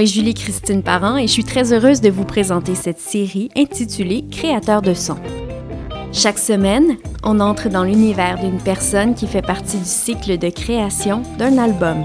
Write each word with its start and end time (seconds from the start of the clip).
Est 0.00 0.06
Julie-Christine 0.06 0.82
Parent 0.82 1.18
et 1.18 1.26
je 1.26 1.32
suis 1.32 1.44
très 1.44 1.74
heureuse 1.74 2.00
de 2.00 2.08
vous 2.08 2.24
présenter 2.24 2.74
cette 2.74 3.00
série 3.00 3.50
intitulée 3.54 4.24
Créateur 4.30 4.80
de 4.80 4.94
son. 4.94 5.18
Chaque 6.10 6.38
semaine, 6.38 6.96
on 7.22 7.38
entre 7.38 7.68
dans 7.68 7.84
l'univers 7.84 8.38
d'une 8.38 8.62
personne 8.62 9.14
qui 9.14 9.26
fait 9.26 9.42
partie 9.42 9.76
du 9.76 9.84
cycle 9.84 10.38
de 10.38 10.48
création 10.48 11.20
d'un 11.38 11.58
album. 11.58 12.04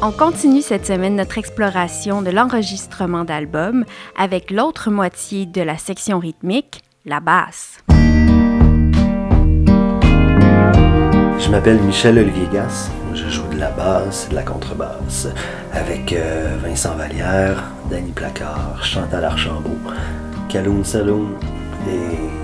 On 0.00 0.10
continue 0.10 0.62
cette 0.62 0.86
semaine 0.86 1.16
notre 1.16 1.36
exploration 1.36 2.22
de 2.22 2.30
l'enregistrement 2.30 3.24
d'albums 3.24 3.84
avec 4.16 4.50
l'autre 4.50 4.90
moitié 4.90 5.44
de 5.44 5.60
la 5.60 5.76
section 5.76 6.18
rythmique, 6.18 6.82
la 7.04 7.20
basse. 7.20 7.76
Je 11.38 11.50
m'appelle 11.50 11.78
Michel 11.82 12.18
Olivier 12.18 12.48
Gass. 12.50 12.90
De 13.52 13.58
la 13.58 13.70
basse 13.70 14.26
et 14.26 14.30
de 14.30 14.34
la 14.34 14.42
contrebasse 14.42 15.28
avec 15.72 16.12
euh, 16.12 16.56
Vincent 16.62 16.96
Vallière, 16.96 17.62
Danny 17.90 18.10
Placard, 18.10 18.82
Chantal 18.82 19.24
Archambault, 19.24 19.78
Kaloum 20.48 20.84
Saloum 20.84 21.36
et 21.86 22.41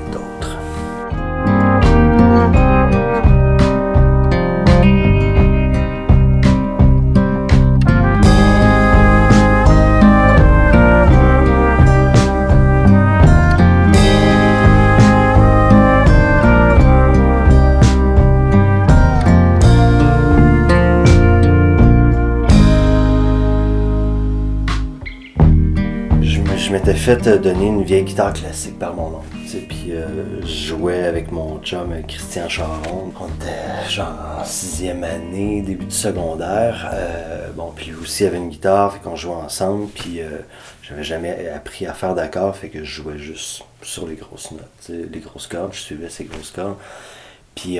Je 26.69 26.75
m'étais 26.75 26.93
fait 26.93 27.27
euh, 27.27 27.39
donner 27.39 27.69
une 27.69 27.83
vieille 27.83 28.03
guitare 28.03 28.35
classique 28.35 28.79
par 28.79 28.93
mon 28.93 29.07
oncle. 29.07 29.39
Puis 29.71 29.87
euh, 29.93 30.43
je 30.43 30.67
jouais 30.67 31.03
avec 31.05 31.33
mon 31.33 31.59
chum 31.61 31.93
euh, 31.93 32.03
Christian 32.07 32.47
Charon. 32.47 33.11
On 33.19 33.27
était 33.27 33.89
genre 33.89 34.15
en 34.39 34.45
sixième 34.45 35.03
année, 35.03 35.63
début 35.63 35.87
du 35.87 35.95
secondaire. 35.95 36.93
Bon, 37.57 37.73
puis 37.75 37.87
lui 37.87 37.95
aussi 37.95 38.27
avait 38.27 38.37
une 38.37 38.51
guitare, 38.51 38.93
fait 38.93 38.99
qu'on 38.99 39.17
jouait 39.17 39.33
ensemble. 39.33 39.87
Puis 39.95 40.21
euh, 40.21 40.29
j'avais 40.83 41.05
jamais 41.05 41.49
appris 41.49 41.87
à 41.87 41.95
faire 41.95 42.15
d'accords, 42.15 42.55
fait 42.55 42.69
que 42.69 42.85
je 42.85 43.03
jouais 43.03 43.17
juste 43.17 43.63
sur 43.81 44.07
les 44.07 44.17
grosses 44.17 44.51
notes, 44.51 44.91
les 44.91 45.21
grosses 45.21 45.47
cordes. 45.47 45.73
Je 45.73 45.81
suivais 45.81 46.11
ces 46.11 46.25
grosses 46.25 46.51
cordes. 46.51 46.77
Puis 47.55 47.79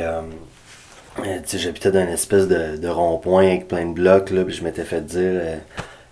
j'habitais 1.53 1.91
dans 1.91 2.01
une 2.01 2.09
espèce 2.09 2.49
de, 2.49 2.79
de 2.79 2.89
rond-point 2.89 3.49
avec 3.49 3.69
plein 3.69 3.85
de 3.85 3.93
blocs, 3.93 4.31
là, 4.31 4.45
puis 4.45 4.55
je 4.55 4.65
m'étais 4.65 4.85
fait 4.85 5.05
dire, 5.05 5.43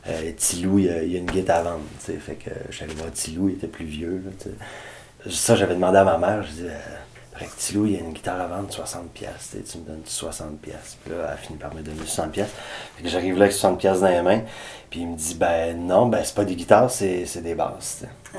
euh, 0.08 0.32
Tilou, 0.36 0.78
il 0.78 0.84
y, 0.86 0.90
a, 0.90 1.02
il 1.02 1.12
y 1.12 1.16
a 1.16 1.18
une 1.18 1.30
guitare 1.30 1.58
à 1.58 1.62
vendre, 1.62 1.84
fait 1.98 2.34
que 2.34 2.50
euh, 2.50 2.54
j'allais 2.70 2.94
voir 2.94 3.10
Tilou, 3.12 3.48
il 3.48 3.54
était 3.54 3.66
plus 3.66 3.84
vieux, 3.84 4.22
là. 4.24 5.30
Ça, 5.30 5.56
j'avais 5.56 5.74
demandé 5.74 5.98
à 5.98 6.04
ma 6.04 6.18
mère, 6.18 6.42
je 6.44 6.48
disais, 6.48 6.68
euh, 6.68 7.44
Tilou, 7.56 7.86
il 7.86 7.92
y 7.92 7.96
a 7.96 8.00
une 8.00 8.12
guitare 8.12 8.40
à 8.40 8.46
vendre, 8.46 8.72
60 8.72 9.10
pièces, 9.10 9.56
tu 9.70 9.78
me 9.78 9.84
donnes 9.84 10.02
60 10.04 10.60
pièces. 10.60 10.96
Puis 11.02 11.12
là, 11.12 11.18
elle 11.24 11.32
a 11.32 11.36
fini 11.36 11.58
par 11.58 11.74
me 11.74 11.82
donner 11.82 11.98
60 11.98 12.30
pièces. 12.30 12.52
Fait 12.96 13.02
que 13.02 13.08
j'arrive 13.08 13.36
là 13.36 13.44
avec 13.46 13.52
60 13.52 13.78
pièces 13.78 14.00
dans 14.00 14.08
les 14.08 14.22
mains, 14.22 14.42
puis 14.88 15.00
il 15.00 15.08
me 15.08 15.16
dit, 15.16 15.34
ben 15.34 15.76
non, 15.86 16.06
ben 16.06 16.22
c'est 16.22 16.34
pas 16.34 16.44
des 16.44 16.54
guitares, 16.54 16.90
c'est 16.90 17.26
c'est 17.26 17.42
des 17.42 17.54
basses. 17.54 18.04
Ah. 18.34 18.38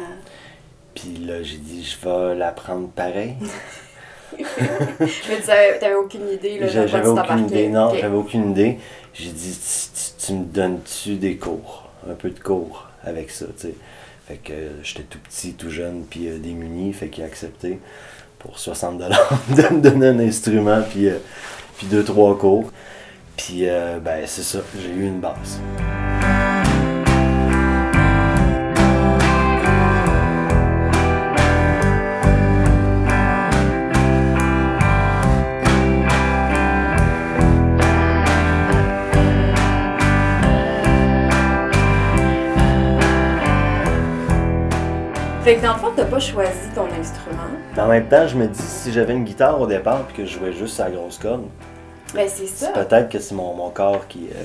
Puis 0.96 1.18
là, 1.18 1.44
j'ai 1.44 1.58
dit, 1.58 1.84
je 1.84 2.08
vais 2.08 2.36
la 2.36 2.52
prendre 2.52 2.88
pareil. 2.90 3.36
Mais 4.38 5.08
tu 5.40 5.46
t'avais 5.46 5.96
aucune 5.96 6.30
idée, 6.30 6.60
là, 6.60 6.68
J'avais 6.68 7.08
aucune 7.08 7.46
idée, 7.48 7.70
non, 7.70 7.94
j'avais 7.94 8.16
aucune 8.16 8.52
idée. 8.52 8.78
J'ai 9.14 9.32
dit, 9.32 9.58
tu, 10.28 10.34
me 10.34 10.46
donnes-tu 10.46 11.16
des 11.16 11.38
cours, 11.38 11.90
un 12.10 12.14
peu 12.14 12.30
de 12.30 12.40
cours 12.40 12.88
avec 13.04 13.32
ça, 13.32 13.46
tu 13.46 13.68
sais. 13.68 13.74
Fait 14.28 14.36
que 14.36 14.52
euh, 14.52 14.84
j'étais 14.84 15.04
tout 15.04 15.20
petit, 15.20 15.54
tout 15.54 15.70
jeune, 15.70 16.04
puis 16.10 16.28
euh, 16.28 16.38
démuni, 16.38 16.92
fait 16.92 17.08
qu'il 17.08 17.24
a 17.24 17.28
accepté 17.28 17.80
pour 18.40 18.60
60 18.60 18.98
dollars 18.98 19.42
de 19.50 19.74
me 19.74 19.82
donner 19.82 20.08
un 20.08 20.20
instrument, 20.20 20.82
puis, 20.90 21.08
euh, 21.08 21.18
puis 21.78 21.88
deux, 21.88 22.04
trois 22.04 22.38
cours. 22.38 22.72
Puis, 23.38 23.68
ben, 24.04 24.26
c'est 24.26 24.42
ça, 24.42 24.60
j'ai 24.82 24.90
eu 24.90 25.06
une 25.06 25.20
base. 25.20 25.60
Fait 45.48 45.56
que 45.56 45.62
dans 45.62 45.76
le 45.76 45.80
fond, 45.80 45.94
t'as 45.96 46.04
pas 46.04 46.20
choisi 46.20 46.68
ton 46.76 46.88
instrument. 46.88 47.48
Mais 47.74 47.82
en 47.82 47.88
même 47.88 48.10
temps, 48.10 48.28
je 48.28 48.36
me 48.36 48.48
dis, 48.48 48.62
si 48.62 48.92
j'avais 48.92 49.14
une 49.14 49.24
guitare 49.24 49.62
au 49.62 49.66
départ, 49.66 50.04
puis 50.04 50.18
que 50.18 50.26
je 50.26 50.38
jouais 50.38 50.52
juste 50.52 50.78
à 50.82 50.90
la 50.90 50.96
grosse 50.98 51.18
corde, 51.18 51.46
Ben 52.14 52.28
c'est 52.28 52.48
ça. 52.48 52.72
Peut-être 52.72 53.08
que 53.08 53.18
c'est 53.18 53.34
mon, 53.34 53.54
mon 53.54 53.70
corps 53.70 54.10
qui, 54.10 54.28
euh, 54.30 54.44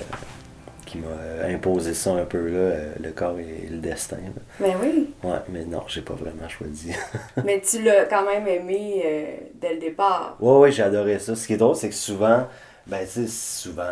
qui 0.87 0.99
m'a 0.99 1.49
imposé 1.49 1.95
ça 1.95 2.13
un 2.13 2.25
peu 2.25 2.47
là, 2.47 2.57
euh, 2.57 2.93
le 3.03 3.11
corps 3.11 3.37
et 3.41 3.67
le 3.69 3.79
destin. 3.79 4.19
là. 4.19 4.43
Ben 4.61 4.75
oui. 4.81 5.13
Ouais, 5.25 5.41
mais 5.49 5.65
non, 5.65 5.83
j'ai 5.89 6.03
pas 6.03 6.15
vraiment 6.15 6.49
choisi. 6.49 6.93
Mais 7.45 7.61
tu 7.69 7.83
l'as 7.83 8.05
quand 8.05 8.25
même 8.25 8.47
aimé 8.47 9.03
euh, 9.05 9.25
dès 9.61 9.75
le 9.75 9.81
départ. 9.81 10.37
ouais, 10.39 10.59
ouais, 10.59 10.71
j'ai 10.71 10.85
adoré 10.85 11.19
ça. 11.19 11.35
Ce 11.35 11.49
qui 11.49 11.55
est 11.55 11.57
drôle, 11.57 11.75
c'est 11.75 11.89
que 11.89 11.97
souvent, 11.97 12.47
ben 12.87 13.01
tu 13.01 13.27
sais, 13.27 13.27
souvent, 13.27 13.83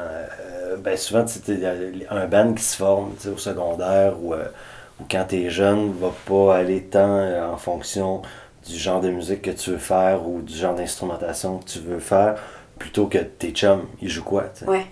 ben 0.78 0.96
souvent, 0.96 1.24
tu 1.24 1.66
un 2.08 2.26
band 2.26 2.52
qui 2.54 2.62
se 2.62 2.76
forme, 2.76 3.14
tu 3.16 3.22
sais, 3.24 3.28
au 3.30 3.36
secondaire 3.36 4.14
ou, 4.22 4.32
euh, 5.00 5.02
ou 5.02 5.06
quand 5.10 5.24
t'es 5.28 5.50
jeune, 5.50 5.92
va 5.92 6.12
pas 6.26 6.56
aller 6.56 6.82
tant 6.84 7.16
euh, 7.18 7.52
en 7.52 7.56
fonction 7.56 8.22
du 8.66 8.76
genre 8.76 9.00
de 9.00 9.10
musique 9.10 9.42
que 9.42 9.50
tu 9.50 9.70
veux 9.70 9.78
faire 9.78 10.26
ou 10.28 10.42
du 10.42 10.54
genre 10.54 10.74
d'instrumentation 10.74 11.58
que 11.58 11.64
tu 11.64 11.78
veux 11.80 11.98
faire, 11.98 12.36
plutôt 12.78 13.06
que 13.06 13.18
tes 13.18 13.50
chums, 13.50 13.86
ils 14.02 14.08
jouent 14.08 14.24
quoi, 14.24 14.44
tu 14.54 14.64
sais? 14.64 14.70
Ouais. 14.70 14.86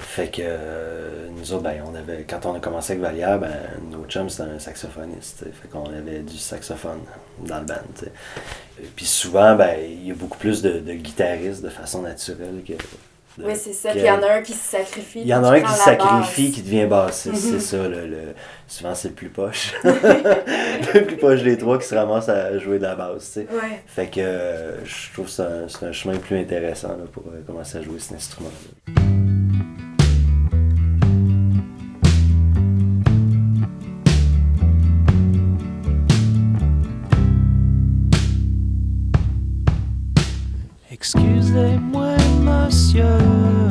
Fait 0.00 0.28
que 0.28 0.42
euh, 0.44 1.28
nous 1.34 1.52
autres, 1.52 1.62
ben, 1.62 1.82
on 1.86 1.94
avait, 1.94 2.24
quand 2.28 2.44
on 2.44 2.54
a 2.54 2.60
commencé 2.60 2.92
avec 2.92 3.02
Valière, 3.02 3.38
ben, 3.38 3.52
notre 3.90 4.06
chum 4.08 4.28
c'était 4.28 4.50
un 4.50 4.58
saxophoniste. 4.58 5.38
t'sais. 5.38 5.50
Fait 5.52 5.68
qu'on 5.68 5.86
avait 5.86 6.20
du 6.20 6.36
saxophone 6.36 7.00
dans 7.40 7.60
le 7.60 7.64
band. 7.64 7.74
t'sais. 7.94 8.12
Et 8.82 8.86
Puis 8.94 9.06
souvent, 9.06 9.54
ben, 9.56 9.76
il 9.80 10.06
y 10.06 10.10
a 10.10 10.14
beaucoup 10.14 10.38
plus 10.38 10.60
de, 10.60 10.80
de 10.80 10.92
guitaristes 10.92 11.62
de 11.62 11.70
façon 11.70 12.02
naturelle 12.02 12.62
que. 12.66 12.74
Oui, 13.44 13.52
c'est 13.56 13.72
ça. 13.72 13.90
Puis 13.90 14.00
il 14.00 14.06
y 14.06 14.10
en 14.10 14.22
a 14.22 14.34
un 14.34 14.42
qui 14.42 14.52
se 14.52 14.68
sacrifie. 14.70 15.20
il 15.20 15.26
y 15.26 15.34
en 15.34 15.44
a 15.44 15.50
un 15.50 15.60
qui 15.60 15.72
se 15.72 15.78
sacrifie, 15.78 16.50
qui 16.52 16.62
devient 16.62 16.86
bassiste, 16.86 17.36
c'est 17.36 17.60
ça. 17.60 17.76
Le, 17.88 18.06
le- 18.06 18.34
souvent, 18.66 18.94
c'est 18.94 19.08
le 19.08 19.14
plus 19.14 19.28
poche. 19.28 19.74
le 19.84 21.00
plus 21.04 21.16
poche 21.16 21.42
des 21.42 21.56
trois 21.58 21.78
qui 21.78 21.86
se 21.86 21.94
ramasse 21.94 22.28
à 22.28 22.58
jouer 22.58 22.78
de 22.78 22.84
la 22.84 22.94
basse. 22.96 23.30
t'sais. 23.30 23.46
Ouais. 23.52 23.82
Fait 23.86 24.06
que 24.06 24.20
euh, 24.20 24.84
je 24.84 25.12
trouve 25.12 25.26
que 25.26 25.30
c'est 25.32 25.42
un, 25.42 25.68
c'est 25.68 25.86
un 25.86 25.92
chemin 25.92 26.16
plus 26.18 26.38
intéressant 26.38 26.88
là, 26.88 27.04
pour 27.12 27.24
euh, 27.28 27.40
commencer 27.46 27.78
à 27.78 27.82
jouer 27.82 27.98
cet 27.98 28.16
instrument-là. 28.16 29.17
Monsieur, 42.68 43.18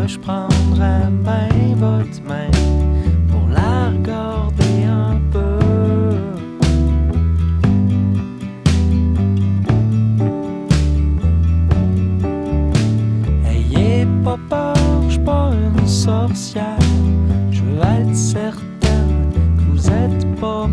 je 0.07 0.17
prendrais 0.17 1.05
bien 1.23 1.75
votre 1.75 2.19
main 2.27 2.49
pour 3.29 3.47
la 3.47 3.89
regarder 3.89 4.85
un 4.85 5.21
peu. 5.31 5.59
Ayez 13.47 14.07
pas 14.23 14.39
peur, 14.49 14.75
je 15.09 15.19
pas 15.19 15.51
une 15.53 15.87
sorcière. 15.87 16.79
Je 17.51 17.61
veux 17.61 17.79
être 17.99 18.15
certaine 18.15 19.29
que 19.57 19.71
vous 19.71 19.91
êtes 19.91 20.25
pas 20.41 20.67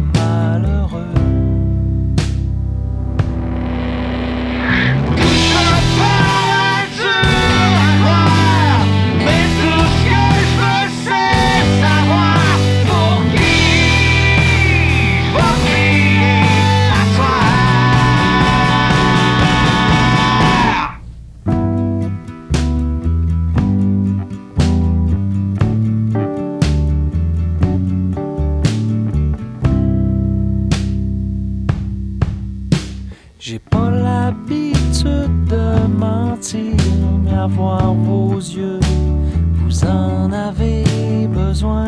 yeux, 38.38 38.81
vous 39.55 39.84
en 39.84 40.32
avez 40.32 41.26
besoin. 41.26 41.87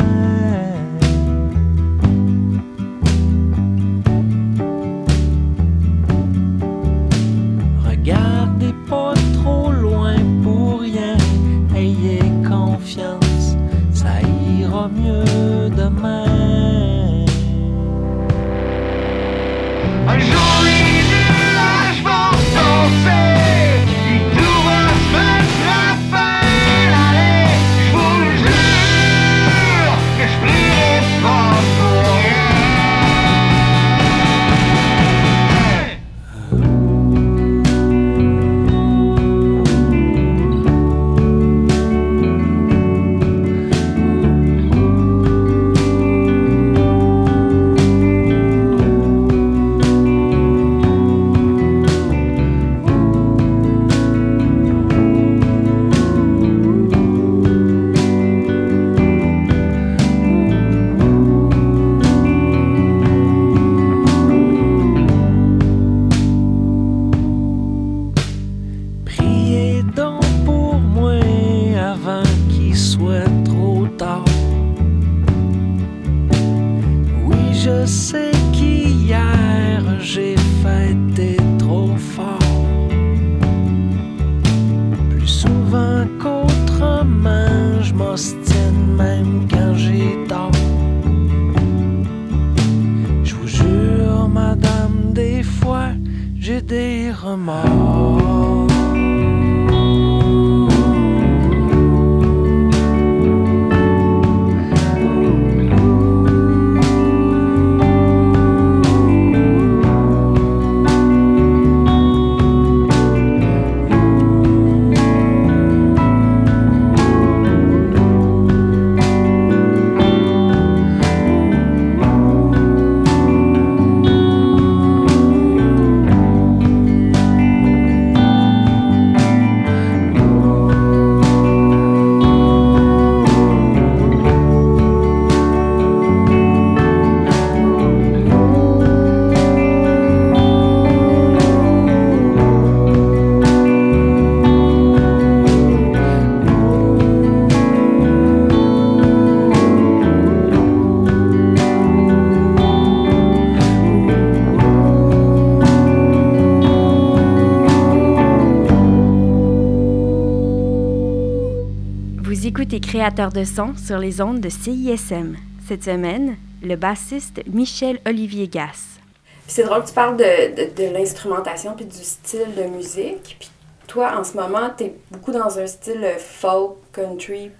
Créateur 162.81 163.31
de 163.33 163.45
son 163.45 163.75
sur 163.77 163.99
les 163.99 164.21
ondes 164.21 164.41
de 164.41 164.49
CISM. 164.49 165.37
Cette 165.67 165.85
semaine, 165.85 166.37
le 166.63 166.77
bassiste 166.77 167.43
Michel 167.47 167.99
Olivier 168.07 168.49
Gasse. 168.49 168.99
Puis 169.47 169.55
c'est 169.55 169.63
drôle 169.65 169.83
que 169.83 169.89
tu 169.89 169.95
parles 169.95 170.17
de, 170.17 170.25
de, 170.25 170.75
de 170.89 170.93
l'instrumentation 170.93 171.75
puis 171.77 171.85
du 171.87 171.97
style 172.03 172.55
de 172.57 172.65
musique. 172.65 173.37
Puis 173.39 173.51
toi, 173.87 174.19
en 174.19 174.25
ce 174.25 174.37
moment, 174.37 174.71
t'es 174.77 174.95
beaucoup 175.11 175.33
dans 175.33 175.59
un 175.59 175.67
style 175.67 176.05
folk, 176.19 176.73
country, 176.93 177.51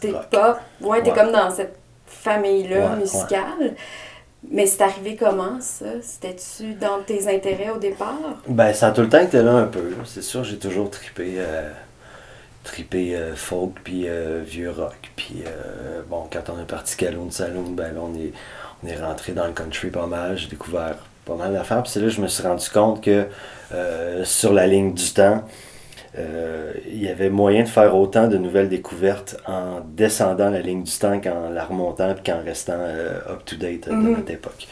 t'es 0.00 0.12
pop. 0.30 0.58
Ouais, 0.80 1.02
t'es 1.02 1.10
Ouais. 1.10 1.16
comme 1.16 1.32
dans 1.32 1.50
cette 1.50 1.76
famille-là 2.06 2.90
Ouais, 2.92 2.96
musicale. 2.96 3.74
Mais 4.50 4.66
c'est 4.66 4.82
arrivé 4.82 5.16
comment, 5.16 5.60
ça? 5.60 5.86
C'était-tu 6.00 6.74
dans 6.74 7.00
tes 7.04 7.26
intérêts 7.32 7.70
au 7.70 7.78
départ? 7.78 8.14
Ben, 8.48 8.72
ça 8.72 8.88
a 8.88 8.90
tout 8.92 9.00
le 9.02 9.08
temps 9.08 9.20
été 9.20 9.42
là 9.42 9.52
un 9.56 9.66
peu. 9.66 9.94
C'est 10.04 10.22
sûr, 10.22 10.44
j'ai 10.44 10.58
toujours 10.58 10.90
trippé, 10.90 11.34
euh, 11.38 11.70
trippé 12.68 13.16
euh, 13.16 13.34
folk 13.34 13.72
puis 13.82 14.04
euh, 14.08 14.42
vieux 14.46 14.70
rock. 14.70 15.10
Puis 15.16 15.42
euh, 15.46 16.02
bon, 16.08 16.24
quand 16.30 16.52
on 16.52 16.60
est 16.60 16.66
parti 16.66 16.96
Caloun 16.96 17.30
Saloon, 17.30 17.70
ben 17.72 17.94
là, 17.94 18.00
on 18.02 18.14
est, 18.14 18.32
on 18.82 18.88
est 18.88 18.96
rentré 19.00 19.32
dans 19.32 19.46
le 19.46 19.52
country 19.52 19.88
pas 19.88 20.06
mal. 20.06 20.36
J'ai 20.36 20.48
découvert 20.48 20.96
pas 21.24 21.34
mal 21.34 21.52
d'affaires. 21.52 21.82
Puis 21.82 21.92
c'est 21.92 22.00
là 22.00 22.06
que 22.06 22.12
je 22.12 22.20
me 22.20 22.28
suis 22.28 22.42
rendu 22.42 22.68
compte 22.68 23.02
que 23.02 23.26
sur 24.24 24.52
la 24.52 24.66
ligne 24.66 24.94
du 24.94 25.10
temps, 25.12 25.44
il 26.16 27.02
y 27.02 27.08
avait 27.08 27.28
moyen 27.28 27.64
de 27.64 27.68
faire 27.68 27.94
autant 27.94 28.28
de 28.28 28.38
nouvelles 28.38 28.68
découvertes 28.70 29.36
en 29.46 29.80
descendant 29.84 30.48
la 30.48 30.60
ligne 30.60 30.82
du 30.84 30.92
temps 30.92 31.20
qu'en 31.20 31.50
la 31.50 31.64
remontant 31.64 32.14
puis 32.14 32.32
qu'en 32.32 32.42
restant 32.42 32.80
up-to-date 33.28 33.88
de 33.88 33.92
Mhm. 33.92 34.16
notre 34.16 34.30
époque. 34.30 34.68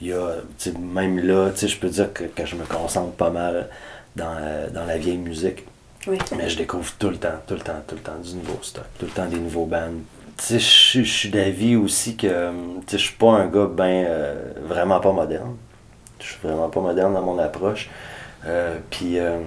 Il 0.00 0.08
y 0.08 0.12
a, 0.12 0.36
même 0.80 1.18
là, 1.18 1.50
je 1.54 1.76
peux 1.76 1.88
dire 1.88 2.12
que, 2.12 2.24
que 2.24 2.46
je 2.46 2.56
me 2.56 2.64
concentre 2.64 3.12
pas 3.12 3.30
mal 3.30 3.68
dans, 4.16 4.34
dans 4.72 4.86
la 4.86 4.96
vieille 4.96 5.18
musique. 5.18 5.64
Oui. 6.08 6.18
Mais 6.36 6.48
je 6.48 6.56
découvre 6.56 6.90
tout 6.98 7.10
le 7.10 7.16
temps, 7.18 7.38
tout 7.46 7.54
le 7.54 7.60
temps, 7.60 7.82
tout 7.86 7.94
le 7.94 8.00
temps 8.00 8.18
du 8.22 8.34
nouveau 8.34 8.58
stock, 8.62 8.84
tout 8.98 9.06
le 9.06 9.12
temps 9.12 9.26
des 9.26 9.38
nouveaux 9.38 9.66
bands. 9.66 9.90
Tu 10.38 10.58
sais, 10.58 10.58
je 10.58 11.02
suis 11.10 11.28
d'avis 11.30 11.76
aussi 11.76 12.16
que 12.16 12.50
je 12.90 12.96
suis 12.96 13.14
pas 13.16 13.32
un 13.32 13.46
gars 13.48 13.66
ben 13.66 14.04
euh, 14.08 14.52
vraiment 14.66 15.00
pas 15.00 15.12
moderne. 15.12 15.56
Je 16.20 16.26
suis 16.26 16.38
vraiment 16.42 16.68
pas 16.68 16.80
moderne 16.80 17.12
dans 17.14 17.22
mon 17.22 17.38
approche. 17.38 17.90
Euh, 18.46 18.78
Puis 18.90 19.18
euh, 19.18 19.38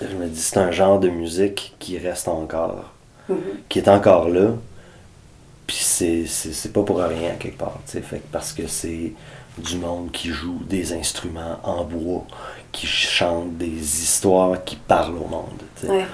je 0.00 0.16
me 0.16 0.26
dis 0.26 0.40
c'est 0.40 0.58
un 0.58 0.70
genre 0.70 0.98
de 0.98 1.08
musique 1.08 1.76
qui 1.78 1.98
reste 1.98 2.28
encore, 2.28 2.92
Mhm. 3.28 3.36
qui 3.68 3.78
est 3.78 3.88
encore 3.88 4.28
là. 4.30 4.52
Puis 5.66 5.76
c'est 5.76 6.72
pas 6.72 6.82
pour 6.82 6.98
rien 6.98 7.32
quelque 7.38 7.58
part, 7.58 7.78
tu 7.86 7.92
sais, 7.92 8.00
fait 8.00 8.22
parce 8.32 8.54
que 8.54 8.66
c'est 8.66 9.12
du 9.62 9.76
monde 9.78 10.10
qui 10.12 10.28
joue 10.30 10.58
des 10.68 10.92
instruments 10.92 11.58
en 11.62 11.84
bois, 11.84 12.24
qui 12.72 12.86
chante 12.86 13.56
des 13.58 13.68
histoires 13.68 14.62
qui 14.64 14.76
parlent 14.76 15.16
au 15.16 15.26
monde. 15.28 15.60
Ouais. 15.88 16.04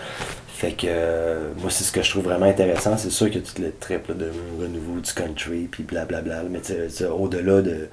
Fait 0.57 0.71
que 0.73 0.87
euh, 0.89 1.51
moi, 1.61 1.69
c'est 1.69 1.83
ce 1.85 1.91
que 1.91 2.01
je 2.01 2.11
trouve 2.11 2.25
vraiment 2.25 2.47
intéressant. 2.47 2.97
C'est 2.97 3.11
sûr 3.11 3.29
que 3.31 3.39
tout 3.41 3.61
le 3.61 3.73
trip 3.73 4.07
là, 4.09 4.15
de 4.15 4.31
renouveau 4.61 5.01
du 5.01 5.13
country, 5.13 5.69
puis 5.71 5.83
blablabla. 5.83 6.45
Mais 6.49 6.61
tu 6.61 6.73
sais, 6.73 6.87
tu 6.87 6.91
sais, 6.95 7.07
au-delà 7.07 7.61
de, 7.61 7.89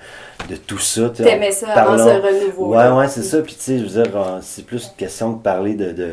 de 0.47 0.55
tout 0.55 0.77
ça. 0.77 1.09
T'aimais 1.09 1.51
ça 1.51 1.69
avant 1.71 1.97
parlant- 1.97 2.05
ce 2.21 2.21
renouveau. 2.43 2.75
Ouais, 2.75 2.87
ouais, 2.89 3.07
c'est 3.07 3.23
ça. 3.23 3.41
Puis 3.41 3.55
tu 3.55 3.61
sais, 3.63 3.79
je 3.79 3.83
veux 3.85 4.03
dire, 4.03 4.15
euh, 4.15 4.39
c'est 4.43 4.63
plus 4.65 4.85
une 4.85 4.95
question 4.95 5.31
de 5.33 5.41
parler 5.41 5.73
de, 5.73 5.91
de, 5.91 6.11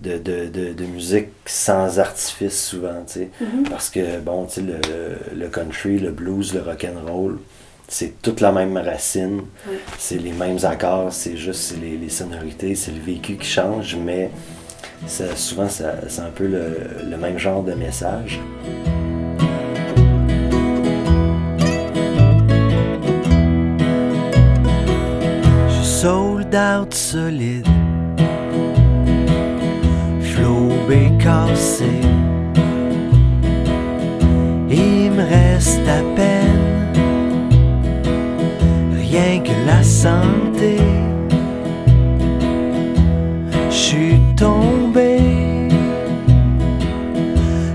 de, 0.00 0.16
de, 0.18 0.46
de- 0.48 0.72
de 0.72 0.84
musique 0.86 1.28
sans 1.44 1.98
artifice 1.98 2.64
souvent, 2.68 3.04
tu 3.06 3.12
sais. 3.20 3.30
Mhm. 3.40 3.64
Parce 3.68 3.90
que, 3.90 4.18
bon, 4.20 4.46
tu 4.46 4.54
sais, 4.54 4.60
le, 4.62 5.38
le 5.38 5.48
country, 5.48 5.98
le 5.98 6.10
blues, 6.12 6.54
le 6.54 6.62
rock'n'roll, 6.62 7.38
c'est 7.92 8.22
toute 8.22 8.40
la 8.40 8.52
même 8.52 8.74
racine, 8.78 9.42
c'est 9.98 10.16
les 10.16 10.32
mêmes 10.32 10.56
accords, 10.64 11.12
c'est 11.12 11.36
juste 11.36 11.74
les, 11.78 11.98
les 11.98 12.08
sonorités, 12.08 12.74
c'est 12.74 12.90
le 12.90 13.00
vécu 13.00 13.36
qui 13.36 13.46
change, 13.46 13.96
mais 13.96 14.30
ça, 15.06 15.36
souvent 15.36 15.68
ça- 15.68 15.96
c'est 16.08 16.22
un 16.22 16.30
peu 16.34 16.46
le, 16.46 16.64
le 17.10 17.16
même 17.18 17.38
genre 17.38 17.62
de 17.62 17.74
message. 17.74 18.40
Je 25.68 25.74
suis 25.74 26.00
sold 26.00 26.54
out 26.54 26.94
solide. 26.94 27.66
Flobé 30.20 31.10
cassé. 31.20 31.84
Il 34.70 35.10
me 35.12 35.22
reste 35.28 35.80
à 35.88 36.02
peine 36.16 36.81
rien 39.12 39.40
que 39.40 39.52
la 39.66 39.82
santé. 39.82 40.78
Je 43.68 43.74
suis 43.74 44.20
tombé 44.36 45.18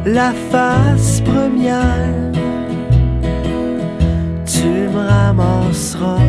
la 0.05 0.31
face 0.51 1.21
première, 1.21 2.31
tu 4.45 4.69
me 4.93 5.07
ramasseras 5.07 6.27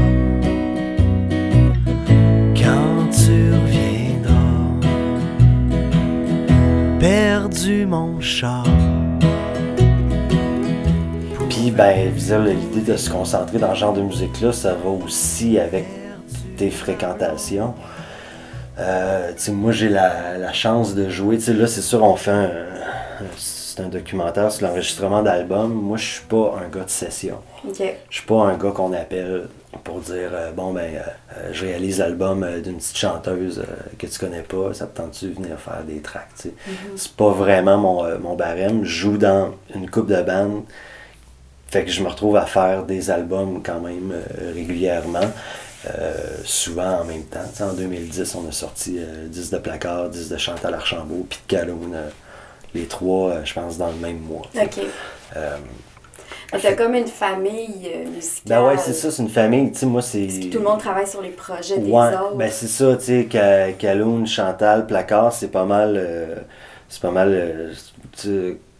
quand 2.54 3.00
tu 3.10 3.36
reviendras. 3.52 4.88
Perdu 6.98 7.86
mon 7.86 8.20
char. 8.20 8.87
Puis, 11.68 11.76
ben, 11.76 12.14
l'idée 12.14 12.92
de 12.92 12.96
se 12.96 13.10
concentrer 13.10 13.58
dans 13.58 13.74
ce 13.74 13.80
genre 13.80 13.92
de 13.92 14.00
musique-là, 14.00 14.54
ça 14.54 14.72
va 14.72 14.88
aussi 14.88 15.58
avec 15.58 15.84
tes 16.56 16.70
fréquentations. 16.70 17.74
Euh, 18.78 19.32
moi, 19.50 19.72
j'ai 19.72 19.90
la, 19.90 20.38
la 20.38 20.54
chance 20.54 20.94
de 20.94 21.10
jouer. 21.10 21.36
Là, 21.48 21.66
c'est 21.66 21.82
sûr, 21.82 22.02
on 22.02 22.16
fait 22.16 22.30
un. 22.30 22.50
C'est 23.36 23.82
un 23.82 23.88
documentaire 23.88 24.50
sur 24.50 24.66
l'enregistrement 24.66 25.22
d'albums. 25.22 25.74
Moi, 25.74 25.98
je 25.98 26.06
suis 26.06 26.24
pas 26.24 26.54
un 26.64 26.74
gars 26.74 26.84
de 26.84 26.90
session. 26.90 27.36
OK. 27.68 27.82
Je 28.08 28.16
suis 28.16 28.26
pas 28.26 28.44
un 28.44 28.56
gars 28.56 28.70
qu'on 28.70 28.94
appelle 28.94 29.48
pour 29.84 30.00
dire 30.00 30.30
euh, 30.32 30.50
bon 30.52 30.72
ben 30.72 30.90
euh, 30.94 31.50
je 31.52 31.66
réalise 31.66 31.98
l'album 31.98 32.46
d'une 32.64 32.78
petite 32.78 32.96
chanteuse 32.96 33.62
que 33.98 34.06
tu 34.06 34.18
connais 34.18 34.40
pas, 34.40 34.72
ça 34.72 34.86
te 34.86 34.96
tente-tu 34.96 35.26
de 35.26 35.34
venir 35.34 35.58
faire 35.58 35.84
des 35.86 36.00
tracks, 36.00 36.30
tu 36.34 36.48
sais? 36.48 36.54
C'est 36.96 37.12
pas 37.12 37.30
vraiment 37.30 37.76
mon, 37.76 38.18
mon 38.20 38.34
barème. 38.36 38.84
Je 38.84 38.88
joue 38.88 39.18
dans 39.18 39.50
une 39.74 39.90
coupe 39.90 40.08
de 40.08 40.22
bande. 40.22 40.62
Fait 41.70 41.84
que 41.84 41.90
je 41.90 42.02
me 42.02 42.08
retrouve 42.08 42.36
à 42.36 42.46
faire 42.46 42.84
des 42.84 43.10
albums 43.10 43.62
quand 43.62 43.80
même 43.80 44.12
euh, 44.12 44.52
régulièrement. 44.54 45.20
euh, 45.86 46.12
souvent 46.44 47.00
en 47.00 47.04
même 47.04 47.24
temps. 47.24 47.40
En 47.64 47.72
2010, 47.72 48.34
on 48.34 48.48
a 48.48 48.52
sorti 48.52 48.98
euh, 48.98 49.28
10 49.28 49.50
de 49.50 49.58
Placard, 49.58 50.08
10 50.08 50.28
de 50.30 50.36
Chantal 50.36 50.74
Archambault, 50.74 51.26
puis 51.28 51.38
de 51.46 51.56
Calhoun. 51.56 51.92
euh, 51.94 52.08
les 52.74 52.84
trois, 52.86 53.30
euh, 53.30 53.44
je 53.44 53.54
pense, 53.54 53.78
dans 53.78 53.88
le 53.88 53.96
même 53.96 54.18
mois. 54.18 54.42
OK. 54.54 54.78
Euh, 55.36 55.56
Mais 56.52 56.58
T'as 56.60 56.72
comme 56.74 56.94
une 56.94 57.06
famille 57.06 57.88
euh, 57.94 58.08
musicale. 58.10 58.42
ben 58.46 58.64
ouais, 58.66 58.76
c'est 58.78 58.92
ça, 58.92 59.10
c'est 59.10 59.22
une 59.22 59.28
famille. 59.28 59.70
Tu 59.72 59.78
sais, 59.80 59.86
moi, 59.86 60.02
c'est. 60.02 60.24
Parce 60.26 60.38
que 60.38 60.44
tout 60.52 60.58
le 60.58 60.64
monde 60.64 60.78
travaille 60.80 61.06
sur 61.06 61.22
les 61.22 61.30
projets 61.30 61.78
des 61.78 61.90
Ouais, 61.90 62.08
autres. 62.14 62.34
ben 62.36 62.50
c'est 62.50 62.66
ça, 62.66 62.96
tu 62.96 63.04
sais, 63.04 63.28
Ca- 63.30 63.72
Calhoun, 63.72 64.26
Chantal, 64.26 64.86
Placard, 64.86 65.32
c'est 65.32 65.48
pas 65.48 65.64
mal, 65.64 65.94
euh, 65.96 66.36
c'est 66.88 67.00
pas 67.00 67.10
mal, 67.10 67.28
euh, 67.32 67.72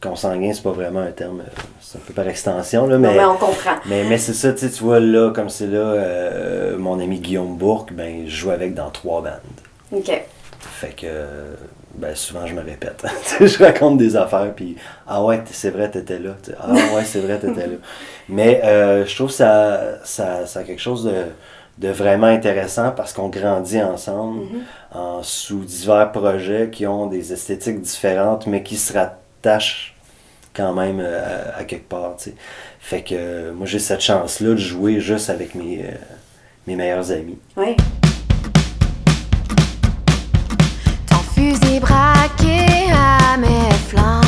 consanguin, 0.00 0.52
c'est 0.52 0.62
pas 0.62 0.72
vraiment 0.72 1.00
un 1.00 1.10
terme, 1.10 1.40
euh, 1.40 1.60
c'est 1.80 1.98
un 1.98 2.00
peu 2.06 2.12
par 2.12 2.28
extension, 2.28 2.86
là, 2.86 2.98
Non, 2.98 3.08
mais, 3.08 3.16
mais 3.16 3.24
on 3.24 3.36
comprend. 3.36 3.76
mais, 3.86 4.04
mais 4.04 4.18
c'est 4.18 4.34
ça, 4.34 4.52
tu 4.52 4.66
vois, 4.82 5.00
là, 5.00 5.30
comme 5.32 5.48
c'est 5.48 5.66
là, 5.66 5.78
euh, 5.78 6.78
mon 6.78 7.00
ami 7.00 7.18
Guillaume 7.18 7.56
Bourque, 7.56 7.92
ben, 7.92 8.24
je 8.26 8.34
joue 8.36 8.50
avec 8.50 8.74
dans 8.74 8.90
trois 8.90 9.22
bandes. 9.22 9.32
OK. 9.92 10.10
Fait 10.60 10.94
que, 10.94 11.06
ben, 11.94 12.14
souvent, 12.14 12.46
je 12.46 12.54
me 12.54 12.62
répète. 12.62 13.04
Je 13.40 13.58
raconte 13.58 13.98
des 13.98 14.14
affaires, 14.14 14.52
puis 14.54 14.76
ah 15.06 15.24
ouais, 15.24 15.42
c'est 15.50 15.70
vrai, 15.70 15.90
t'étais 15.90 16.18
là. 16.18 16.30
Ah 16.60 16.72
ouais, 16.94 17.04
c'est 17.04 17.20
vrai, 17.20 17.38
t'étais 17.38 17.66
là. 17.66 17.74
Mais 18.28 18.60
euh, 18.64 19.04
je 19.06 19.14
trouve 19.16 19.28
que 19.28 19.34
ça, 19.34 20.04
ça, 20.04 20.46
ça 20.46 20.60
a 20.60 20.62
quelque 20.62 20.80
chose 20.80 21.04
de, 21.04 21.24
de 21.78 21.92
vraiment 21.92 22.26
intéressant 22.26 22.90
parce 22.92 23.12
qu'on 23.12 23.28
grandit 23.28 23.82
ensemble 23.82 24.42
en, 24.94 25.22
sous 25.22 25.64
divers 25.64 26.12
projets 26.12 26.68
qui 26.70 26.86
ont 26.86 27.06
des 27.06 27.32
esthétiques 27.32 27.80
différentes, 27.80 28.46
mais 28.46 28.62
qui 28.62 28.76
se 28.76 28.92
rattachent 29.38 29.94
quand 30.54 30.74
même 30.74 31.00
euh, 31.00 31.52
à, 31.54 31.58
à 31.58 31.64
quelque 31.64 31.88
part. 31.88 32.16
tu 32.16 32.30
sais. 32.30 32.34
Fait 32.80 33.02
que 33.02 33.14
euh, 33.14 33.52
moi, 33.52 33.66
j'ai 33.66 33.78
cette 33.78 34.00
chance-là 34.00 34.50
de 34.50 34.56
jouer 34.56 35.00
juste 35.00 35.30
avec 35.30 35.54
mes, 35.54 35.84
euh, 35.84 35.92
mes 36.66 36.74
meilleurs 36.74 37.10
amis. 37.12 37.38
Oui. 37.56 37.76
Ton 41.08 41.18
fusil 41.34 41.80
braqué 41.80 42.90
à 42.92 43.36
mes 43.36 43.70
flancs, 43.88 44.20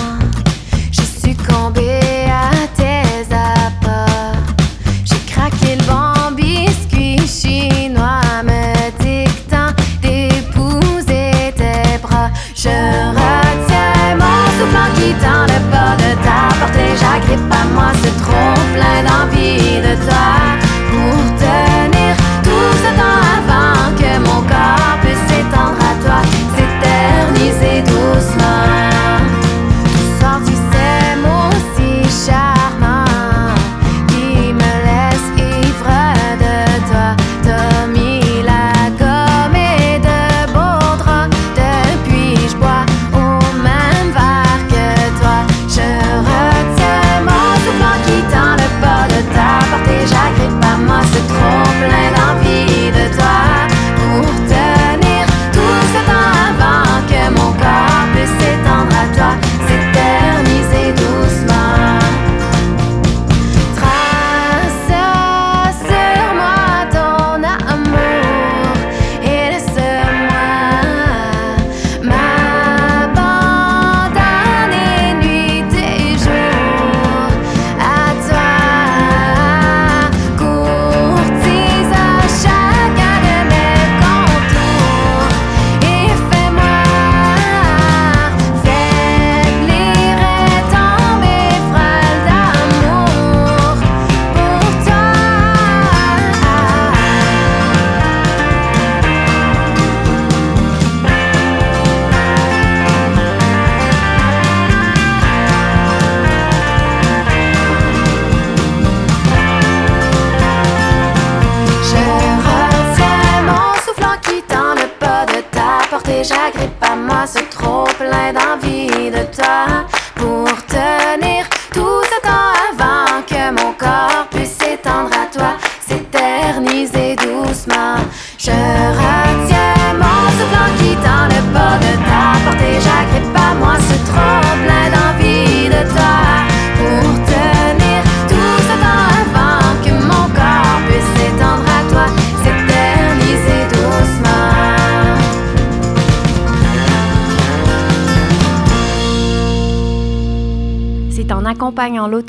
J'agrippe 16.96 17.52
à 17.52 17.64
moi, 17.74 17.92
c'est 18.02 18.16
trop 18.22 18.54
plein 18.74 19.02
d'envie 19.04 19.80
de 19.80 19.94
toi 20.04 20.49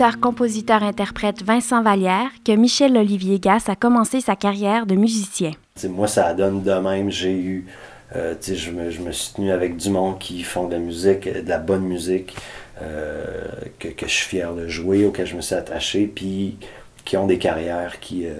l'auteur-compositeur-interprète 0.01 1.43
Vincent 1.43 1.83
Vallière 1.83 2.31
que 2.43 2.53
Michel 2.53 2.97
Olivier 2.97 3.39
Gass 3.39 3.69
a 3.69 3.75
commencé 3.75 4.19
sa 4.19 4.35
carrière 4.35 4.87
de 4.87 4.95
musicien. 4.95 5.51
Moi, 5.87 6.07
ça 6.07 6.33
donne 6.33 6.63
de 6.63 6.73
même. 6.73 7.11
J'ai 7.11 7.33
eu. 7.33 7.67
euh, 8.15 8.33
je, 8.41 8.71
me, 8.71 8.89
je 8.89 9.11
suis 9.11 9.33
tenu 9.35 9.51
avec 9.51 9.77
du 9.77 9.91
monde 9.91 10.17
qui 10.17 10.41
font 10.41 10.65
de 10.65 10.73
la 10.73 10.79
musique, 10.79 11.31
de 11.31 11.47
la 11.47 11.59
bonne 11.59 11.83
musique, 11.83 12.35
euh, 12.81 13.45
que, 13.77 13.89
je 14.01 14.11
suis 14.11 14.25
fier 14.25 14.55
de 14.55 14.67
jouer, 14.67 15.05
auquel 15.05 15.27
je 15.27 15.35
me 15.35 15.41
suis 15.41 15.53
attaché, 15.53 16.07
puis 16.07 16.57
qui 17.05 17.15
ont 17.15 17.27
des 17.27 17.37
carrières 17.37 17.99
qui, 17.99 18.25
euh, 18.25 18.33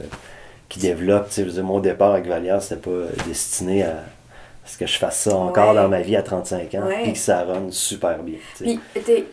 qui 0.68 0.80
développent. 0.80 1.30
Mon 1.62 1.80
départ 1.80 2.14
avec 2.14 2.26
Valière, 2.26 2.64
c'était 2.64 2.82
pas 2.82 3.06
destiné 3.28 3.84
à, 3.84 4.04
Est-ce 4.66 4.78
que 4.78 4.86
je 4.86 4.98
fasse 4.98 5.18
ça 5.22 5.36
encore 5.36 5.70
Ouais. 5.70 5.76
dans 5.76 5.88
ma 5.90 6.02
vie 6.02 6.16
à 6.16 6.22
35 6.22 6.76
ans 6.76 6.86
Ouais. 6.88 7.02
puis 7.04 7.14
que 7.14 7.18
ça 7.20 7.44
run 7.44 7.68
super 7.72 8.20
bien? 8.24 8.36
Puis, 8.60 8.80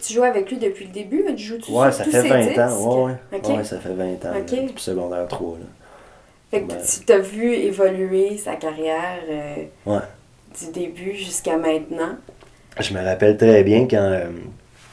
tu 0.02 0.12
joues 0.14 0.23
avec 0.25 0.50
lui 0.50 0.56
depuis 0.56 0.87
le 0.87 0.90
début? 0.92 1.25
Tu 1.37 1.42
joues-tu 1.44 1.70
Ouais, 1.70 1.92
sur 1.92 2.04
ça 2.04 2.11
fait 2.11 2.23
ses 2.23 2.28
20 2.28 2.40
disques? 2.47 2.58
ans. 2.58 3.04
Ouais, 3.06 3.12
ouais. 3.32 3.56
Ouais, 3.56 3.64
ça 3.64 3.78
fait 3.78 3.92
20 3.94 4.04
ans. 4.25 4.32
OK. 4.38 4.50
là, 4.50 4.62
depuis 4.62 4.82
secondaire 4.82 5.28
3. 5.28 5.58
Là. 5.58 5.64
Fait 6.50 6.62
que 6.62 6.73
Ouais. 6.73 6.78
tu 6.80 7.04
t'as 7.04 7.18
vu 7.18 7.52
évoluer 7.52 8.38
sa 8.38 8.56
carrière 8.56 9.18
euh, 9.28 9.54
Ouais. 9.85 10.00
du 10.58 10.73
début 10.73 11.14
jusqu'à 11.14 11.58
maintenant. 11.58 12.16
Je 12.80 12.94
me 12.94 13.04
rappelle 13.04 13.37
très 13.37 13.62
bien 13.64 13.87
quand 13.87 13.97
euh, 14.00 14.25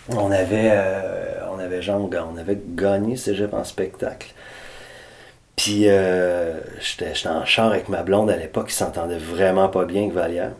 on 0.10 0.32
avait 0.32 0.70
euh, 0.72 1.40
on 1.56 1.60
avait 1.60 1.82
genre 1.82 2.10
on 2.12 2.38
avait 2.38 2.58
gagné 2.76 3.16
Cégep 3.16 3.54
en 3.54 3.64
spectacle. 3.64 4.34
Puis 5.56 5.88
euh, 5.88 6.60
j'étais 6.80 7.16
j'étais 7.16 7.30
en 7.30 7.46
char 7.46 7.72
avec 7.72 7.90
ma 7.90 8.04
blonde 8.04 8.30
à 8.30 8.36
l'époque 8.36 8.68
qui 8.68 8.76
s'entendait 8.76 9.18
vraiment 9.18 9.70
pas 9.70 9.86
bien 9.86 10.04
avec 10.04 10.14
Vallière. 10.14 10.52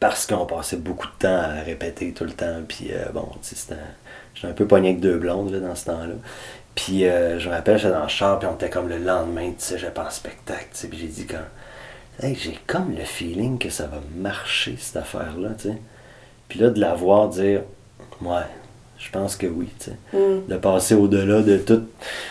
Parce 0.00 0.26
qu'on 0.26 0.46
passait 0.46 0.76
beaucoup 0.76 1.06
de 1.06 1.18
temps 1.18 1.36
à 1.36 1.62
répéter 1.62 2.12
tout 2.12 2.24
le 2.24 2.32
temps. 2.32 2.62
Puis 2.66 2.88
euh, 2.92 3.10
bon, 3.12 3.28
tu 3.42 3.48
sais, 3.48 3.56
c'était. 3.56 3.80
J'étais 4.34 4.48
un 4.48 4.52
peu 4.52 4.66
pogné 4.66 4.90
avec 4.90 5.00
deux 5.00 5.18
blondes 5.18 5.52
dans 5.52 5.74
ce 5.74 5.86
temps-là. 5.86 6.14
Puis 6.74 7.04
euh, 7.04 7.38
je 7.38 7.48
me 7.48 7.54
rappelle, 7.54 7.76
j'étais 7.78 7.92
dans 7.92 8.02
le 8.02 8.08
char, 8.08 8.38
puis 8.38 8.48
on 8.50 8.54
était 8.54 8.70
comme 8.70 8.88
le 8.88 8.98
lendemain 8.98 9.50
de 9.50 9.54
Cégep 9.60 9.98
en 9.98 10.10
spectacle. 10.10 10.68
tu 10.72 10.78
sais, 10.78 10.88
Puis 10.88 10.98
j'ai 10.98 11.08
dit 11.08 11.26
quand. 11.26 11.44
Hey, 12.20 12.34
j'ai 12.34 12.58
comme 12.66 12.94
le 12.96 13.04
feeling 13.04 13.58
que 13.58 13.70
ça 13.70 13.86
va 13.86 13.98
marcher 14.16 14.76
cette 14.78 14.96
affaire-là, 14.96 15.50
tu 15.58 15.68
sais. 15.70 15.78
Puis 16.48 16.60
là, 16.60 16.70
de 16.70 16.80
la 16.80 16.94
voir 16.94 17.28
dire, 17.28 17.62
ouais, 18.20 18.42
je 19.04 19.10
pense 19.10 19.34
que 19.36 19.46
oui, 19.46 19.68
tu 19.80 19.86
sais. 19.90 19.96
Mm. 20.16 20.46
De 20.48 20.56
passer 20.56 20.94
au-delà 20.94 21.42
de 21.42 21.56
tout- 21.58 21.86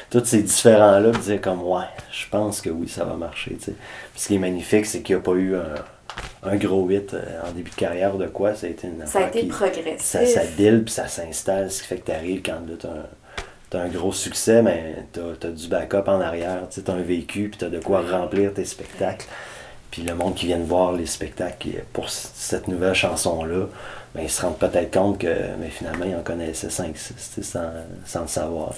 tous 0.10 0.24
ces 0.24 0.42
différents-là, 0.42 1.12
de 1.12 1.18
dire 1.18 1.42
comme, 1.42 1.62
ouais, 1.64 1.84
je 2.12 2.26
pense 2.30 2.62
que 2.62 2.70
oui, 2.70 2.88
ça 2.88 3.04
va 3.04 3.16
marcher, 3.16 3.56
tu 3.56 3.66
sais. 3.66 3.74
Puis 4.14 4.22
ce 4.22 4.28
qui 4.30 4.36
est 4.36 4.40
magnifique, 4.40 4.86
c'est 4.86 5.02
qu'il 5.02 5.16
n'y 5.16 5.22
a 5.22 5.24
pas 5.24 5.34
eu 5.34 5.56
un, 5.56 6.50
un 6.50 6.56
gros 6.56 6.90
hit 6.90 7.14
euh, 7.14 7.22
en 7.48 7.52
début 7.52 7.70
de 7.72 7.76
carrière 7.76 8.16
de 8.16 8.28
quoi. 8.28 8.56
Ça 8.56 8.68
a 8.68 8.70
été 8.70 8.88
une 8.88 9.06
Ça 9.06 9.20
a 9.20 9.28
été 9.28 9.42
qui- 9.42 9.48
progressif. 9.48 9.98
ça, 10.00 10.26
ça 10.26 10.42
puis 10.58 10.82
ça 10.88 11.08
s'installe, 11.08 11.70
ce 11.70 11.82
qui 11.82 11.88
fait 11.90 11.98
que 11.98 12.06
tu 12.06 12.12
arrives 12.14 12.42
quand 12.42 12.54
là, 12.68 12.76
t'as 13.70 13.82
un, 13.82 13.88
gros 13.90 14.12
succès, 14.14 14.62
mais 14.62 15.06
t'as 15.14 15.48
as 15.48 15.52
du 15.52 15.68
backup 15.68 16.08
en 16.08 16.20
arrière, 16.22 16.64
tu 16.70 16.82
as 16.86 16.94
un 16.94 17.02
vécu, 17.02 17.50
puis 17.50 17.58
t'as 17.60 17.70
de 17.70 17.80
quoi 17.80 18.02
remplir 18.02 18.54
tes 18.54 18.66
spectacles. 18.66 19.26
Puis 19.92 20.04
le 20.04 20.16
monde 20.16 20.36
qui 20.36 20.46
vient 20.48 20.58
de 20.60 20.64
voir 20.66 20.94
les 20.94 21.06
spectacles 21.06 21.68
pour 21.92 22.10
cette 22.10 22.70
nouvelle 22.70 22.94
chanson-là, 22.94 23.68
ben, 24.14 24.24
ils 24.24 24.30
se 24.30 24.42
rendent 24.42 24.58
peut-être 24.58 24.94
compte 24.94 25.20
que 25.20 25.56
mais 25.60 25.70
finalement, 25.70 26.06
ils 26.06 26.16
en 26.16 26.22
connaissaient 26.22 26.68
5-6 26.68 27.44
sans, 27.44 27.62
sans 28.06 28.22
le 28.22 28.28
savoir. 28.28 28.74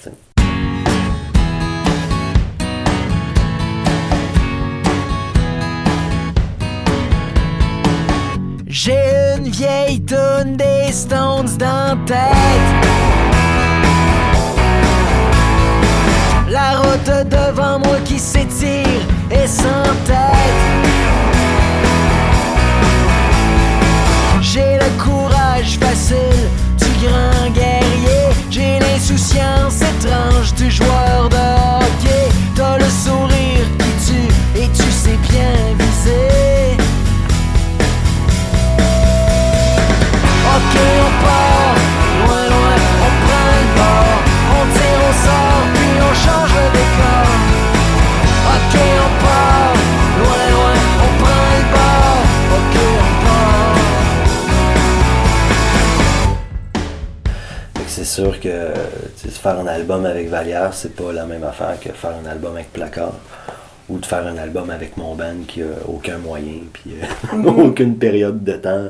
J'ai 8.66 9.36
une 9.38 9.48
vieille 9.48 10.02
tonne 10.02 10.56
des 10.56 10.92
Stones 10.92 11.56
dans 11.58 11.96
tête. 12.06 12.18
La 16.48 16.78
route 16.78 17.28
devant 17.28 17.78
moi 17.78 17.96
qui 18.04 18.18
s'étire 18.18 19.00
et 19.30 19.46
sans 19.46 19.84
tête. 20.06 20.84
J'ai 24.40 24.73
le 24.84 25.02
courage 25.02 25.78
facile 25.78 26.48
du 26.78 27.06
grand 27.06 27.50
guerrier. 27.50 28.24
J'ai 28.50 28.78
l'insouciance 28.78 29.80
étrange 29.80 30.54
du 30.54 30.70
joueur 30.70 31.28
sûr 58.14 58.38
que 58.38 58.72
faire 59.28 59.58
un 59.58 59.66
album 59.66 60.06
avec 60.06 60.28
Valière, 60.28 60.72
c'est 60.72 60.94
pas 60.94 61.12
la 61.12 61.26
même 61.26 61.42
affaire 61.42 61.78
que 61.80 61.90
faire 61.90 62.12
un 62.24 62.30
album 62.30 62.54
avec 62.54 62.72
Placard. 62.72 63.14
Ou 63.90 63.98
de 63.98 64.06
faire 64.06 64.26
un 64.26 64.38
album 64.38 64.70
avec 64.70 64.96
mon 64.96 65.14
band 65.14 65.44
qui 65.46 65.60
a 65.60 65.66
aucun 65.86 66.16
moyen, 66.16 66.60
puis 66.72 66.94
euh, 66.94 67.42
aucune 67.46 67.98
période 67.98 68.42
de 68.42 68.54
temps 68.54 68.86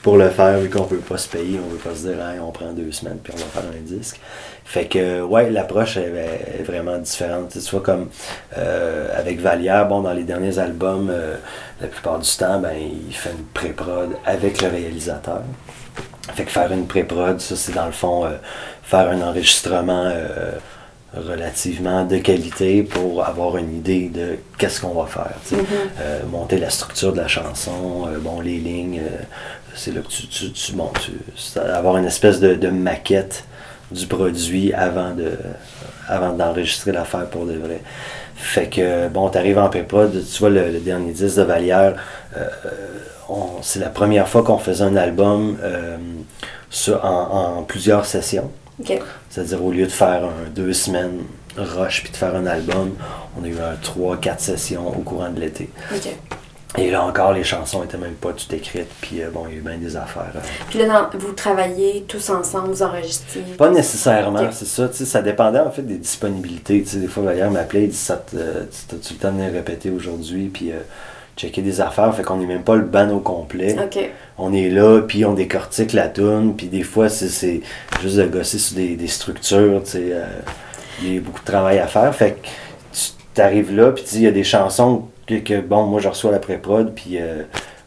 pour 0.00 0.16
le 0.16 0.28
faire, 0.28 0.60
vu 0.60 0.70
qu'on 0.70 0.84
peut 0.84 0.98
pas 0.98 1.18
se 1.18 1.28
payer, 1.28 1.58
on 1.58 1.68
veut 1.68 1.78
pas 1.78 1.92
se 1.96 2.06
dire, 2.06 2.24
Hey, 2.24 2.38
on 2.38 2.52
prend 2.52 2.72
deux 2.72 2.92
semaines, 2.92 3.18
puis 3.20 3.32
on 3.34 3.36
va 3.36 3.46
faire 3.46 3.68
un 3.68 3.82
disque. 3.82 4.20
Fait 4.64 4.84
que, 4.84 5.22
ouais, 5.22 5.50
l'approche 5.50 5.96
est, 5.96 6.62
vraiment 6.62 6.98
différente. 6.98 7.48
Tu 7.50 7.70
vois, 7.70 7.80
comme 7.80 8.10
euh, 8.56 9.08
avec 9.18 9.40
Valière, 9.40 9.88
bon, 9.88 10.02
dans 10.02 10.12
les 10.12 10.22
derniers 10.22 10.60
albums, 10.60 11.08
euh, 11.10 11.34
la 11.80 11.88
plupart 11.88 12.20
du 12.20 12.30
temps, 12.30 12.60
ben, 12.60 12.76
il 12.78 13.14
fait 13.14 13.30
une 13.30 13.44
pré-prod 13.54 14.10
avec 14.24 14.62
le 14.62 14.68
réalisateur. 14.68 15.42
Fait 16.34 16.44
que 16.44 16.50
faire 16.50 16.72
une 16.72 16.86
pré-prod, 16.86 17.40
ça 17.40 17.56
c'est 17.56 17.72
dans 17.72 17.86
le 17.86 17.92
fond 17.92 18.24
euh, 18.24 18.30
faire 18.82 19.08
un 19.08 19.20
enregistrement 19.22 20.04
euh, 20.06 20.52
relativement 21.16 22.04
de 22.04 22.18
qualité 22.18 22.82
pour 22.82 23.24
avoir 23.24 23.56
une 23.56 23.74
idée 23.76 24.08
de 24.08 24.36
qu'est-ce 24.58 24.80
qu'on 24.80 24.94
va 25.00 25.06
faire. 25.06 25.32
sais. 25.44 25.56
Euh, 26.00 26.20
monter 26.30 26.58
la 26.58 26.70
structure 26.70 27.12
de 27.12 27.18
la 27.18 27.28
chanson, 27.28 28.06
euh, 28.06 28.18
bon 28.18 28.40
les 28.40 28.58
lignes, 28.58 29.00
euh, 29.00 29.22
c'est 29.74 29.94
là 29.94 30.00
que 30.02 30.08
tu, 30.08 30.26
tu, 30.26 30.52
tu, 30.52 30.72
bon, 30.72 30.90
tu 31.02 31.12
c'est 31.36 31.60
avoir 31.60 31.96
une 31.96 32.04
espèce 32.04 32.40
de, 32.40 32.54
de 32.54 32.68
maquette 32.68 33.44
du 33.90 34.06
produit 34.06 34.72
avant 34.74 35.12
de 35.14 35.32
avant 36.08 36.32
d'enregistrer 36.32 36.92
l'affaire 36.92 37.26
pour 37.26 37.46
de 37.46 37.54
vrai. 37.54 37.80
Fait 38.36 38.68
que 38.68 39.08
bon, 39.08 39.28
t'arrives 39.30 39.58
en 39.58 39.68
pré-prod, 39.68 40.12
tu 40.12 40.38
vois 40.38 40.50
le, 40.50 40.70
le 40.70 40.78
dernier 40.80 41.12
disque 41.12 41.36
de 41.38 41.42
Valière, 41.42 41.94
euh, 42.36 42.48
c'est 43.62 43.78
la 43.80 43.88
première 43.90 44.28
fois 44.28 44.42
qu'on 44.42 44.58
faisait 44.58 44.84
un 44.84 44.96
album 44.96 45.58
euh, 45.62 45.96
sur- 46.70 47.04
en, 47.04 47.58
en 47.58 47.62
plusieurs 47.62 48.04
sessions. 48.06 48.50
C'est-à-dire 49.30 49.62
au 49.64 49.70
lieu 49.72 49.84
de 49.86 49.90
faire 49.92 50.24
un 50.24 50.48
deux 50.54 50.72
semaines 50.72 51.20
rush 51.56 52.02
puis 52.04 52.12
de 52.12 52.16
faire 52.16 52.34
un 52.36 52.46
album, 52.46 52.92
on 53.40 53.44
a 53.44 53.48
eu 53.48 53.58
un 53.58 53.74
trois, 53.82 54.16
quatre 54.16 54.40
sessions 54.40 54.86
au 54.88 55.00
courant 55.02 55.30
de 55.30 55.40
l'été. 55.40 55.68
Et 56.76 56.90
là 56.90 57.02
encore, 57.02 57.32
les 57.32 57.44
chansons 57.44 57.82
étaient 57.82 57.96
même 57.96 58.12
pas 58.12 58.32
toutes 58.34 58.52
écrites, 58.52 58.90
puis 59.00 59.22
euh, 59.22 59.30
bon, 59.32 59.44
il 59.48 59.52
y 59.54 59.56
a 59.56 59.58
eu 59.58 59.62
bien 59.62 59.78
des 59.78 59.96
affaires. 59.96 60.30
euh. 60.36 60.40
Puis 60.68 60.78
là, 60.78 61.08
vous 61.18 61.32
travaillez 61.32 62.04
tous 62.06 62.28
ensemble, 62.28 62.68
vous 62.68 62.82
enregistrez. 62.82 63.40
Pas 63.56 63.70
nécessairement, 63.70 64.50
c'est 64.52 64.66
ça. 64.66 64.86
tu 64.88 64.96
sais, 64.98 65.04
Ça 65.06 65.22
dépendait 65.22 65.60
en 65.60 65.70
fait 65.70 65.80
des 65.82 65.96
disponibilités. 65.96 66.84
Des 66.94 67.06
fois, 67.08 67.22
Valère 67.22 67.50
m'appelait, 67.50 67.84
il 67.84 67.88
dit 67.90 67.96
ça, 67.96 68.22
euh, 68.34 68.64
tu 68.88 68.94
as-tu 68.94 69.14
le 69.14 69.18
temps 69.18 69.32
de 69.32 69.38
venir 69.38 69.52
répéter 69.52 69.88
aujourd'hui, 69.90 70.50
puis 70.52 70.70
euh, 70.72 70.76
checker 71.38 71.62
des 71.62 71.80
affaires. 71.80 72.14
Fait 72.14 72.22
qu'on 72.22 72.36
n'est 72.36 72.46
même 72.46 72.62
pas 72.62 72.76
le 72.76 72.82
ban 72.84 73.08
au 73.10 73.20
complet. 73.20 73.74
Ok. 73.82 74.10
On 74.36 74.52
est 74.52 74.68
là, 74.68 75.00
puis 75.00 75.24
on 75.24 75.32
décortique 75.32 75.94
la 75.94 76.08
tune, 76.08 76.52
puis 76.54 76.66
des 76.66 76.82
fois, 76.82 77.08
c'est- 77.08 77.62
juste 78.02 78.16
de 78.16 78.26
gosser 78.26 78.58
sur 78.58 78.76
des, 78.76 78.94
des 78.94 79.08
structures, 79.08 79.80
tu 79.84 79.90
sais. 79.92 80.08
euh, 80.12 80.26
Il 81.02 81.14
y 81.14 81.16
a 81.16 81.20
beaucoup 81.22 81.40
de 81.40 81.46
travail 81.50 81.78
à 81.78 81.86
faire. 81.86 82.14
Fait 82.14 82.32
que 82.42 82.46
tu 83.34 83.40
arrives 83.40 83.74
là, 83.74 83.90
puis 83.92 84.04
tu 84.04 84.10
dis, 84.10 84.16
il 84.18 84.24
y 84.24 84.26
a 84.26 84.32
des 84.32 84.44
chansons 84.44 85.04
que, 85.28 85.34
que, 85.36 85.60
bon, 85.60 85.84
moi, 85.84 86.00
je 86.00 86.08
reçois 86.08 86.32
la 86.32 86.38
pré-prod, 86.38 86.92
puis 86.94 87.18
euh, 87.20 87.42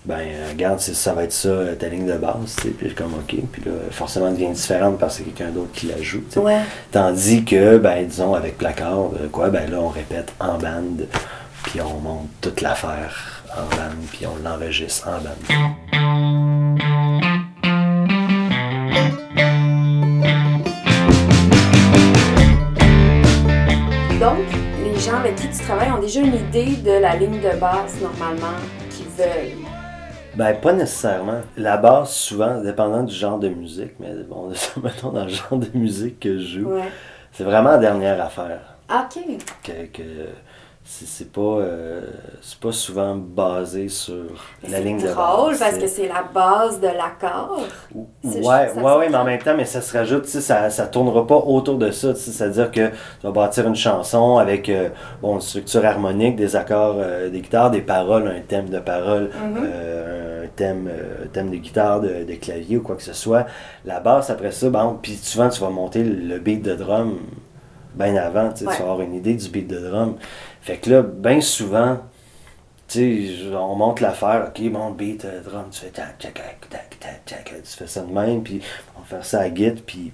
ben, 0.06 0.20
regarde, 0.50 0.80
ça 0.80 1.14
va 1.14 1.24
être 1.24 1.34
ça, 1.34 1.50
euh, 1.50 1.76
ta 1.76 1.88
ligne 1.88 2.06
de 2.06 2.14
base, 2.14 2.56
tu 2.56 2.62
sais. 2.62 2.70
Puis 2.70 2.94
comme, 2.94 3.14
OK. 3.16 3.36
Puis 3.52 3.64
là, 3.66 3.72
forcément, 3.90 4.28
elle 4.28 4.34
devient 4.34 4.52
différente 4.52 5.00
parce 5.00 5.18
que 5.18 5.24
c'est 5.24 5.32
quelqu'un 5.32 5.52
d'autre 5.52 5.72
qui 5.74 5.88
la 5.88 6.02
joue, 6.02 6.22
tu 6.22 6.34
sais. 6.34 6.40
Ouais. 6.40 6.62
Tandis 6.92 7.44
que, 7.44 7.78
ben, 7.78 8.06
disons, 8.06 8.34
avec 8.34 8.58
Placard, 8.58 9.12
euh, 9.20 9.28
quoi, 9.32 9.50
ben 9.50 9.70
là, 9.70 9.80
on 9.80 9.90
répète 9.90 10.32
en 10.40 10.58
bande, 10.58 11.08
puis 11.64 11.82
on 11.82 12.00
monte 12.00 12.30
toute 12.42 12.62
l'affaire 12.62 13.44
en 13.56 13.66
bande, 13.76 14.06
puis 14.12 14.26
on 14.26 14.38
l'enregistre 14.48 15.10
en 15.10 15.20
bande. 15.22 15.46
Gens 25.02 25.18
avec 25.18 25.36
qui 25.36 25.50
tu 25.50 25.64
travailles 25.64 25.92
ont 25.92 26.00
déjà 26.02 26.20
une 26.22 26.36
idée 26.36 26.76
de 26.78 26.92
la 27.02 27.16
ligne 27.16 27.40
de 27.40 27.60
basse 27.60 28.00
normalement 28.02 28.58
qu'ils 28.90 29.06
veulent. 29.18 29.58
Ben, 30.36 30.54
pas 30.56 30.74
nécessairement. 30.74 31.42
La 31.58 31.78
basse, 31.78 32.14
souvent, 32.16 32.62
dépendant 32.62 33.04
du 33.04 33.14
genre 33.14 33.38
de 33.40 33.50
musique, 33.50 33.94
mais 34.00 34.14
bon, 34.30 34.50
mettons 34.84 35.10
dans 35.12 35.24
le 35.24 35.30
genre 35.30 35.58
de 35.58 35.68
musique 35.78 36.20
que 36.20 36.38
je 36.38 36.60
joue, 36.62 36.70
Ouais. 36.70 36.90
c'est 37.34 37.44
vraiment 37.44 37.72
la 37.72 37.78
dernière 37.80 38.22
affaire. 38.24 38.60
Ah, 38.88 39.08
Ok. 39.14 39.24
Que, 39.64 39.72
que 39.98 40.04
c'est 41.06 41.32
pas, 41.32 41.42
euh, 41.42 42.02
pas 42.62 42.72
souvent 42.74 43.16
basé 43.16 43.88
sur 43.88 44.26
la 44.68 44.80
ligne 44.82 44.98
de 44.98 45.08
C'est 45.08 45.16
base. 45.16 45.16
drôle 45.16 45.58
parce 45.58 45.78
que 45.78 45.88
c'est 45.88 46.08
la 46.08 46.24
base 46.34 46.80
de 46.82 46.88
l'accord. 46.88 47.62
Ouais, 47.96 48.42
ouais, 48.76 48.96
ouais, 48.98 49.10
mais 49.10 49.16
en 49.18 49.24
même 49.24 49.42
temps, 49.42 49.56
mais 49.56 49.66
ça 49.66 49.80
se 49.82 49.98
rajoute, 49.98 50.26
ça, 50.26 50.70
ça 50.70 50.88
tournera 50.88 51.26
pas 51.26 51.38
autour 51.38 51.78
de 51.78 51.92
ça, 51.92 52.14
c'est-à-dire 52.14 52.72
que 52.72 52.88
tu 52.90 52.94
vas 53.24 53.32
bâtir 53.32 53.68
une 53.68 53.76
chanson 53.76 54.38
avec, 54.38 54.68
euh, 54.70 54.90
bon, 55.22 55.36
une 55.36 55.42
structure 55.42 55.86
harmonique, 55.86 56.36
des 56.36 56.56
accords, 56.56 56.98
euh, 57.00 57.30
des 57.30 57.40
guitares, 57.40 57.72
des 57.72 57.82
paroles, 57.82 58.28
un 58.28 58.42
thème 58.42 58.70
de 58.70 58.80
parole, 58.80 59.30
Mhm. 59.42 59.58
euh, 59.64 60.46
thème, 60.58 60.90
thème 61.32 61.50
de 61.52 61.56
guitare, 61.58 62.02
de, 62.02 62.26
de 62.26 62.34
clavier 62.36 62.78
ou 62.78 62.82
quoi 62.82 62.96
que 62.98 63.04
ce 63.04 63.14
soit. 63.14 63.46
La 63.86 64.02
basse, 64.02 64.30
après 64.30 64.52
ça, 64.52 64.70
bon, 64.70 65.00
puis 65.02 65.14
souvent 65.16 65.48
tu 65.50 65.62
vas 65.62 65.70
monter 65.70 66.04
le 66.04 66.38
beat 66.40 66.62
de 66.64 66.76
drum 66.76 67.18
bien 67.94 68.16
avant, 68.16 68.46
Ouais. 68.48 68.54
tu 68.58 68.64
vas 68.66 68.72
avoir 68.74 69.02
une 69.02 69.14
idée 69.16 69.34
du 69.34 69.50
beat 69.50 69.68
de 69.68 69.78
drum. 69.80 70.16
Fait 70.62 70.78
que 70.78 70.90
là, 70.92 71.02
bien 71.02 71.42
souvent, 71.42 72.00
tu 72.88 73.28
sais, 73.28 73.56
on 73.56 73.76
monte 73.76 74.00
l'affaire, 74.00 74.50
ok, 74.50 74.70
bon, 74.70 74.92
beat, 74.92 75.26
euh, 75.26 75.42
drum, 75.42 75.66
tu 75.72 75.80
fais 75.80 75.90
tac, 75.90 76.20
tac, 76.20 76.36
tac, 76.36 76.70
tac, 76.70 76.98
tac, 77.00 77.26
tac, 77.26 77.54
tu 77.64 77.78
fais 77.78 77.88
ça 77.88 78.02
de 78.02 78.12
même, 78.12 78.44
puis 78.44 78.62
on 78.96 79.00
va 79.00 79.06
faire 79.06 79.26
ça 79.26 79.40
à 79.42 79.54
git, 79.54 79.72
puis 79.72 80.12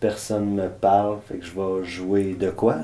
personne 0.00 0.54
me 0.54 0.68
parle, 0.68 1.18
fait 1.28 1.38
que 1.38 1.44
je 1.44 1.52
vais 1.52 1.84
jouer 1.84 2.34
de 2.34 2.50
quoi? 2.50 2.76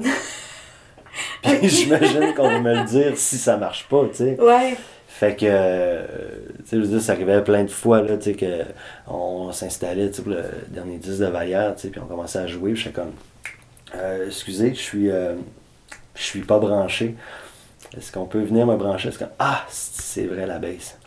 puis 1.43 1.69
j'imagine 1.69 2.35
qu'on 2.35 2.49
va 2.49 2.61
me 2.61 2.75
le 2.75 2.85
dire 2.85 3.17
si 3.17 3.39
ça 3.39 3.57
marche 3.57 3.89
pas, 3.89 4.05
tu 4.11 4.17
sais. 4.17 4.41
Ouais. 4.41 4.77
Fait 5.09 5.37
que, 5.37 5.47
euh, 5.49 6.05
tu 6.59 6.65
sais, 6.67 6.77
je 6.77 6.83
veux 6.83 6.89
dire, 6.89 7.01
ça 7.01 7.13
arrivait 7.13 7.43
plein 7.43 7.63
de 7.63 7.71
fois, 7.71 8.03
là, 8.03 8.19
tu 8.19 8.25
sais, 8.25 8.35
que 8.35 8.65
on 9.07 9.53
s'installait, 9.53 10.11
tu 10.11 10.17
sais, 10.17 10.23
pour 10.23 10.33
le 10.33 10.43
dernier 10.69 10.99
disque 10.99 11.21
de 11.21 11.27
Vallière, 11.27 11.75
tu 11.77 11.83
sais, 11.83 11.89
puis 11.89 12.01
on 12.01 12.07
commençait 12.07 12.41
à 12.41 12.49
jouer, 12.49 12.73
puis 12.73 12.83
j'étais 12.83 13.01
comme, 13.01 13.13
euh, 13.97 14.27
excusez, 14.27 14.71
je 14.75 14.81
suis, 14.81 15.11
euh, 15.11 15.35
je 16.15 16.23
suis 16.23 16.41
pas 16.43 16.59
branché. 16.59 17.15
Est-ce 17.97 18.13
qu'on 18.13 18.27
peut 18.27 18.41
venir 18.43 18.67
me 18.67 18.77
brancher? 18.77 19.11
Ah, 19.39 19.63
c'est 19.69 20.25
vrai, 20.27 20.47
la 20.47 20.59
baisse. 20.59 20.99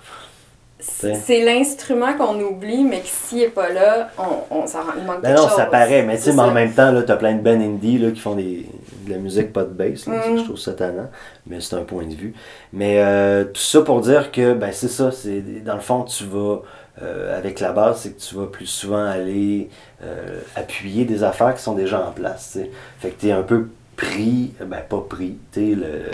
C'est 0.80 1.43
l'instrument 1.43 2.13
qu'on 2.13 2.39
oublie, 2.39 2.84
mais 2.84 3.02
que 3.02 3.08
s'il 3.08 3.39
n'est 3.39 3.47
pas 3.47 3.69
là, 3.69 4.12
on, 4.19 4.56
on, 4.56 4.67
ça, 4.67 4.82
rend- 4.84 4.91
il 4.97 5.04
manque 5.06 5.21
Ben 5.21 5.30
quelque 5.30 5.41
non, 5.41 5.47
chose. 5.47 5.58
ça 5.58 5.65
paraît, 5.65 6.04
mais 6.04 6.17
tu 6.17 6.23
sais, 6.23 6.30
C'est 6.32 6.36
mais 6.38 6.43
en 6.43 6.52
même 6.52 6.71
temps, 6.71 6.91
là, 6.91 7.02
t'as 7.02 7.15
plein 7.17 7.34
de 7.34 7.41
bands 7.41 7.60
indie, 7.60 7.97
là, 7.97 8.12
qui 8.12 8.19
font 8.19 8.36
des, 8.36 8.67
de 9.06 9.12
la 9.12 9.17
musique 9.17 9.52
pas 9.54 9.63
de 9.63 9.69
bass, 9.73 10.06
là, 10.06 10.13
Mm. 10.30 10.38
je 10.38 10.43
trouve 10.43 10.58
ça 10.58 10.73
tannant, 10.73 11.10
mais 11.47 11.62
c'est 11.62 11.76
un 11.76 11.84
point 11.84 12.06
de 12.06 12.13
vue. 12.13 12.36
Mais 12.73 13.00
euh, 13.04 13.43
tout 13.45 13.60
ça 13.60 13.82
pour 13.82 14.02
dire 14.02 14.32
que, 14.32 14.54
ben 14.54 14.71
c'est 14.71 14.88
ça, 14.88 15.12
c'est, 15.12 15.41
dans 15.63 15.73
le 15.76 15.82
fond, 15.82 16.04
tu 16.04 16.23
vas, 16.26 16.62
euh, 17.01 17.38
avec 17.38 17.60
la 17.60 17.71
basse, 17.71 18.01
c'est 18.01 18.15
que 18.15 18.21
tu 18.21 18.36
vas 18.36 18.47
plus 18.47 18.65
souvent 18.65 19.05
aller 19.05 19.69
euh, 20.03 20.39
appuyer 20.55 21.05
des 21.05 21.23
affaires 21.23 21.53
qui 21.55 21.62
sont 21.62 21.75
déjà 21.75 22.05
en 22.07 22.12
place, 22.12 22.51
tu. 22.53 22.69
Fait 22.99 23.10
que 23.12 23.21
t'es 23.21 23.31
un 23.31 23.43
peu 23.43 23.67
pris, 23.95 24.53
ben 24.60 24.81
pas 24.88 25.01
pris, 25.07 25.38
tu 25.51 25.75
le... 25.75 26.05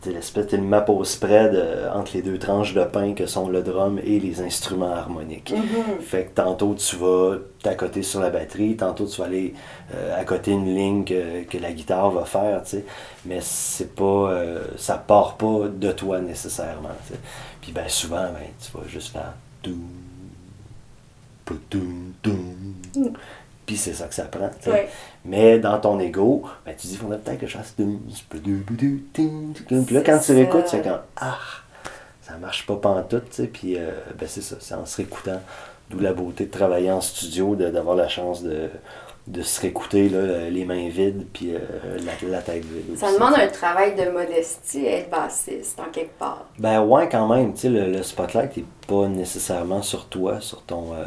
T'es 0.00 0.12
l'espèce, 0.12 0.50
le 0.52 0.62
map 0.62 0.86
au 0.88 1.04
spread 1.04 1.54
euh, 1.54 1.92
entre 1.92 2.12
les 2.14 2.22
deux 2.22 2.38
tranches 2.38 2.72
de 2.72 2.82
pain 2.84 3.12
que 3.12 3.26
sont 3.26 3.48
le 3.50 3.62
drum 3.62 4.00
et 4.02 4.18
les 4.18 4.40
instruments 4.40 4.94
harmoniques. 4.94 5.52
Mhm. 5.54 6.00
Fait 6.00 6.24
que 6.24 6.34
tantôt 6.36 6.74
tu 6.74 6.96
vas 6.96 7.36
t'accoter 7.62 8.02
sur 8.02 8.20
la 8.20 8.30
batterie, 8.30 8.76
tantôt 8.76 9.04
tu 9.04 9.20
vas 9.20 9.26
aller 9.26 9.52
euh, 9.94 10.18
à 10.18 10.24
côté 10.24 10.52
une 10.52 10.74
ligne 10.74 11.04
que, 11.04 11.42
que 11.44 11.58
la 11.58 11.72
guitare 11.72 12.10
va 12.12 12.24
faire, 12.24 12.62
tu 12.62 12.70
sais. 12.70 12.84
Mais 13.26 13.40
c'est 13.42 13.94
pas. 13.94 14.04
euh, 14.04 14.64
ça 14.78 14.96
part 14.96 15.36
pas 15.36 15.68
de 15.68 15.92
toi 15.92 16.18
nécessairement. 16.18 16.88
tu. 17.06 17.12
Puis 17.60 17.72
ben 17.72 17.86
souvent, 17.86 18.24
ben, 18.32 18.48
tu 18.58 18.72
vas 18.76 18.88
juste 18.88 19.12
faire. 19.12 19.34
Puis 23.66 23.76
c'est 23.76 23.94
ça 23.94 24.06
que 24.06 24.14
ça 24.14 24.24
prend. 24.24 24.50
Ouais. 24.66 24.88
Mais 25.24 25.58
dans 25.58 25.78
ton 25.80 25.98
ego, 25.98 26.44
ben, 26.66 26.74
tu 26.76 26.86
dis, 26.86 26.96
faudrait 26.96 27.18
peut-être 27.18 27.40
que 27.40 27.46
je 27.46 27.56
fasse. 27.56 27.74
Puis 27.76 27.88
là, 29.90 30.00
quand 30.04 30.18
tu 30.18 30.24
ça. 30.24 30.66
c'est 30.66 30.82
comme 30.82 31.00
Ah, 31.16 31.38
ça 32.22 32.36
marche 32.36 32.66
pas 32.66 32.76
pantoute, 32.76 33.30
tu 33.30 33.36
sais. 33.36 33.46
Puis 33.46 33.78
euh, 33.78 33.90
ben, 34.18 34.28
c'est 34.28 34.42
ça, 34.42 34.56
c'est 34.60 34.74
en 34.74 34.84
se 34.86 34.98
réécoutant. 34.98 35.40
D'où 35.90 35.98
la 35.98 36.14
beauté 36.14 36.46
de 36.46 36.50
travailler 36.50 36.90
en 36.90 37.02
studio, 37.02 37.54
d'avoir 37.56 37.94
la 37.94 38.08
chance 38.08 38.42
de, 38.42 38.70
de 39.26 39.40
se 39.42 39.60
réécouter 39.62 40.10
là, 40.10 40.50
les 40.50 40.64
mains 40.66 40.88
vides, 40.90 41.26
puis 41.32 41.54
euh, 41.54 41.58
la, 42.04 42.28
la 42.28 42.42
tête 42.42 42.64
vide. 42.64 42.98
Ça 42.98 43.06
aussi. 43.06 43.14
demande 43.14 43.34
un 43.34 43.46
travail 43.48 43.94
de 43.94 44.10
modestie, 44.10 44.84
être 44.84 45.08
bassiste, 45.08 45.80
en 45.80 45.90
quelque 45.90 46.18
part. 46.18 46.44
Ben 46.58 46.82
ouais, 46.82 47.08
quand 47.08 47.26
même. 47.34 47.54
Tu 47.54 47.60
sais, 47.60 47.68
le, 47.70 47.90
le 47.90 48.02
spotlight 48.02 48.56
n'est 48.56 48.64
pas 48.86 49.08
nécessairement 49.08 49.80
sur 49.80 50.06
toi, 50.08 50.40
sur 50.42 50.62
ton, 50.62 50.92
euh, 50.92 51.04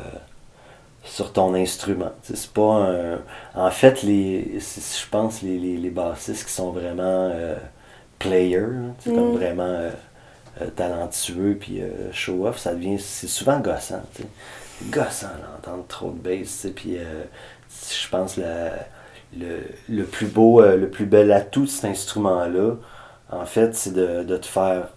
sur 1.04 1.32
ton 1.32 1.54
instrument. 1.54 2.12
C'est 2.24 2.48
pas 2.52 2.74
un... 2.90 3.20
En 3.54 3.70
fait, 3.70 4.02
les, 4.02 4.60
je 4.60 5.10
pense 5.12 5.44
les, 5.44 5.60
les, 5.60 5.78
les 5.78 5.90
bassistes 5.92 6.46
qui 6.48 6.52
sont 6.54 6.72
vraiment 6.72 7.30
euh, 7.32 7.56
players, 8.18 8.64
hein, 8.64 8.96
comme 9.06 9.34
Mm. 9.34 9.38
vraiment 9.38 9.80
talentueux 10.76 11.56
puis 11.60 11.84
show-off, 12.12 12.58
ça 12.58 12.74
devient... 12.74 12.98
C'est 13.00 13.28
souvent 13.28 13.60
gossant, 13.60 14.02
tu 14.16 14.24
sais. 14.24 14.28
C'est 14.80 14.90
gossant, 14.90 15.28
d'entendre 15.64 15.86
trop 15.88 16.10
de 16.10 16.18
bass, 16.18 16.66
puis 16.76 16.98
je 17.70 18.10
pense 18.10 18.38
la, 18.38 18.72
le, 19.38 19.60
le 19.90 20.04
plus 20.04 20.28
beau, 20.28 20.62
euh, 20.62 20.78
le 20.78 20.90
plus 20.90 21.06
bel 21.06 21.32
atout 21.32 21.64
de 21.66 21.70
cet 21.70 21.86
instrument-là, 21.86 22.76
en 23.32 23.46
fait, 23.46 23.76
c'est 23.76 23.94
de, 23.94 24.24
de 24.24 24.38
te 24.38 24.46
faire 24.46 24.90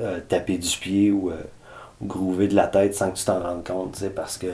euh, 0.00 0.20
taper 0.28 0.58
du 0.58 0.76
pied 0.78 1.10
ou, 1.10 1.30
euh, 1.30 1.34
groover 2.02 2.46
de 2.46 2.54
la 2.54 2.66
tête 2.66 2.94
sans 2.94 3.10
que 3.10 3.16
tu 3.16 3.24
t'en 3.24 3.40
rendes 3.40 3.66
compte, 3.66 3.92
tu 3.92 4.00
sais, 4.00 4.10
parce 4.10 4.36
que 4.36 4.48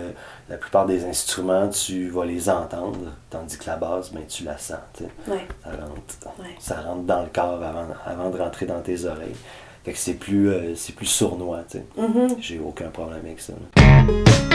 la 0.48 0.56
plupart 0.56 0.86
des 0.86 1.04
instruments, 1.04 1.68
tu 1.68 2.08
vas 2.08 2.24
les 2.24 2.48
entendre, 2.48 2.98
tandis 3.30 3.58
que 3.58 3.66
la 3.66 3.74
basse, 3.76 4.12
ben, 4.12 4.22
tu 4.28 4.44
la 4.44 4.56
sens, 4.58 4.78
tu 4.96 5.02
sais. 5.04 5.10
Ouais. 5.30 5.46
Ça 5.64 5.70
rentre, 5.70 6.38
Ouais. 6.40 6.54
ça 6.60 6.80
rentre 6.82 7.02
dans 7.02 7.22
le 7.22 7.28
corps 7.34 7.60
avant, 7.60 7.86
avant 8.06 8.30
de 8.30 8.38
rentrer 8.38 8.66
dans 8.66 8.80
tes 8.80 9.04
oreilles. 9.06 9.34
Fait 9.84 9.92
que 9.92 9.98
c'est 9.98 10.14
plus, 10.14 10.50
euh, 10.50 10.74
c'est 10.76 10.94
plus 10.94 11.06
sournois, 11.06 11.64
tu 11.68 11.78
sais. 11.78 11.84
Mhm. 11.96 12.36
J'ai 12.40 12.60
aucun 12.60 12.90
problème 12.90 13.18
avec 13.24 13.40
ça. 13.40 13.54
là. 13.76 14.51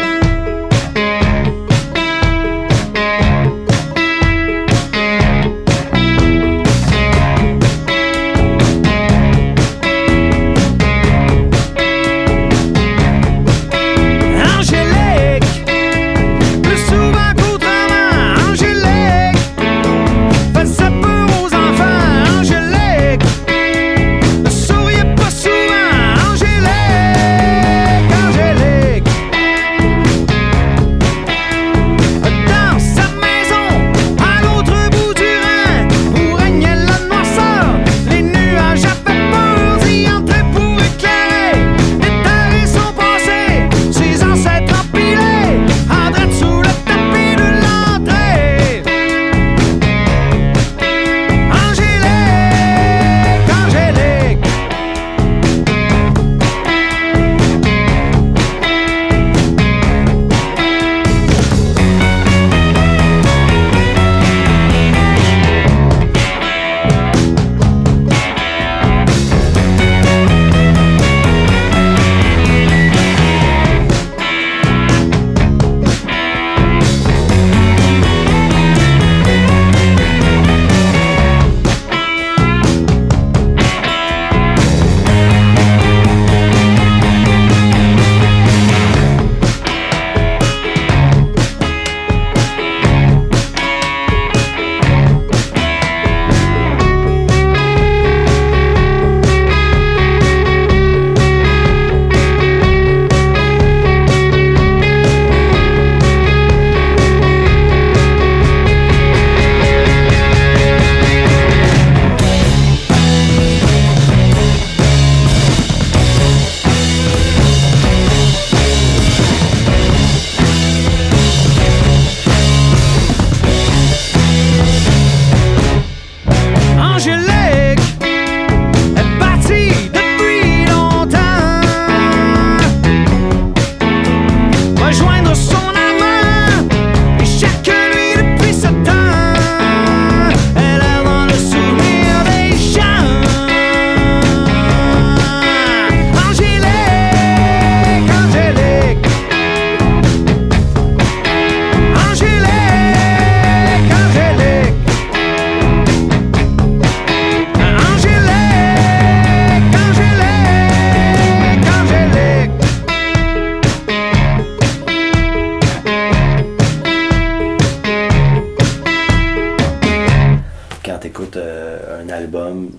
Euh, 171.35 172.03
un 172.03 172.09
album, 172.09 172.69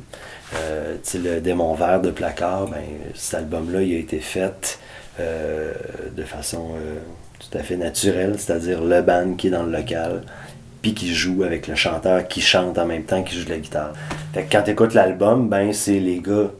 euh, 0.54 0.94
tu 1.04 1.10
sais, 1.10 1.18
le 1.18 1.40
Démon 1.40 1.74
Vert 1.74 2.00
de 2.00 2.10
Placard, 2.10 2.66
ben, 2.68 2.82
cet 3.14 3.34
album-là, 3.40 3.82
il 3.82 3.94
a 3.94 3.98
été 3.98 4.20
fait 4.20 4.78
euh, 5.20 5.72
de 6.16 6.22
façon 6.22 6.70
euh, 6.76 6.98
tout 7.38 7.56
à 7.58 7.62
fait 7.62 7.76
naturelle, 7.76 8.34
c'est-à-dire 8.38 8.82
le 8.82 9.02
band 9.02 9.34
qui 9.36 9.48
est 9.48 9.50
dans 9.50 9.62
le 9.64 9.72
local, 9.72 10.22
puis 10.82 10.94
qui 10.94 11.12
joue 11.14 11.42
avec 11.42 11.66
le 11.66 11.74
chanteur 11.74 12.26
qui 12.28 12.40
chante 12.40 12.78
en 12.78 12.86
même 12.86 13.02
temps 13.04 13.22
qu'il 13.22 13.38
joue 13.38 13.44
de 13.44 13.50
la 13.50 13.58
guitare. 13.58 13.92
Fait 14.32 14.44
que 14.44 14.52
quand 14.52 14.62
tu 14.62 14.70
écoutes 14.70 14.94
l'album, 14.94 15.48
ben, 15.48 15.72
c'est 15.72 15.98
les 15.98 16.20
gars 16.20 16.50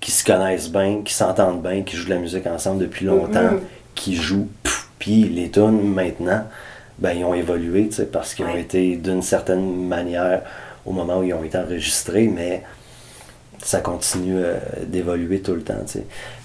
qui 0.00 0.10
se 0.10 0.24
connaissent 0.24 0.70
bien, 0.70 1.00
qui 1.04 1.14
s'entendent 1.14 1.62
bien, 1.62 1.82
qui 1.82 1.96
jouent 1.96 2.04
de 2.04 2.10
la 2.14 2.18
musique 2.20 2.46
ensemble 2.46 2.80
depuis 2.82 3.06
longtemps, 3.06 3.52
Mhm. 3.52 3.60
qui 3.94 4.14
jouent. 4.14 4.48
Puis 4.98 5.24
les 5.24 5.50
tunes 5.50 5.82
maintenant, 5.94 6.44
ben, 6.98 7.12
ils 7.12 7.24
ont 7.24 7.34
évolué, 7.34 7.88
tu 7.88 7.96
sais, 7.96 8.06
parce 8.06 8.34
qu'ils 8.34 8.44
ont 8.44 8.56
été 8.56 8.96
d'une 8.96 9.22
certaine 9.22 9.86
manière 9.86 10.42
au 10.86 10.92
moment 10.92 11.18
où 11.18 11.22
ils 11.24 11.34
ont 11.34 11.44
été 11.44 11.58
enregistrés, 11.58 12.28
mais 12.28 12.62
ça 13.62 13.80
continue 13.80 14.36
euh, 14.36 14.54
d'évoluer 14.86 15.40
tout 15.40 15.54
le 15.54 15.62
temps. 15.62 15.74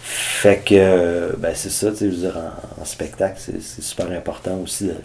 Fait 0.01 0.57
que, 0.65 0.73
euh, 0.75 1.31
ben, 1.37 1.51
c'est 1.53 1.69
ça, 1.69 1.91
tu 1.91 1.97
sais, 1.97 2.05
je 2.05 2.11
veux 2.15 2.21
dire, 2.21 2.37
en, 2.77 2.81
en 2.81 2.85
spectacle, 2.85 3.39
c'est 3.39 3.81
super 3.81 4.09
important 4.11 4.57
aussi 4.63 4.85
de, 4.87 4.95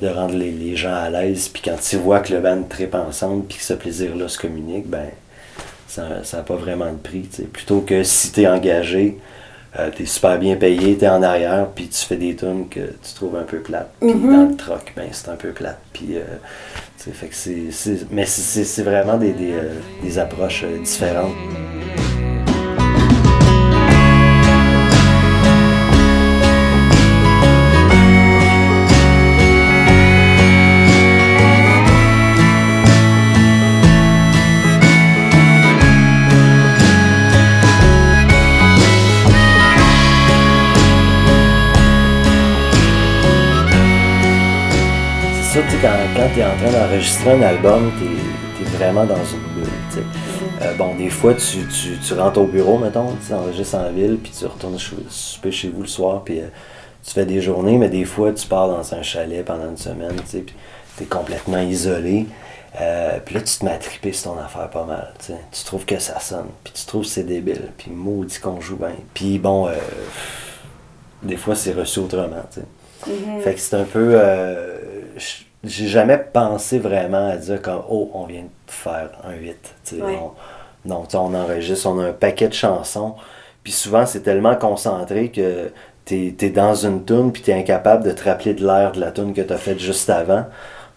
de 0.00 0.08
rendre 0.08 0.34
les, 0.34 0.50
les 0.50 0.76
gens 0.76 0.94
à 0.94 1.08
l'aise. 1.10 1.48
Puis 1.48 1.62
quand 1.64 1.76
tu 1.80 1.96
vois 1.96 2.20
que 2.20 2.32
le 2.32 2.40
band 2.40 2.62
tripe 2.68 2.94
ensemble, 2.94 3.44
puis 3.44 3.58
que 3.58 3.64
ce 3.64 3.74
plaisir-là 3.74 4.28
se 4.28 4.38
communique, 4.38 4.88
ben, 4.88 5.06
ça 5.86 6.08
n'a 6.32 6.42
pas 6.42 6.56
vraiment 6.56 6.90
de 6.90 6.96
prix. 6.96 7.28
Plutôt 7.52 7.80
que 7.80 8.02
si 8.02 8.32
tu 8.32 8.42
es 8.42 8.46
engagé, 8.48 9.18
euh, 9.78 9.90
tu 9.94 10.02
es 10.02 10.06
super 10.06 10.38
bien 10.38 10.56
payé, 10.56 10.96
tu 10.98 11.04
es 11.04 11.08
en 11.08 11.22
arrière, 11.22 11.68
puis 11.74 11.88
tu 11.88 12.04
fais 12.04 12.16
des 12.16 12.34
tunes 12.34 12.68
que 12.68 12.80
tu 12.80 13.14
trouves 13.14 13.36
un 13.36 13.42
peu 13.44 13.58
plates. 13.60 13.92
Puis 14.00 14.12
Mhm. 14.12 14.32
dans 14.36 14.50
le 14.50 14.56
troc, 14.56 14.92
ben, 14.96 15.08
c'est 15.12 15.28
un 15.28 15.36
peu 15.36 15.50
plate. 15.50 15.78
Puis, 15.92 16.16
euh, 16.16 16.22
c'est, 17.34 18.06
mais 18.10 18.26
c'est- 18.26 18.64
vraiment 18.82 19.16
des, 19.18 19.34
euh, 19.52 19.74
approches 20.18 20.64
euh, 20.64 20.78
différentes. 20.82 21.34
Ça, 45.52 45.60
tu 45.60 45.70
sais, 45.70 45.76
quand, 45.82 45.88
quand 46.16 46.28
tu 46.32 46.40
es 46.40 46.44
en 46.44 46.56
train 46.56 46.70
d'enregistrer 46.70 47.32
un 47.32 47.42
album, 47.42 47.92
tu 47.98 48.04
es, 48.06 48.68
vraiment 48.78 49.04
dans 49.04 49.16
une 49.16 49.54
bulle. 49.54 49.70
tu 49.90 49.96
sais. 49.96 50.02
Euh, 50.62 50.74
bon, 50.74 50.94
des 50.94 51.10
fois, 51.10 51.34
tu, 51.34 51.58
tu, 51.68 51.98
tu 51.98 52.14
rentres 52.14 52.40
au 52.40 52.46
bureau, 52.46 52.78
mettons, 52.78 53.14
tu 53.26 53.34
enregistres 53.34 53.74
en 53.74 53.90
ville, 53.92 54.16
puis 54.22 54.32
tu 54.36 54.46
retournes 54.46 54.78
souper 54.78 55.52
chez 55.52 55.68
vous 55.68 55.82
le 55.82 55.88
soir, 55.88 56.22
puis 56.24 56.40
euh, 56.40 56.46
tu 57.04 57.12
fais 57.12 57.26
des 57.26 57.42
journées, 57.42 57.76
mais 57.76 57.90
des 57.90 58.06
fois, 58.06 58.32
tu 58.32 58.46
pars 58.46 58.66
dans 58.68 58.94
un 58.94 59.02
chalet 59.02 59.44
pendant 59.44 59.68
une 59.68 59.76
semaine, 59.76 60.14
tu 60.24 60.30
sais, 60.30 60.38
puis 60.38 60.54
tu 60.96 61.02
es 61.02 61.06
complètement 61.06 61.60
isolé. 61.60 62.26
Euh, 62.80 63.18
puis 63.22 63.34
là, 63.34 63.42
tu 63.42 63.58
te 63.58 63.64
mets 63.66 63.72
à 63.72 63.78
triper 63.78 64.12
sur 64.12 64.32
ton 64.32 64.38
affaire 64.40 64.70
pas 64.70 64.84
mal. 64.84 65.12
tu 65.18 65.26
sais. 65.26 65.38
Tu 65.50 65.64
trouves 65.64 65.84
que 65.84 65.98
ça 65.98 66.18
sonne, 66.18 66.48
puis 66.64 66.72
tu 66.72 66.86
trouves 66.86 67.02
que 67.02 67.08
c'est 67.10 67.24
débile, 67.24 67.68
puis 67.76 67.90
maudit 67.90 68.38
qu'on 68.38 68.58
joue 68.60 68.76
bien. 68.76 68.94
Puis 69.12 69.38
bon, 69.38 69.66
euh, 69.68 69.72
des 71.22 71.36
fois, 71.36 71.54
c'est 71.54 71.72
reçu 71.74 71.98
autrement. 71.98 72.42
tu 72.54 72.60
sais. 72.60 72.66
Mhm. 73.06 73.40
Fait 73.42 73.52
que 73.54 73.60
c'est 73.60 73.76
un 73.76 73.84
peu. 73.84 74.12
euh, 74.14 74.78
J'ai 75.64 75.86
jamais 75.86 76.18
pensé 76.18 76.78
vraiment 76.78 77.28
à 77.30 77.36
dire 77.36 77.62
comme 77.62 77.82
Oh, 77.88 78.10
on 78.14 78.26
vient 78.26 78.42
de 78.42 78.48
faire 78.66 79.10
un 79.24 79.34
8. 79.34 79.56
tu 79.84 79.96
sais, 79.96 80.02
Ouais. 80.02 80.18
on- 80.20 80.32
non, 80.88 81.04
on 81.14 81.34
enregistre, 81.34 81.86
on 81.88 82.00
a 82.00 82.08
un 82.08 82.12
paquet 82.12 82.48
de 82.48 82.54
chansons. 82.54 83.14
Puis 83.62 83.72
souvent, 83.72 84.04
c'est 84.06 84.20
tellement 84.22 84.56
concentré 84.56 85.30
que 85.30 85.70
t'es 86.04 86.34
es 86.40 86.50
dans 86.50 86.74
une 86.74 87.04
tune 87.04 87.30
puis 87.30 87.42
t'es 87.42 87.52
incapable 87.52 88.02
de 88.04 88.10
te 88.10 88.24
rappeler 88.24 88.54
de 88.54 88.66
l'air 88.66 88.90
de 88.90 88.98
la 89.00 89.12
tune 89.12 89.32
que 89.34 89.40
t'as 89.42 89.56
faite 89.58 89.78
juste 89.78 90.10
avant. 90.10 90.46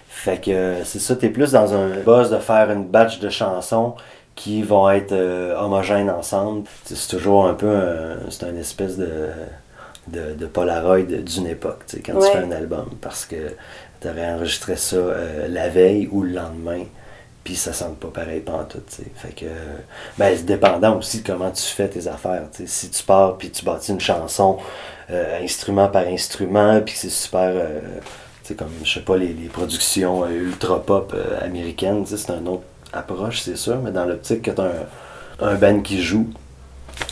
Fait 0.08 0.42
que 0.44 0.78
c'est 0.84 0.98
ça, 1.00 1.16
t'es 1.16 1.30
plus 1.30 1.52
dans 1.52 1.74
un 1.76 1.90
buzz 2.04 2.32
de 2.32 2.38
faire 2.38 2.72
une 2.72 2.86
batch 2.86 3.20
de 3.20 3.30
chansons 3.30 3.94
qui 4.34 4.64
vont 4.64 4.90
être 4.90 5.12
euh, 5.12 5.56
homogènes 5.60 6.10
ensemble. 6.10 6.64
C'est 6.86 7.08
toujours 7.16 7.46
un 7.46 7.54
peu 7.54 7.70
un, 7.70 8.16
c'est 8.32 8.50
une 8.50 8.58
espèce 8.58 8.98
de, 8.98 9.28
de, 10.08 10.34
de 10.34 10.46
Polaroid 10.48 11.02
d'une 11.04 11.46
époque, 11.48 11.82
tu 11.88 11.98
sais, 11.98 12.02
quand 12.04 12.14
Ouais. 12.14 12.26
tu 12.32 12.38
fais 12.38 12.44
un 12.44 12.52
album. 12.52 12.90
Parce 13.02 13.26
que 13.26 13.36
tu 14.06 14.12
aurais 14.12 14.34
enregistré 14.34 14.76
ça 14.76 14.96
euh, 14.96 15.48
la 15.50 15.70
veille 15.70 16.08
ou 16.12 16.24
le 16.24 16.34
lendemain, 16.34 16.84
puis 17.44 17.56
ça 17.56 17.74
sonne 17.74 17.96
pas 17.96 18.08
pareil 18.08 18.42
tout 18.42 18.80
tu 18.88 18.96
sais. 18.96 19.04
Fait 19.16 19.34
que, 19.34 19.46
euh, 19.46 19.78
ben, 20.18 20.36
c'est 20.36 20.46
dépendant 20.46 20.98
aussi 20.98 21.22
de 21.22 21.28
comment 21.28 21.52
tu 21.52 21.64
fais 21.64 21.88
tes 21.88 22.08
affaires. 22.08 22.44
Si 22.66 22.90
tu 22.90 23.04
pars 23.04 23.38
puis 23.38 23.50
tu 23.50 23.66
bâtis 23.66 23.92
une 23.92 24.00
chanson 24.00 24.58
euh, 25.10 25.44
instrument 25.44 25.88
par 25.88 26.08
instrument, 26.08 26.82
puis 26.82 26.96
c'est 26.96 27.10
super... 27.10 27.54
comme, 28.58 28.70
je 28.84 28.94
sais 28.94 29.00
pas, 29.00 29.18
les, 29.18 29.34
les 29.34 29.48
productions 29.48 30.28
ultra 30.28 30.82
pop 30.84 31.16
américaines, 31.42 32.06
c'est 32.06 32.30
une 32.30 32.48
autre 32.48 32.64
approche, 32.94 33.42
c'est 33.42 33.58
sûr, 33.58 33.80
mais 33.82 33.92
dans 33.92 34.06
l'optique 34.06 34.44
que 34.44 34.52
tu 34.52 34.62
un, 34.62 35.48
un 35.48 35.56
band 35.56 35.82
qui 35.82 36.02
joue, 36.02 36.30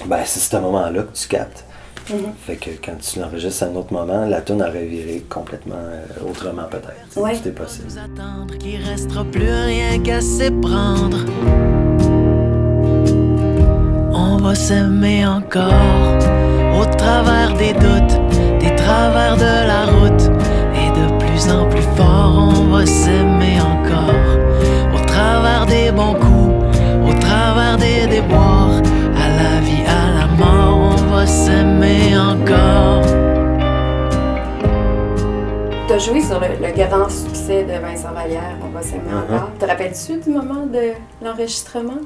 ben, 0.06 0.21
c'est 0.25 0.39
ce 0.39 0.58
moment-là 0.58 1.03
que 1.03 1.17
tu 1.17 1.27
captes. 1.27 1.65
Mhm. 2.09 2.33
Fait 2.45 2.55
que 2.55 2.69
quand 2.83 2.97
tu 2.99 3.19
l'enregistres 3.19 3.63
à 3.63 3.67
un 3.67 3.75
autre 3.75 3.93
moment, 3.93 4.25
la 4.25 4.41
tune 4.41 4.61
aurait 4.61 4.85
viré 4.85 5.23
complètement 5.29 5.75
euh, 5.75 6.29
autrement 6.29 6.63
peut-être. 6.69 7.17
Ouais. 7.17 7.33
Est 7.33 7.51
possible. 7.51 7.87
Nous 7.89 7.97
attendre 7.97 8.57
qu'il 8.57 8.81
restera 8.81 9.23
plus 9.23 9.49
rien 9.49 9.99
qu'à 10.01 10.19
s'éprendre. 10.21 11.17
On 14.13 14.37
va 14.37 14.55
s'aimer 14.55 15.25
encore 15.25 16.17
au 16.79 16.85
travers 16.97 17.53
des 17.57 17.73
doutes, 17.73 18.19
des 18.59 18.75
travers 18.75 19.37
de 19.37 19.67
la 19.67 19.85
route. 19.85 20.23
Et 20.75 20.89
de 20.99 21.17
plus 21.25 21.49
en 21.49 21.69
plus 21.69 21.87
fort, 21.95 22.53
on 22.57 22.65
va 22.75 22.85
s'aimer 22.85 23.59
encore 23.61 24.93
au 24.93 25.05
travers 25.05 25.65
des 25.65 25.91
bons 25.91 26.15
coups, 26.15 26.77
au 27.07 27.13
travers 27.19 27.77
des 27.77 28.07
déboires. 28.07 28.62
Va 31.23 31.27
s'aimer 31.27 32.17
encore. 32.17 33.01
Tu 35.88 35.93
as 35.93 35.97
joué 35.99 36.21
sur 36.21 36.39
le, 36.39 36.47
le 36.65 36.73
grand 36.75 37.09
succès 37.09 37.63
de 37.63 37.79
Vincent 37.79 38.12
Vallière, 38.12 38.57
On 38.62 38.69
va 38.69 38.81
s'aimer 38.81 39.09
Mhm. 39.09 39.23
encore. 39.23 39.49
Te 39.59 39.65
rappelles-tu 39.65 40.19
du 40.19 40.29
moment 40.31 40.65
de 40.65 40.91
l'enregistrement? 41.23 42.01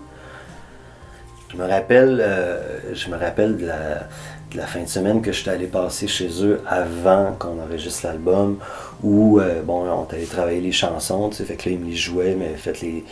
Je 1.52 1.58
me 1.58 1.68
rappelle, 1.68 2.22
euh, 2.22 2.94
je 2.94 3.10
me 3.10 3.18
rappelle 3.18 3.58
de 3.58 3.66
la, 3.66 4.08
de 4.52 4.58
la 4.58 4.68
fin 4.68 4.82
de 4.82 4.88
semaine 4.88 5.22
que 5.22 5.32
j'étais 5.32 5.52
allé 5.52 5.66
passer 5.68 6.08
chez 6.08 6.30
eux 6.44 6.62
avant 6.68 7.36
qu'on 7.40 7.60
enregistre 7.66 8.06
l'album, 8.08 8.58
où 9.02 9.40
euh, 9.40 9.62
bon, 9.64 9.86
on 9.90 10.14
allé 10.14 10.26
travailler 10.26 10.62
les 10.62 10.74
chansons, 10.74 11.30
tu 11.30 11.38
sais, 11.38 11.46
fait 11.46 11.56
que 11.56 11.70
là 11.70 11.76
ils 11.76 11.80
me 11.80 11.90
les 11.90 11.96
jouaient, 11.96 12.36
mais 12.38 12.50
fait 12.56 12.82
les, 12.82 13.04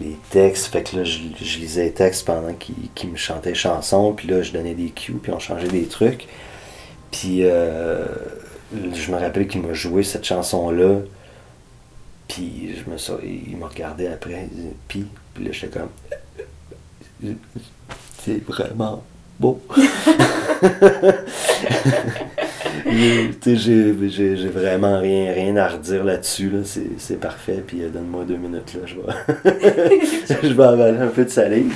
les 0.00 0.16
textes, 0.30 0.66
fait 0.66 0.82
que 0.82 0.96
là 0.96 1.04
je, 1.04 1.18
lisais 1.58 1.84
les 1.84 1.92
textes 1.92 2.24
pendant 2.24 2.52
qu'ils 2.54 2.90
qu'ils 2.94 3.10
me 3.10 3.16
chantaient 3.16 3.54
chansons, 3.54 4.12
puis 4.12 4.28
là 4.28 4.42
je 4.42 4.52
donnais 4.52 4.74
des 4.74 4.90
cues, 4.90 5.14
puis 5.14 5.32
on 5.32 5.38
changeait 5.38 5.68
des 5.68 5.86
trucs. 5.86 6.26
Puis 7.10 7.44
euh, 7.44 8.04
je 8.72 9.10
me 9.10 9.18
rappelle 9.18 9.48
qu'il 9.48 9.62
m'a 9.62 9.72
joué 9.72 10.02
cette 10.02 10.24
chanson-là, 10.24 11.00
puis 12.28 12.76
je 12.76 12.90
me 12.90 12.96
il 13.24 13.56
m'a 13.56 13.68
regardé 13.68 14.06
après, 14.06 14.48
puis, 14.86 15.06
puis 15.34 15.44
là 15.44 15.52
j'étais 15.52 15.78
comme 15.78 15.88
c'est 18.24 18.44
vraiment 18.44 19.02
beau. 19.40 19.60
J'ai, 22.90 24.48
vraiment 24.48 24.98
rien, 24.98 25.32
rien 25.32 25.56
à 25.56 25.68
redire 25.68 26.04
là-dessus. 26.04 26.50
Là. 26.50 26.58
C'est, 26.64 26.98
c'est 26.98 27.20
parfait. 27.20 27.62
Puis 27.66 27.82
euh, 27.82 27.88
donne-moi 27.88 28.24
deux 28.24 28.36
minutes. 28.36 28.74
Là. 28.74 28.80
Je, 28.86 28.94
vais 28.96 30.38
je 30.48 30.54
vais 30.54 30.64
avaler 30.64 30.98
un 30.98 31.08
peu 31.08 31.24
de 31.24 31.30
salive. 31.30 31.74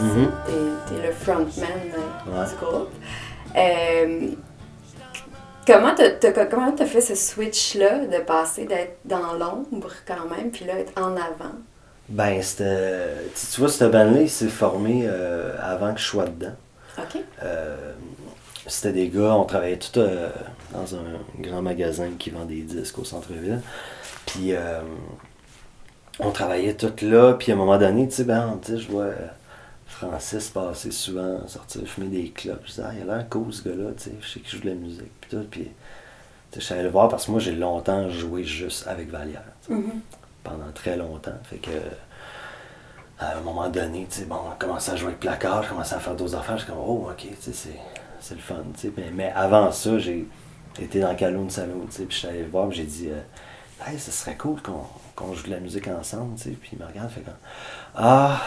Mhm. 0.00 0.30
T'es 0.88 0.94
es 0.94 1.06
le 1.06 1.12
frontman 1.12 1.68
Ouais. 2.26 2.44
du 2.48 2.54
groupe. 2.64 2.90
Euh, 3.56 4.28
comment 5.66 5.94
t'as 5.94 6.10
t'as 6.10 6.86
fait 6.86 7.00
ce 7.00 7.14
switch-là 7.14 8.06
de 8.06 8.18
passer 8.18 8.64
d'être 8.64 8.98
dans 9.04 9.34
l'ombre 9.34 9.90
quand 10.06 10.28
même, 10.36 10.50
puis 10.50 10.64
là, 10.64 10.78
être 10.78 10.92
en 11.00 11.12
avant? 11.16 11.54
Ben, 12.08 12.40
c'était. 12.42 13.08
Tu 13.52 13.60
vois, 13.60 13.68
cette 13.68 13.90
band-là, 13.90 14.22
il 14.22 14.30
s'est 14.30 14.48
formé 14.48 15.02
euh, 15.04 15.54
avant 15.60 15.92
que 15.92 16.00
je 16.00 16.06
sois 16.06 16.24
dedans. 16.26 16.54
OK? 16.98 17.20
Euh, 17.42 17.92
c'était 18.66 18.92
des 18.92 19.08
gars, 19.08 19.34
on 19.34 19.44
travaillait 19.44 19.78
tout 19.78 19.98
euh, 20.00 20.28
dans 20.72 20.94
un 20.94 21.02
grand 21.40 21.62
magasin 21.62 22.08
qui 22.18 22.30
vend 22.30 22.44
des 22.44 22.62
disques 22.62 22.98
au 22.98 23.04
centre-ville. 23.04 23.60
Puis 24.26 24.52
on 26.20 26.30
travaillait 26.32 26.74
tout 26.74 26.92
là, 27.02 27.34
puis 27.34 27.52
à 27.52 27.54
un 27.54 27.58
moment 27.58 27.78
donné, 27.78 28.08
tu 28.08 28.14
sais, 28.16 28.24
ben, 28.24 28.58
tu 28.62 28.72
sais, 28.72 28.78
je 28.78 28.90
vois 28.90 29.10
Francis 29.98 30.48
passer 30.50 30.90
souvent, 30.92 31.46
sortir 31.48 31.82
fumer 31.86 32.06
des 32.06 32.30
clopes. 32.30 32.60
Je 32.64 32.70
disais, 32.70 32.82
ah, 32.86 32.92
il 32.94 33.10
a 33.10 33.16
l'air 33.16 33.28
cool 33.28 33.52
ce 33.52 33.68
gars-là, 33.68 33.90
tu 33.96 34.04
sais, 34.04 34.12
je 34.20 34.28
sais 34.28 34.40
qu'il 34.40 34.50
joue 34.58 34.64
de 34.64 34.70
la 34.70 34.76
musique, 34.76 35.10
puis 35.20 35.30
tout. 35.30 35.44
Puis, 35.50 35.64
tu 35.64 35.68
sais, 36.52 36.60
je 36.60 36.64
suis 36.64 36.74
allé 36.74 36.84
le 36.84 36.90
voir 36.90 37.08
parce 37.08 37.26
que 37.26 37.32
moi, 37.32 37.40
j'ai 37.40 37.56
longtemps 37.56 38.08
joué 38.08 38.44
juste 38.44 38.86
avec 38.86 39.10
Valière, 39.10 39.42
Mhm. 39.68 40.00
pendant 40.44 40.70
très 40.72 40.96
longtemps. 40.96 41.32
Fait 41.44 41.56
que 41.58 41.70
à 43.18 43.36
un 43.36 43.40
moment 43.40 43.68
donné, 43.68 44.06
tu 44.08 44.20
sais, 44.20 44.24
bon, 44.26 44.36
on 44.52 44.56
commençait 44.56 44.92
à 44.92 44.96
jouer 44.96 45.08
avec 45.08 45.18
placard, 45.20 45.64
je 45.64 45.70
commençais 45.70 45.96
à 45.96 45.98
faire 45.98 46.14
d'autres 46.14 46.36
affaires, 46.36 46.56
je 46.58 46.62
suis 46.64 46.72
comme, 46.72 46.80
oh, 46.80 47.08
ok, 47.10 47.16
tu 47.42 47.52
sais, 47.52 47.70
c'est, 48.20 48.34
le 48.34 48.40
fun, 48.40 48.62
tu 48.74 48.80
sais. 48.82 48.92
Mais, 48.96 49.10
mais 49.12 49.32
avant 49.34 49.72
ça, 49.72 49.98
j'ai 49.98 50.28
été 50.80 51.00
dans 51.00 51.12
Caloun 51.16 51.50
Salon, 51.50 51.86
tu 51.90 51.96
sais, 51.96 52.02
puis 52.04 52.14
je 52.14 52.18
suis 52.20 52.28
allé 52.28 52.42
le 52.42 52.48
voir, 52.48 52.70
j'ai 52.70 52.84
dit, 52.84 53.08
euh, 53.10 53.20
hey, 53.90 53.98
ce 53.98 54.12
serait 54.12 54.36
cool 54.36 54.62
qu'on, 54.62 54.82
qu'on 55.16 55.34
joue 55.34 55.46
de 55.46 55.50
la 55.50 55.58
musique 55.58 55.88
ensemble, 55.88 56.36
tu 56.36 56.44
sais. 56.44 56.50
Puis 56.50 56.70
il 56.74 56.78
me 56.78 56.86
regarde, 56.86 57.10
fait 57.10 57.22
comme, 57.22 57.34
ah, 57.96 58.40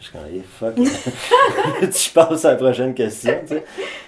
je 0.00 0.06
suis 0.06 0.12
comme, 0.12 0.26
hey, 0.32 0.42
fuck. 0.42 0.74
tu 1.92 2.10
passes 2.10 2.44
à 2.46 2.52
la 2.52 2.56
prochaine 2.56 2.94
question, 2.94 3.34
tu. 3.46 3.54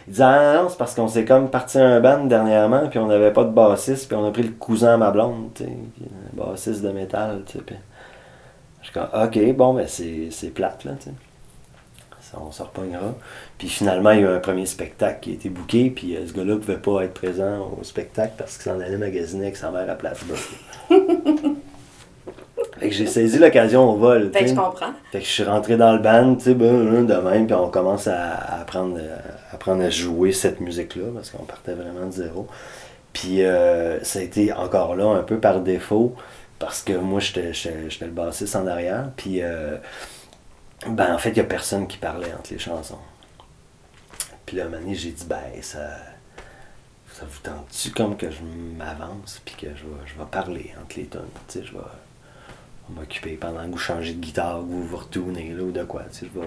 Il 0.09 0.15
dit, 0.15 0.23
ah 0.23 0.55
non, 0.57 0.69
c'est 0.71 0.79
parce 0.79 0.95
qu'on 0.95 1.07
s'est 1.07 1.27
comme 1.27 1.51
parti 1.51 1.79
à 1.79 1.87
un 1.87 2.01
band 2.01 2.25
dernièrement, 2.25 2.89
puis 2.89 2.99
on 2.99 3.07
n'avait 3.07 3.33
pas 3.33 3.45
de 3.45 3.51
bassiste, 3.51 4.09
puis 4.09 4.17
on 4.17 4.27
a 4.27 4.31
pris 4.31 4.43
le 4.43 4.53
cousin 4.53 4.95
à 4.95 4.97
ma 4.97 5.11
blonde, 5.11 5.51
tu 5.55 5.65
un 5.65 5.69
bassiste 6.33 6.83
de 6.83 6.91
métal, 6.91 7.43
tu 7.47 7.59
puis 7.59 7.77
je 8.81 8.87
suis 8.87 8.95
comme, 8.95 9.09
ok, 9.15 9.55
bon, 9.55 9.75
ben 9.75 9.87
c'est, 9.87 10.51
plate, 10.55 10.85
là, 10.85 10.93
tu 10.99 11.11
sais. 11.11 11.15
On 12.35 12.51
se 12.51 12.63
repognera. 12.63 13.15
Puis 13.59 13.69
finalement, 13.69 14.13
il 14.13 14.23
y 14.23 14.25
a 14.25 14.31
eu 14.31 14.37
un 14.37 14.41
premier 14.41 14.65
spectacle 14.65 15.21
qui 15.21 15.31
a 15.33 15.35
été 15.35 15.51
booké, 15.51 15.91
puis 15.91 16.17
euh, 16.17 16.27
ce 16.27 16.33
gars-là 16.33 16.57
pouvait 16.57 16.79
pas 16.79 17.05
être 17.05 17.13
présent 17.13 17.71
au 17.79 17.85
spectacle 17.85 18.33
parce 18.39 18.57
qu'il 18.57 18.73
s'en 18.73 18.81
allait 18.81 18.97
magasiner 18.97 19.43
avec 19.43 19.59
sa 19.59 19.71
mère 19.71 19.91
à 19.91 19.95
Plattsburgh. 19.95 20.39
fait 22.79 22.89
que 22.89 22.95
j'ai 22.95 23.07
saisi 23.07 23.39
l'occasion 23.39 23.91
au 23.91 23.97
vol, 23.97 24.31
Fait 24.33 24.45
que 24.45 24.51
je 24.51 24.55
comprends. 24.55 24.93
Fait 25.11 25.21
que 25.21 25.25
je 25.25 25.31
suis 25.31 25.45
rentré 25.45 25.77
dans 25.77 25.93
le 25.93 25.99
band, 25.99 26.35
tu 26.37 26.45
sais, 26.45 26.55
ben, 26.55 27.07
de 27.07 27.15
même, 27.15 27.47
puis 27.47 27.55
on 27.55 27.71
commence 27.71 28.09
à, 28.09 28.33
apprendre, 28.61 28.99
à 28.99 29.55
apprendre 29.55 29.83
à 29.83 29.91
jouer 29.91 30.33
cette 30.33 30.61
musique-là, 30.61 31.05
parce 31.15 31.31
qu'on 31.31 31.45
partait 31.45 31.75
vraiment 31.75 32.07
de 32.07 32.13
zéro. 32.13 32.49
Puis 33.13 33.43
euh, 33.43 34.03
ça 34.03 34.19
a 34.19 34.23
été 34.23 34.53
encore 34.53 34.97
là 34.97 35.07
un 35.07 35.23
peu 35.23 35.39
par 35.39 35.61
défaut, 35.61 36.15
parce 36.59 36.83
que 36.83 36.95
moi, 36.95 37.21
j'étais 37.21 37.53
le 38.01 38.11
bassiste 38.11 38.57
en 38.57 38.67
arrière, 38.67 39.11
puis 39.17 39.43
euh, 39.43 39.77
ben, 40.89 41.15
en 41.15 41.19
fait, 41.19 41.31
il 41.31 41.35
n'y 41.35 41.41
a 41.41 41.45
personne 41.45 41.87
qui 41.87 41.99
parlait 41.99 42.33
entre 42.39 42.53
les 42.53 42.59
chansons. 42.59 42.99
Puis 44.47 44.57
là, 44.57 44.65
un 44.65 44.69
moment 44.69 44.83
donné, 44.83 44.95
j'ai 44.95 45.11
dit, 45.11 45.25
ben, 45.27 45.37
ça, 45.61 45.79
ça 47.13 47.23
vous 47.29 47.41
tente-tu 47.43 47.91
comme 47.91 48.17
que 48.17 48.31
je 48.31 48.43
m'avance, 48.77 49.41
puis 49.45 49.55
que 49.55 49.69
je 49.69 49.85
vais, 49.85 50.07
je 50.07 50.19
vais 50.19 50.29
parler 50.31 50.73
entre 50.83 50.97
les 50.97 51.05
tonnes, 51.05 51.29
tu 51.49 51.61
sais, 51.61 51.65
je 51.65 51.73
vais 51.73 51.85
m'occuper 52.99 53.33
pendant 53.41 53.65
que 53.67 53.71
vous 53.73 53.79
changez 53.79 54.13
de 54.15 54.21
guitare, 54.21 54.59
que 54.61 54.65
vous 54.73 54.85
vous 54.85 54.97
retournez 54.97 55.53
là 55.57 55.63
ou 55.65 55.71
de 55.73 55.83
quoi. 55.85 56.03
Tu 56.13 56.21
sais, 56.21 56.27
je, 56.35 56.41
vais, 56.41 56.47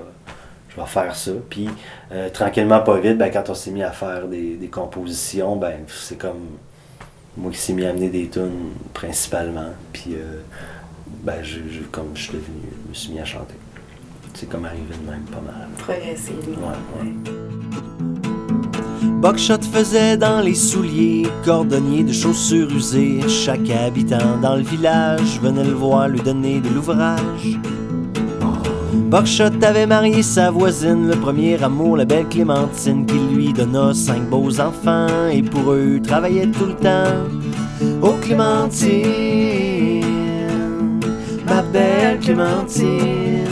je 0.70 0.76
vais 0.82 0.88
faire 0.88 1.16
ça. 1.16 1.32
Puis 1.50 1.70
euh, 2.12 2.30
tranquillement, 2.30 2.80
pas 2.82 3.00
vite, 3.00 3.18
ben, 3.18 3.32
quand 3.32 3.50
on 3.50 3.54
s'est 3.56 3.72
mis 3.72 3.84
à 3.84 3.92
faire 3.92 4.28
des, 4.28 4.56
des 4.56 4.68
compositions, 4.68 5.56
ben 5.56 5.80
c'est 5.88 6.18
comme 6.18 6.58
moi 7.38 7.52
qui 7.52 7.58
s'est 7.58 7.74
mis 7.74 7.86
à 7.86 7.90
amener 7.90 8.10
des 8.10 8.28
tunes 8.30 8.72
principalement. 8.94 9.70
Puis 9.94 10.16
euh, 10.16 10.42
ben, 11.24 11.44
je, 11.44 11.60
je- 11.70 11.82
comme 11.92 12.12
je 12.16 12.24
suis 12.24 12.34
devenu, 12.34 12.62
je 12.86 12.90
me 12.90 12.94
suis 12.94 13.12
mis 13.14 13.20
à 13.20 13.26
chanter. 13.26 13.56
C'est 14.34 14.50
comme 14.50 14.66
arrivé 14.66 14.84
de 15.02 15.10
même 15.10 15.24
pas 15.24 15.40
mal. 15.40 15.68
Progressivement. 15.78 16.68
Ouais, 16.68 17.04
ouais. 17.04 18.25
Buckshot 19.22 19.62
faisait 19.72 20.18
dans 20.18 20.42
les 20.42 20.56
souliers, 20.56 21.28
cordonnier 21.44 22.04
de 22.04 22.14
chaussures 22.14 22.72
usées. 22.72 23.22
Chaque 23.28 23.70
habitant 23.70 24.38
dans 24.42 24.56
le 24.56 24.64
village 24.64 25.40
venait 25.42 25.64
le 25.64 25.74
voir 25.74 26.08
lui 26.08 26.20
donner 26.20 26.60
de 26.60 26.70
l'ouvrage. 26.70 27.58
Buckshot 29.10 29.62
avait 29.62 29.88
marié 29.88 30.24
sa 30.24 30.52
voisine, 30.52 31.08
le 31.08 31.16
premier 31.16 31.62
amour, 31.64 31.98
la 31.98 32.06
belle 32.06 32.28
Clémentine, 32.28 33.06
qui 33.06 33.18
lui 33.34 33.54
donna 33.54 33.94
cinq 33.94 34.30
beaux 34.30 34.60
enfants 34.60 35.28
et 35.32 35.42
pour 35.42 35.72
eux 35.72 36.00
travaillait 36.02 36.48
tout 36.48 36.66
le 36.66 36.76
temps. 36.76 37.24
Oh 38.02 38.16
Clémentine, 38.22 40.02
ma 41.46 41.62
belle 41.62 42.20
Clémentine. 42.20 43.45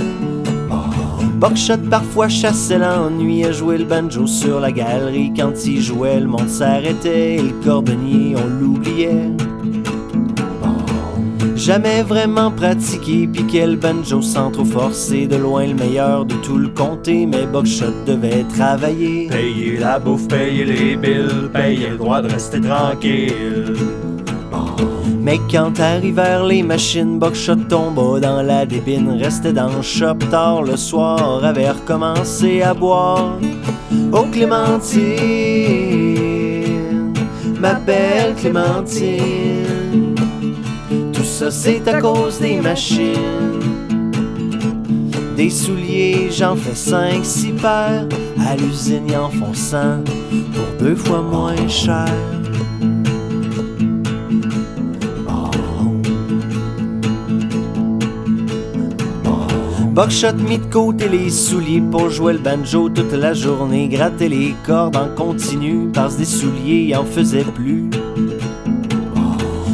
Buckshot 1.44 1.89
parfois 1.89 2.30
chassait 2.30 2.78
l'ennui 2.78 3.44
à 3.44 3.52
jouer 3.52 3.78
le 3.78 3.84
banjo 3.84 4.26
sur 4.28 4.62
la 4.62 4.72
galerie. 4.72 5.34
Quand 5.36 5.52
il 5.66 5.82
jouait, 5.82 6.22
le 6.22 6.28
monde 6.28 6.48
s'arrêtait 6.48 7.36
et 7.36 7.41
le 7.41 7.52
cordonnier, 7.62 8.34
on 8.38 8.48
l'oubliait. 8.48 9.30
Jamais 11.58 12.02
vraiment 12.02 12.50
pratiqué, 12.50 13.28
puis 13.28 13.44
quel 13.46 13.76
banjo 13.76 14.22
sans 14.22 14.52
trop 14.52 14.64
forcer. 14.64 15.28
De 15.28 15.36
loin 15.36 15.68
le 15.68 15.74
meilleur 15.74 16.24
de 16.24 16.36
tout 16.36 16.58
le 16.58 16.70
comté, 16.70 17.26
mais 17.26 17.46
Buckshot 17.46 18.06
devait 18.08 18.46
travailler. 18.56 19.28
Payer 19.28 19.80
la 19.80 20.00
bouffe, 20.00 20.30
payer 20.30 20.64
les 20.64 20.96
billes, 20.96 21.50
payer 21.52 21.89
le 21.89 21.98
droit 21.98 22.22
de 22.22 22.32
rester 22.32 22.62
tranquille. 22.62 23.76
Mais 25.24 25.39
quand 25.49 25.80
arrivèrent 25.80 26.45
les 26.45 26.64
machines, 26.64 27.18
Buckshot 27.18 27.56
tomba 27.70 28.20
dans 28.20 28.41
la 28.41 28.66
débine, 28.66 29.10
restait 29.12 29.54
dans 29.54 29.74
le 29.74 29.82
shop 29.82 30.16
tard 30.30 30.64
le 30.64 30.76
soir, 30.76 31.45
avait 31.45 31.72
recommencé 31.72 32.62
à 32.62 32.74
boire. 32.74 33.38
Oh 34.12 34.26
Clémentine, 34.32 35.14
ma 37.60 37.76
belle 37.76 38.36
Clémentine, 38.36 40.16
tout 41.14 41.24
ça 41.24 41.49
c'est 41.49 41.88
à 41.88 42.01
cause 42.01 42.39
des 42.39 42.58
machines. 42.58 43.60
Des 45.38 45.49
souliers, 45.49 46.30
j'en 46.30 46.56
fais 46.56 46.76
cinq, 46.76 47.24
six 47.24 47.54
paires, 47.54 48.08
à 48.45 48.56
l'usine 48.56 49.06
ils 49.08 49.18
en 49.18 49.30
font 49.30 49.54
pour 50.54 50.86
deux 50.86 50.95
fois 50.95 51.22
moins 51.22 51.68
cher. 51.68 52.14
Buckshot 59.94 60.34
mit 60.50 60.58
de 60.58 60.74
côté 60.74 61.08
les 61.08 61.30
souliers 61.30 61.80
pour 61.80 62.10
jouer 62.10 62.34
le 62.34 62.39
banjo 62.39 62.89
toute 62.89 63.14
la 63.14 63.36
journée, 63.36 63.88
gratter 63.88 64.28
les 64.28 64.56
cordes 64.66 64.96
en 64.96 65.08
continu 65.10 65.88
parce 65.94 66.18
des 66.18 66.26
souliers 66.26 66.96
en 66.96 67.06
faisait 67.06 67.44
plus. 67.44 67.91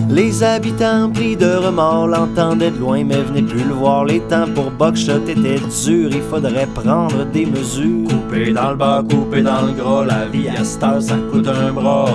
Les 0.10 0.44
habitants 0.44 1.10
pris 1.10 1.38
de 1.38 1.46
remords 1.46 2.10
l'entendaient 2.10 2.72
de 2.72 2.80
loin 2.80 3.06
mais 3.06 3.22
venaient 3.22 3.44
plus 3.44 3.64
le 3.64 3.74
voir. 3.74 4.04
Les 4.04 4.20
temps 4.20 4.48
pour 4.54 4.72
Buckshot 4.72 5.26
étaient 5.26 5.62
durs, 5.86 6.10
il 6.12 6.22
faudrait 6.30 6.68
prendre 6.68 7.24
des 7.32 7.46
mesures. 7.46 8.10
Coupé 8.10 8.52
dans 8.52 8.72
le 8.72 8.76
bas, 8.76 9.02
coupé 9.10 9.42
dans 9.42 9.62
le 9.62 9.72
gras, 9.72 10.04
la 10.04 10.26
vie 10.26 10.50
à 10.50 10.66
cette 10.66 11.02
ça 11.02 11.16
coûte 11.32 11.48
un 11.48 11.72
bras. 11.72 12.08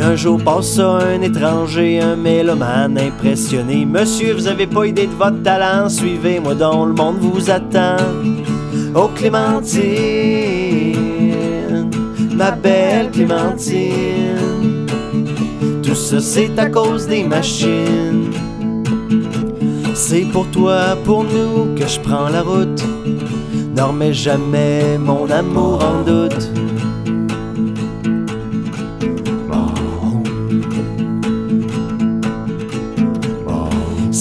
Un 0.00 0.16
jour 0.16 0.40
passa 0.42 0.98
un 0.98 1.22
étranger, 1.22 2.00
un 2.00 2.16
mélomane 2.16 2.98
impressionné. 2.98 3.84
Monsieur, 3.86 4.34
vous 4.34 4.46
avez 4.46 4.66
pas 4.66 4.86
idée 4.86 5.06
de 5.06 5.12
votre 5.12 5.42
talent, 5.42 5.88
suivez-moi 5.88 6.54
donc, 6.54 6.88
le 6.88 6.94
monde 6.94 7.18
vous 7.20 7.50
attend. 7.50 7.96
Oh 8.94 9.10
Clémentine, 9.14 9.80
ma 12.34 12.50
belle 12.52 13.10
Clémentine, 13.10 14.86
tout 15.82 15.94
ça 15.94 16.20
c'est 16.20 16.58
à 16.58 16.66
cause 16.66 17.06
des 17.08 17.24
machines. 17.24 18.30
C'est 19.94 20.26
pour 20.32 20.46
toi, 20.48 20.96
pour 21.04 21.24
nous 21.24 21.74
que 21.74 21.86
je 21.86 21.98
prends 22.00 22.28
la 22.28 22.42
route. 22.42 22.84
Ne 23.76 23.82
remets 23.82 24.12
jamais 24.12 24.98
mon 24.98 25.30
amour 25.30 25.82
en 25.82 26.02
doute. 26.04 26.50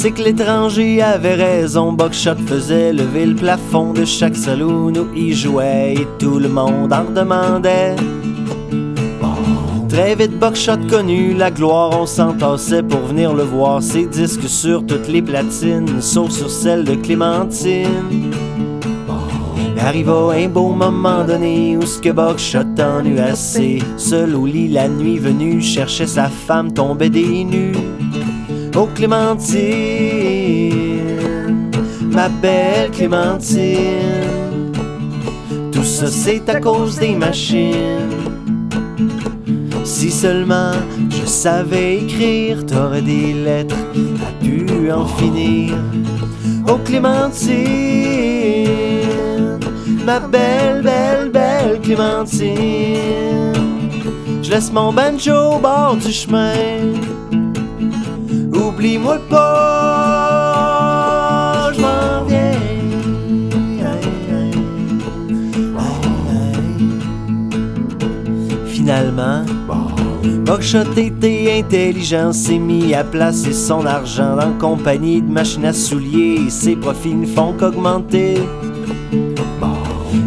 C'est 0.03 0.11
que 0.11 0.21
l'étranger 0.21 1.01
avait 1.01 1.35
raison, 1.35 1.93
Buckshot 1.93 2.35
faisait 2.45 2.91
lever 2.91 3.25
le 3.25 3.35
plafond 3.35 3.93
de 3.93 4.03
chaque 4.03 4.35
saloon 4.35 4.91
où 4.97 5.07
il 5.15 5.33
jouait 5.33 5.93
et 5.93 6.07
tout 6.19 6.39
le 6.39 6.49
monde 6.49 6.91
en 6.91 7.05
demandait. 7.05 7.95
Très 9.87 10.13
vite, 10.15 10.37
Buckshot 10.37 10.89
connut 10.89 11.33
la 11.33 11.51
gloire, 11.51 11.91
on 12.01 12.05
s'entassait 12.05 12.83
pour 12.83 12.99
venir 12.99 13.33
le 13.33 13.43
voir. 13.43 13.81
Ses 13.81 14.05
disques 14.05 14.49
sur 14.49 14.85
toutes 14.85 15.07
les 15.07 15.21
platines, 15.21 16.01
sauf 16.01 16.31
sur 16.31 16.49
celle 16.49 16.83
de 16.83 16.95
Clémentine. 16.95 18.33
Arriva 19.79 20.33
un 20.33 20.49
beau 20.49 20.73
moment 20.73 21.23
donné 21.23 21.77
où 21.77 21.85
ce 21.85 22.01
que 22.01 22.09
Buckshot 22.09 22.75
en 22.77 23.05
eut 23.05 23.19
assez. 23.19 23.79
Seul 23.95 24.35
au 24.35 24.47
lit 24.47 24.67
la 24.67 24.89
nuit 24.89 25.17
venue, 25.17 25.61
cherchait 25.61 26.07
sa 26.07 26.27
femme, 26.27 26.73
tombait 26.73 27.09
des 27.09 27.45
nues. 27.45 27.71
Oh 28.75 28.87
Clémentine, 28.95 29.61
ma 32.09 32.27
belle 32.27 32.89
Clémentine, 32.89 34.71
tout 35.71 35.83
ça 35.83 36.07
c'est 36.07 36.49
à 36.49 36.59
cause 36.59 36.97
des 36.97 37.13
machines. 37.13 38.09
Si 39.83 40.09
seulement 40.09 40.71
je 41.07 41.23
savais 41.27 41.97
écrire, 41.97 42.65
t'aurais 42.65 43.03
des 43.03 43.33
lettres 43.33 43.75
à 44.27 44.31
pu 44.43 44.91
en 44.91 45.05
finir. 45.05 45.75
Oh 46.67 46.79
Clémentine, 46.83 47.59
ma 50.03 50.19
belle, 50.19 50.81
belle, 50.81 51.29
belle 51.29 51.79
Clémentine, 51.79 53.53
je 54.41 54.49
laisse 54.49 54.73
mon 54.73 54.91
banjo 54.91 55.57
au 55.57 55.59
bord 55.59 55.95
du 55.95 56.11
chemin. 56.11 56.53
Oublie-moi 58.73 59.19
pas, 59.29 60.51
je 61.75 61.81
m'en 61.81 62.25
viens. 62.25 62.57
Finalement, 68.65 69.45
Buckshot 70.43 70.97
était 70.97 71.59
intelligent, 71.59 72.33
s'est 72.33 72.57
mis 72.57 72.95
à 72.95 73.03
placer 73.03 73.53
son 73.53 73.85
argent 73.85 74.35
dans 74.37 74.53
compagnie 74.53 75.21
de 75.21 75.31
machines 75.31 75.65
à 75.65 75.73
souliers 75.73 76.45
et 76.47 76.49
ses 76.49 76.75
profits 76.75 77.13
ne 77.13 77.27
font 77.27 77.53
qu'augmenter. 77.53 78.39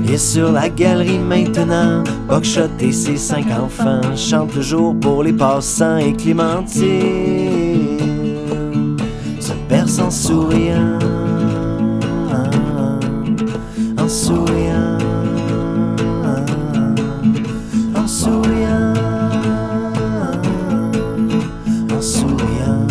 Et 0.09 0.19
sur 0.19 0.53
la 0.53 0.69
galerie 0.69 1.19
maintenant, 1.19 2.05
Buckshot 2.29 2.71
et 2.79 2.93
ses 2.93 3.17
cinq 3.17 3.47
enfants 3.51 4.03
chantent 4.15 4.55
le 4.55 4.63
jour 4.63 4.95
pour 5.01 5.25
les 5.25 5.33
passants 5.33 5.97
et 5.97 6.13
Clémentine 6.13 7.36
perce 10.07 10.07
en 10.07 10.11
souriant, 10.11 10.99
en 13.99 14.09
souriant, 14.09 14.99
en 17.95 18.07
souriant, 18.07 18.95
en 21.93 22.01
souriant, 22.01 22.87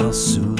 en 0.00 0.12
souriant. 0.12 0.56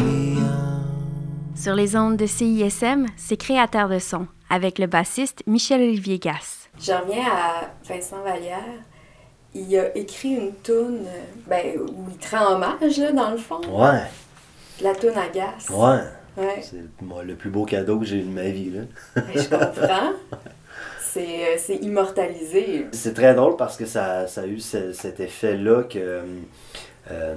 Sur 1.54 1.74
les 1.74 1.96
ondes 1.96 2.16
de 2.16 2.26
CISM, 2.26 3.06
c'est 3.16 3.36
créateur 3.36 3.88
de 3.88 3.98
son, 3.98 4.26
avec 4.50 4.78
le 4.78 4.86
bassiste 4.86 5.42
Michel-Olivier 5.46 6.18
Gasse. 6.18 6.68
Je 6.78 6.92
reviens 6.92 7.24
à 7.24 7.70
Vincent 7.88 8.22
Vallière. 8.22 8.60
Il 9.58 9.78
a 9.78 9.96
écrit 9.96 10.34
une 10.34 10.52
toune 10.54 11.06
ben, 11.46 11.78
où 11.78 12.04
il 12.10 12.16
te 12.18 12.34
rend 12.36 12.54
hommage, 12.54 12.98
là, 12.98 13.12
dans 13.12 13.30
le 13.30 13.38
fond. 13.38 13.60
Ouais, 13.70 14.02
La 14.82 14.94
toune 14.94 15.16
agace. 15.16 15.68
ouais. 15.70 16.00
Ouais. 16.36 16.60
C'est 16.62 16.84
moi, 17.00 17.22
le 17.24 17.34
plus 17.34 17.48
beau 17.48 17.64
cadeau 17.64 17.98
que 17.98 18.04
j'ai 18.04 18.18
eu 18.18 18.22
de 18.22 18.28
ma 18.30 18.42
vie, 18.50 18.70
là. 18.70 18.82
Ben, 19.14 19.24
je 19.34 19.48
comprends. 19.48 20.12
C'est 21.00 21.24
euh, 21.24 21.56
c'est 21.56 21.76
immortalisé. 21.76 22.86
C'est 22.92 23.14
très 23.14 23.34
drôle 23.34 23.56
parce 23.56 23.78
que 23.78 23.86
ça, 23.86 24.26
ça 24.26 24.42
a 24.42 24.46
eu 24.46 24.60
ce- 24.60 24.92
cet 24.92 25.18
effet-là 25.20 25.84
que. 25.84 26.20
euh, 27.10 27.34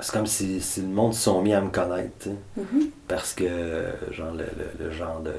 c'est 0.00 0.12
comme 0.12 0.26
si, 0.26 0.60
si 0.60 0.82
le 0.82 0.88
monde 0.88 1.14
se 1.14 1.22
sont 1.22 1.40
mis 1.40 1.54
à 1.54 1.60
me 1.62 1.70
connaître. 1.70 2.28
Mhm. 2.56 2.90
Parce 3.08 3.32
que, 3.32 3.84
genre, 4.10 4.32
le, 4.32 4.44
le- 4.44 4.84
le 4.86 4.90
genre 4.90 5.20
de, 5.20 5.32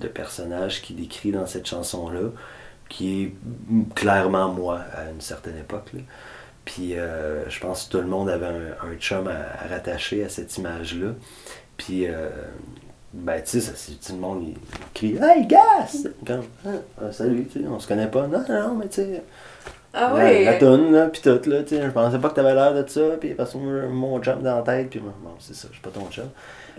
de 0.00 0.08
personnage 0.08 0.80
qui 0.80 0.94
décrit 0.94 1.32
dans 1.32 1.46
cette 1.46 1.66
chanson-là, 1.66 2.30
qui 2.88 3.22
est 3.24 3.32
clairement 3.94 4.48
moi 4.48 4.80
à 4.94 5.10
une 5.10 5.20
certaine 5.20 5.56
époque. 5.58 5.90
là. 5.94 6.00
Puis 6.64 6.98
euh, 6.98 7.48
je 7.48 7.60
pense 7.60 7.84
que 7.84 7.92
tout 7.92 7.98
le 7.98 8.06
monde 8.08 8.28
avait 8.28 8.46
un, 8.46 8.88
un 8.90 8.94
chum 8.98 9.28
à, 9.28 9.64
à 9.64 9.68
rattacher 9.68 10.24
à 10.24 10.28
cette 10.28 10.56
image-là. 10.58 11.12
Puis, 11.76 12.06
euh, 12.08 12.28
ben, 13.12 13.40
tu 13.42 13.60
sais, 13.60 13.72
tout 13.72 14.12
le 14.14 14.18
monde 14.18 14.42
il, 14.48 14.54
crie 14.94 15.16
Hey, 15.22 15.46
Gas! 15.46 16.06
Comme, 16.26 16.42
Ah, 16.66 16.70
ah, 17.02 17.12
salut, 17.12 17.46
tu 17.46 17.60
sais, 17.60 17.68
on 17.68 17.78
se 17.78 17.86
connaît 17.86 18.08
pas. 18.10 18.26
Non, 18.26 18.44
non, 18.48 18.74
mais 18.74 18.88
tu 18.88 19.02
sais. 19.02 19.22
Ah 19.92 20.12
la- 20.16 20.24
oui? 20.24 20.44
La 20.44 20.54
toune, 20.58 20.92
là, 20.92 21.06
pis 21.08 21.20
tout, 21.22 21.40
là, 21.48 21.62
tu 21.62 21.76
sais, 21.76 21.82
je 21.82 21.90
pensais 21.90 22.18
pas 22.18 22.30
que 22.30 22.34
t'avais 22.34 22.54
l'air 22.54 22.74
de 22.74 22.88
ça, 22.88 23.00
pis 23.20 23.34
parce 23.34 23.52
que 23.52 23.86
mon 23.88 24.20
chum 24.20 24.42
dans 24.42 24.56
la 24.56 24.62
tête, 24.62 24.90
pis 24.90 24.98
bon, 24.98 25.12
c'est 25.38 25.54
ça, 25.54 25.68
je 25.70 25.74
suis 25.74 25.82
pas 25.82 25.90
ton 25.90 26.08
chum. 26.10 26.28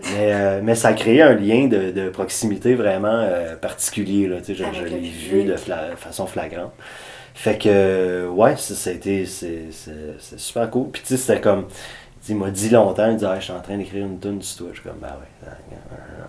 Mais, 0.04 0.34
euh, 0.34 0.62
mais 0.64 0.76
ça 0.76 0.90
a 0.90 0.94
créé 0.94 1.22
un 1.24 1.34
lien 1.34 1.68
de, 1.68 1.92
de 1.92 2.10
proximité 2.10 2.76
vraiment 2.76 3.08
euh, 3.08 3.56
particulier, 3.56 4.28
là, 4.28 4.38
je, 4.48 4.54
l'ai 4.84 5.00
vu 5.10 5.44
de 5.44 5.56
fla- 5.56 5.96
façon 5.96 6.28
flagrante. 6.28 6.72
Fait 7.34 7.58
que, 7.58 7.68
euh, 7.68 8.30
ouais, 8.30 8.56
ça, 8.58 8.76
ça 8.76 8.90
a 8.92 8.94
été, 8.94 9.26
c'est 9.26 9.70
super 10.38 10.70
cool. 10.70 10.90
Puis 10.92 11.02
tu 11.02 11.10
sais, 11.10 11.18
c'était 11.18 11.42
comme, 11.42 11.68
il 12.30 12.36
m'a 12.36 12.50
dit 12.52 12.70
longtemps, 12.70 13.10
il 13.10 13.18
dit, 13.18 13.26
ah, 13.26 13.40
je 13.40 13.46
suis 13.46 13.54
en 13.54 13.62
train 13.62 13.78
d'écrire 13.78 14.06
une 14.06 14.20
tune 14.20 14.42
sur 14.42 14.66
toi. 14.66 14.68
Je 14.74 14.80
suis 14.82 14.90
comme, 14.90 15.00
bah 15.00 15.20
ouais, 15.20 15.48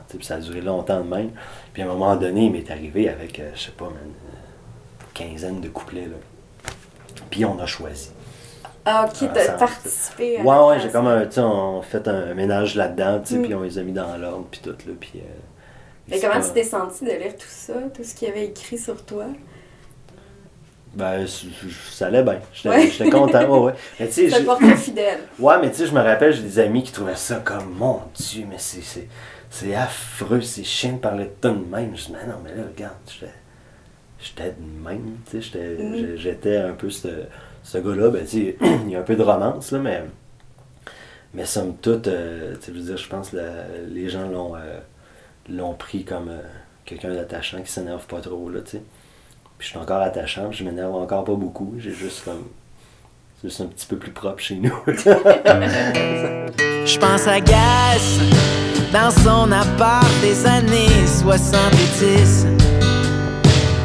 sais, 0.08 0.16
puis 0.16 0.26
ça 0.26 0.36
a 0.36 0.38
duré 0.40 0.60
longtemps 0.60 1.02
de 1.02 1.08
même. 1.08 1.30
Puis 1.72 1.82
à 1.82 1.86
un 1.86 1.88
moment 1.88 2.16
donné, 2.16 2.46
il 2.46 2.52
m'est 2.52 2.70
arrivé 2.70 3.08
avec, 3.08 3.38
euh, 3.38 3.50
je 3.54 3.64
sais 3.64 3.70
pas, 3.72 3.86
une 3.86 4.12
quinzaine 5.14 5.60
de 5.60 5.68
couplets, 5.68 6.06
là. 6.06 6.16
Puis 7.30 7.44
on 7.44 7.58
a 7.58 7.66
choisi. 7.66 8.10
Ah, 8.85 9.07
ok, 9.07 9.16
Ah, 9.22 9.29
t'as 9.35 9.53
participé 9.53 10.39
à 10.39 10.43
Ouais, 10.43 10.68
ouais, 10.68 10.81
j'ai 10.81 10.89
comme 10.89 11.07
un, 11.09 11.26
tu 11.26 11.41
on 11.41 11.83
fait 11.83 12.07
un 12.09 12.33
ménage 12.35 12.74
là-dedans, 12.74 13.20
tu 13.20 13.35
sais, 13.35 13.39
Mm. 13.39 13.43
puis 13.43 13.55
on 13.55 13.62
les 13.62 13.79
a 13.79 13.83
mis 13.83 13.93
dans 13.93 14.16
l'ordre, 14.16 14.47
puis 14.51 14.61
tout, 14.62 14.70
là, 14.70 14.95
puis... 14.99 15.12
euh, 15.16 15.22
Mais 16.09 16.18
comment 16.20 16.41
tu 16.41 16.53
t'es 16.53 16.64
senti 16.64 17.05
de 17.05 17.11
lire 17.11 17.37
tout 17.37 17.47
ça, 17.49 17.74
tout 17.95 18.03
ce 18.03 18.14
qu'il 18.14 18.29
avait 18.29 18.47
écrit 18.47 18.79
sur 18.79 19.05
toi? 19.05 19.26
Ben, 20.95 21.26
ça 21.91 22.07
allait 22.07 22.22
bien. 22.22 22.41
J'étais 22.53 22.70
Ouais. 23.05 23.11
content, 23.11 23.45
ouais, 23.47 23.59
ouais. 23.66 23.74
Mais 24.01 24.09
tu 24.09 24.31
sais, 24.31 24.76
fidèle. 24.76 25.18
Ouais, 25.39 25.59
mais 25.61 25.70
tu 25.70 25.76
sais, 25.76 25.87
je 25.87 25.93
me 25.93 26.01
rappelle, 26.01 26.33
j'ai 26.33 26.43
des 26.43 26.59
amis 26.59 26.83
qui 26.83 26.93
trouvaient 26.93 27.14
ça 27.14 27.37
comme, 27.37 27.74
mon 27.76 28.01
Dieu, 28.14 28.47
mais 28.49 28.57
c'est, 28.59 28.81
c'est, 28.83 29.07
affreux, 29.74 30.41
c'est 30.41 30.64
chiant 30.64 30.95
de 30.95 30.99
parler 30.99 31.24
de 31.24 31.31
ça 31.41 31.51
de 31.51 31.64
même. 31.70 31.95
Je 31.95 32.07
dis, 32.07 32.12
mais 32.12 32.26
non, 32.26 32.39
mais 32.43 32.55
là, 32.55 32.62
regarde, 32.74 32.95
j'étais, 33.07 33.33
j'étais 34.18 34.55
de 34.59 34.83
même, 34.89 35.18
tu 35.31 35.33
sais, 35.33 35.41
j'étais, 35.43 35.76
j'ai- 35.99 36.16
j'étais 36.16 36.57
un 36.57 36.72
peu 36.72 36.89
ce, 36.91 37.09
ce 37.62 37.78
gars-là, 37.78 38.11
ben, 38.11 38.26
il 38.32 38.90
y 38.90 38.96
a 38.96 39.00
un 39.00 39.02
peu 39.02 39.16
de 39.16 39.22
romance, 39.22 39.72
là, 39.72 39.78
mais, 39.78 40.04
mais 41.34 41.44
somme 41.44 41.76
toute, 41.76 42.09
euh, 42.09 42.54
je 42.66 42.72
veux 42.72 42.80
dire, 42.80 42.96
je 42.96 43.09
pense 43.09 43.30
que 43.30 43.36
les 43.88 44.09
gens 44.09 44.28
l'ont, 44.28 44.56
euh, 44.56 44.78
l'ont 45.48 45.74
pris 45.74 46.04
comme 46.04 46.28
euh, 46.28 46.40
quelqu'un 46.84 47.12
d'attachant 47.14 47.61
qui 47.62 47.70
s'énerve 47.70 48.06
pas 48.06 48.20
trop, 48.20 48.48
là, 48.50 48.61
tu 48.61 48.72
sais. 48.72 48.82
Puis 49.59 49.66
je 49.66 49.72
suis 49.72 49.78
encore 49.78 50.00
attachant, 50.00 50.52
je 50.52 50.62
m'énerve 50.62 50.94
encore 50.94 51.24
pas 51.24 51.34
beaucoup, 51.34 51.74
j'ai 51.78 51.92
juste 51.92 52.24
comme, 52.24 52.44
c'est 53.40 53.48
juste 53.48 53.61
un 53.61 53.66
petit 53.66 53.86
peu 53.86 53.96
plus 53.96 54.12
propre 54.12 54.40
chez 54.40 54.56
nous. 54.56 54.74
Je 56.86 56.98
pense 56.98 57.26
à 57.26 57.38
Gas 57.40 58.20
dans 58.92 59.11
son 59.11 59.52
appart 59.52 60.09
des 60.22 60.46
années 60.46 61.06
70. 61.06 62.46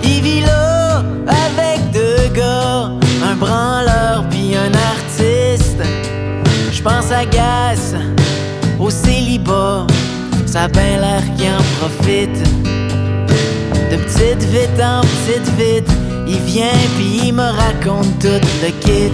Il 0.03 0.21
vit 0.21 0.41
là 0.41 0.99
avec 1.27 1.91
deux 1.91 2.29
gars, 2.33 2.91
un 3.33 3.35
branleur 3.35 4.25
puis 4.29 4.55
un 4.55 4.71
artiste. 4.73 5.81
Je 6.71 6.81
pense 6.81 7.11
à 7.11 7.25
Gas 7.25 7.95
au 8.79 8.89
célibat, 8.89 9.87
ça 10.45 10.63
a 10.63 10.67
bien 10.67 10.99
l'air 10.99 11.23
qui 11.37 11.47
en 11.49 11.63
profite. 11.79 12.39
De 13.91 13.97
petite 13.97 14.43
vite 14.49 14.79
en 14.81 15.01
petite 15.01 15.49
vite, 15.57 15.91
il 16.27 16.39
vient 16.39 16.81
puis 16.95 17.27
il 17.27 17.33
me 17.33 17.49
raconte 17.63 18.19
tout 18.19 18.47
le 18.63 18.71
kit. 18.83 19.11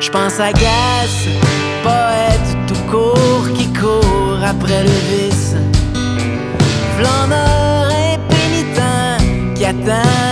Je 0.00 0.10
pense 0.10 0.40
à 0.40 0.52
Gas, 0.52 1.14
poète 1.82 2.56
tout 2.66 2.82
court 2.90 3.46
qui 3.54 3.66
court 3.78 4.38
après 4.44 4.84
le 4.84 4.96
vice. 5.10 5.54
Flâneur 6.96 7.88
impénitent 8.14 9.54
qui 9.54 9.64
atteint 9.64 10.29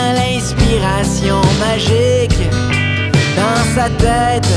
l'inspiration 0.48 1.40
magique. 1.60 2.38
Dans 3.36 3.74
sa 3.74 3.88
tête, 3.90 4.48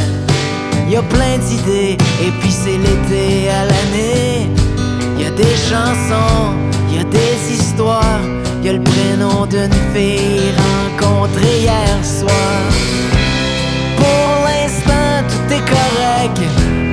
y 0.89 0.95
a 0.95 1.01
plein 1.01 1.37
d'idées 1.37 1.97
et 2.23 2.31
puis 2.39 2.51
c'est 2.51 2.77
l'été 2.77 3.49
à 3.49 3.65
l'année. 3.65 4.49
Y 5.19 5.25
a 5.25 5.31
des 5.31 5.55
chansons, 5.69 6.55
y 6.93 6.99
a 6.99 7.03
des 7.03 7.53
histoires, 7.53 8.21
y 8.63 8.69
a 8.69 8.73
le 8.73 8.81
prénom 8.81 9.45
d'une 9.45 9.73
fille 9.93 10.53
rencontrée 10.57 11.59
hier 11.61 11.97
soir. 12.03 12.57
Pour 13.97 14.45
l'instant, 14.45 15.27
tout 15.29 15.53
est 15.53 15.65
correct. 15.69 16.41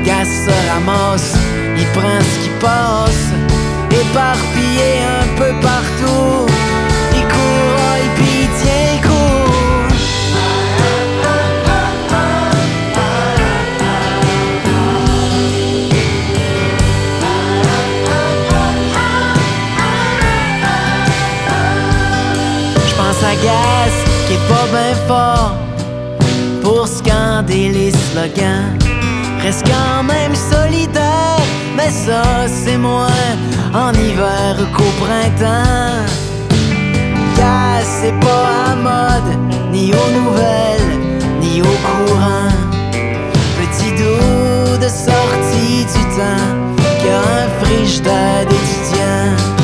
Gas 0.04 0.24
se 0.24 0.54
ramasse, 0.72 1.34
il 1.76 1.86
prend 1.98 2.20
ce 2.20 2.44
qui 2.44 2.50
passe. 2.60 3.28
Éparpillé 3.90 5.02
un 5.20 5.26
peu 5.38 5.52
partout. 5.60 6.47
Gas 23.42 23.94
qui 24.26 24.34
est 24.34 24.48
pas 24.48 24.66
bien 24.72 24.94
fort 25.06 25.54
pour 26.62 26.88
scander 26.88 27.68
les 27.68 27.92
slogans. 27.92 28.76
Reste 29.42 29.64
quand 29.66 30.02
même 30.02 30.34
solidaire, 30.34 31.40
mais 31.76 31.90
ça 31.90 32.46
c'est 32.48 32.76
moins 32.76 33.28
en 33.72 33.92
hiver 33.94 34.56
qu'au 34.76 34.90
printemps. 35.04 36.04
Gas 37.36 37.86
c'est 38.00 38.18
pas 38.20 38.72
à 38.72 38.76
mode, 38.76 39.38
ni 39.72 39.92
aux 39.92 40.10
nouvelles, 40.18 40.98
ni 41.40 41.62
au 41.62 41.76
courant. 41.88 42.52
Petit 43.60 43.92
doux 43.92 44.76
de 44.84 44.88
sortie 44.88 45.86
du 45.94 46.02
temps, 46.16 46.50
qui 47.00 47.08
a 47.08 47.20
un 47.20 47.48
frigidaire 47.60 48.46
d'étudiant. 48.48 49.57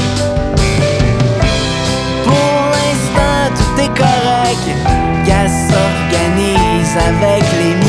Avec 6.97 7.43
les 7.59 7.84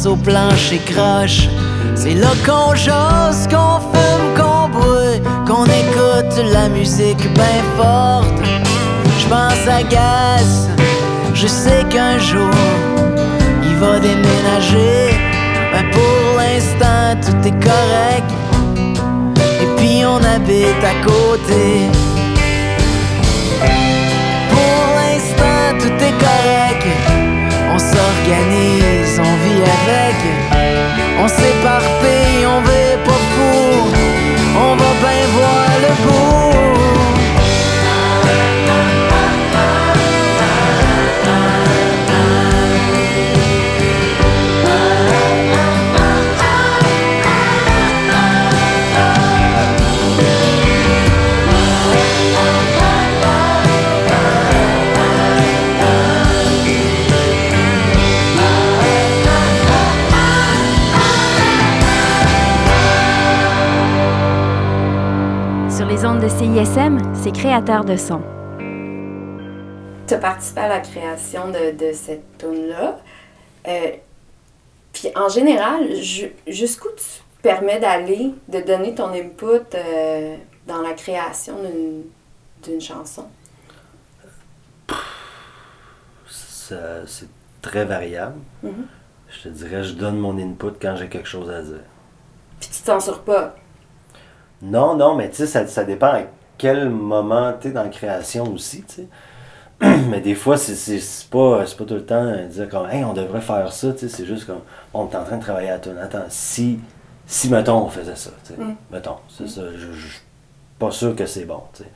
grâce 0.00 0.06
au 0.06 0.16
plancher 0.16 0.80
croche. 0.86 1.48
C'est 1.94 2.14
là 2.14 2.30
qu'on 2.46 2.74
jase, 2.74 3.46
qu'on 3.48 3.80
fume, 3.80 4.34
qu'on 4.36 4.68
boit, 4.68 5.18
qu'on 5.46 5.64
écoute 5.64 6.52
la 6.52 6.68
musique 6.68 7.32
bien 7.34 7.62
forte. 7.76 8.26
Je 9.18 9.26
pense 9.28 9.68
à 9.68 9.82
Gas, 9.82 10.68
je 11.34 11.46
sais 11.46 11.84
qu'un 11.90 12.18
jour 12.18 12.50
il 13.62 13.76
va 13.76 13.98
déménager. 13.98 15.16
Mais 15.72 15.90
pour 15.90 16.38
l'instant 16.38 17.20
tout 17.20 17.48
est 17.48 17.62
correct. 17.62 18.30
Et 19.62 19.66
puis 19.76 20.04
on 20.04 20.16
habite 20.16 20.84
à 20.84 21.04
côté. 21.04 22.09
S'organise, 27.92 29.14
on 29.18 29.34
vit 29.44 29.62
avec. 29.78 30.16
On 31.22 31.28
s'éparpille, 31.28 32.19
CISM, 67.30 67.34
c'est 67.34 67.40
créateur 67.40 67.84
de 67.84 67.96
son. 67.96 68.20
Tu 70.06 70.14
as 70.14 70.18
participé 70.18 70.60
à 70.60 70.68
la 70.68 70.80
création 70.80 71.48
de, 71.48 71.76
de 71.76 71.92
cette 71.92 72.38
tune-là. 72.38 72.98
Euh, 73.68 73.90
puis 74.92 75.08
en 75.14 75.28
général, 75.28 75.94
ju- 75.94 76.32
jusqu'où 76.46 76.88
tu 76.96 77.22
permets 77.42 77.78
d'aller, 77.78 78.32
de 78.48 78.60
donner 78.60 78.94
ton 78.94 79.08
input 79.12 79.46
euh, 79.74 80.36
dans 80.66 80.82
la 80.82 80.92
création 80.94 81.54
d'une- 81.62 82.80
chanson? 82.80 83.24
C'est 86.28 87.28
très 87.62 87.84
variable. 87.84 88.36
Mhm. 88.62 88.86
Je 89.28 89.42
te 89.42 89.48
dirais, 89.48 89.82
je 89.82 89.94
donne 89.94 90.18
mon 90.18 90.36
input 90.38 90.72
quand 90.80 90.94
j'ai 90.96 91.08
quelque 91.08 91.28
chose 91.28 91.50
à 91.50 91.62
dire. 91.62 91.80
Puis 92.60 92.68
tu 92.70 92.80
te 92.80 92.86
censures 92.86 93.22
pas? 93.22 93.54
Non, 94.62 94.94
non, 94.94 95.14
mais 95.16 95.30
tu 95.30 95.36
sais, 95.36 95.46
ça, 95.46 95.66
ça 95.66 95.82
dépend 95.84 96.12
quel 96.60 96.90
moment 96.90 97.54
tu 97.58 97.68
es 97.68 97.70
dans 97.72 97.84
la 97.84 97.88
création 97.88 98.52
aussi, 98.52 98.82
tu 98.82 98.94
sais. 98.96 99.08
mais 100.10 100.20
des 100.20 100.34
fois, 100.34 100.58
c'est- 100.58 101.28
pas, 101.30 101.64
pas 101.64 101.84
tout 101.84 101.94
le 101.94 102.04
temps 102.04 102.36
dire 102.48 102.68
comme, 102.68 102.88
hey, 102.90 103.02
on 103.04 103.14
devrait 103.14 103.40
faire 103.40 103.72
ça, 103.72 103.92
tu 103.92 104.00
sais. 104.00 104.08
C'est 104.08 104.26
juste 104.26 104.46
comme, 104.46 104.60
on 104.92 105.08
est 105.08 105.16
en 105.16 105.24
train 105.24 105.38
de 105.38 105.42
travailler 105.42 105.70
à 105.70 105.78
ton 105.78 105.96
Attends, 105.96 106.26
si, 106.28 106.78
si, 107.26 107.48
mettons, 107.48 107.78
on 107.86 107.88
faisait 107.88 108.16
ça, 108.16 108.30
tu 108.46 108.54
sais. 108.54 108.60
Mm. 108.60 108.76
Mettons, 108.90 109.16
c'est 109.28 109.48
ça. 109.48 109.62
Je 109.72 109.78
je- 109.78 109.92
je 109.92 110.08
suis 110.08 110.20
pas 110.78 110.90
sûr 110.90 111.16
que 111.16 111.24
c'est 111.26 111.46
bon, 111.46 111.62
tu 111.74 111.84
sais. 111.84 111.88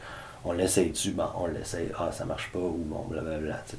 On 0.47 0.53
l'essaye-tu? 0.53 1.11
Bon, 1.13 1.27
on 1.37 1.47
l'essaye. 1.47 1.89
Ah, 1.99 2.11
ça 2.13 2.25
marche 2.25 2.51
pas, 2.53 2.59
ou 2.59 2.83
bon, 2.87 3.05
blablabla, 3.11 3.61
tu 3.67 3.73
sais. 3.73 3.79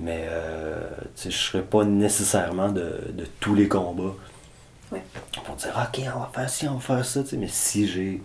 Mais, 0.00 0.26
euh, 0.28 0.88
tu 1.14 1.22
sais, 1.24 1.30
je 1.30 1.36
serais 1.38 1.62
pas 1.62 1.84
nécessairement 1.84 2.70
de, 2.70 3.00
de 3.12 3.26
tous 3.38 3.54
les 3.54 3.68
combats 3.68 4.14
Ouais. 4.92 5.02
pour 5.44 5.54
dire 5.54 5.70
ok 5.76 6.02
on 6.16 6.18
va 6.18 6.30
faire 6.34 6.50
ci, 6.50 6.66
on 6.68 6.74
va 6.74 6.80
faire 6.80 7.04
ça, 7.04 7.22
tu 7.22 7.28
sais, 7.30 7.36
mais 7.36 7.46
si 7.46 7.86
j'ai 7.86 8.20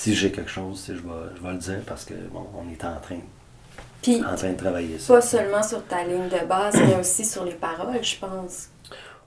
si 0.00 0.14
j'ai 0.14 0.32
quelque 0.32 0.50
chose, 0.50 0.80
sais, 0.80 0.94
je 0.94 1.02
vais, 1.02 1.36
je 1.36 1.42
vais 1.42 1.52
le 1.52 1.58
dire 1.58 1.80
parce 1.86 2.06
que 2.06 2.14
bon, 2.32 2.46
on 2.56 2.72
est 2.72 2.82
en 2.86 2.98
train, 3.00 3.18
en 4.24 4.34
train 4.34 4.52
de 4.52 4.56
travailler 4.56 4.98
ça. 4.98 5.12
pas 5.12 5.20
seulement 5.20 5.62
sur 5.62 5.84
ta 5.84 6.04
ligne 6.04 6.26
de 6.30 6.46
base, 6.46 6.74
mais 6.74 6.96
aussi 6.96 7.22
sur 7.22 7.44
les 7.44 7.52
paroles, 7.52 8.02
je 8.02 8.16
pense. 8.16 8.68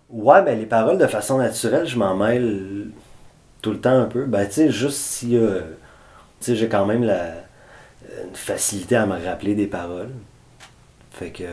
Ouais, 0.09 0.41
ben 0.41 0.57
les 0.57 0.65
paroles 0.65 0.97
de 0.97 1.05
façon 1.05 1.37
naturelle, 1.37 1.85
je 1.85 1.95
m'en 1.95 2.15
mêle 2.15 2.87
tout 3.61 3.69
le 3.69 3.79
temps 3.79 4.01
un 4.01 4.05
peu. 4.05 4.25
Ben 4.25 4.47
tu 4.47 4.53
sais, 4.53 4.71
juste 4.71 4.97
si 4.97 5.37
euh, 5.37 5.61
tu 6.39 6.45
sais, 6.45 6.55
j'ai 6.55 6.67
quand 6.67 6.87
même 6.87 7.03
la 7.03 7.33
une 8.27 8.35
facilité 8.35 8.95
à 8.95 9.05
me 9.05 9.23
rappeler 9.23 9.53
des 9.53 9.67
paroles. 9.67 10.11
Fait 11.11 11.29
que 11.29 11.43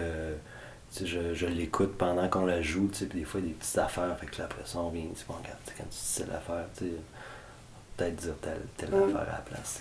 tu 0.95 1.01
sais, 1.01 1.07
je, 1.07 1.35
je 1.35 1.47
l'écoute 1.47 1.99
pendant 1.99 2.27
qu'on 2.31 2.47
la 2.47 2.63
joue, 2.63 2.89
tu 2.91 3.01
sais, 3.01 3.05
puis 3.05 3.19
des 3.19 3.27
fois 3.27 3.43
des 3.43 3.51
petites 3.51 3.77
affaires, 3.77 4.17
fait 4.19 4.27
que 4.27 4.39
là, 4.39 4.45
après 4.45 4.63
ça 4.65 4.79
on 4.79 4.89
vient, 4.89 5.05
tu 5.13 5.19
sais, 5.21 5.25
bon, 5.29 5.35
regarde, 5.35 5.59
tu 5.67 5.73
sais, 5.73 5.77
quand 5.77 5.91
tu 5.91 5.99
dis 5.99 6.25
telle 6.25 6.35
affaire, 6.35 6.65
tu 6.75 6.85
sais, 6.87 6.93
peut-être 8.01 8.17
dire 8.17 8.35
telle, 8.41 8.61
telle 8.77 8.89
affaire 8.95 9.21
à 9.21 9.33
la 9.33 9.43
place. 9.49 9.81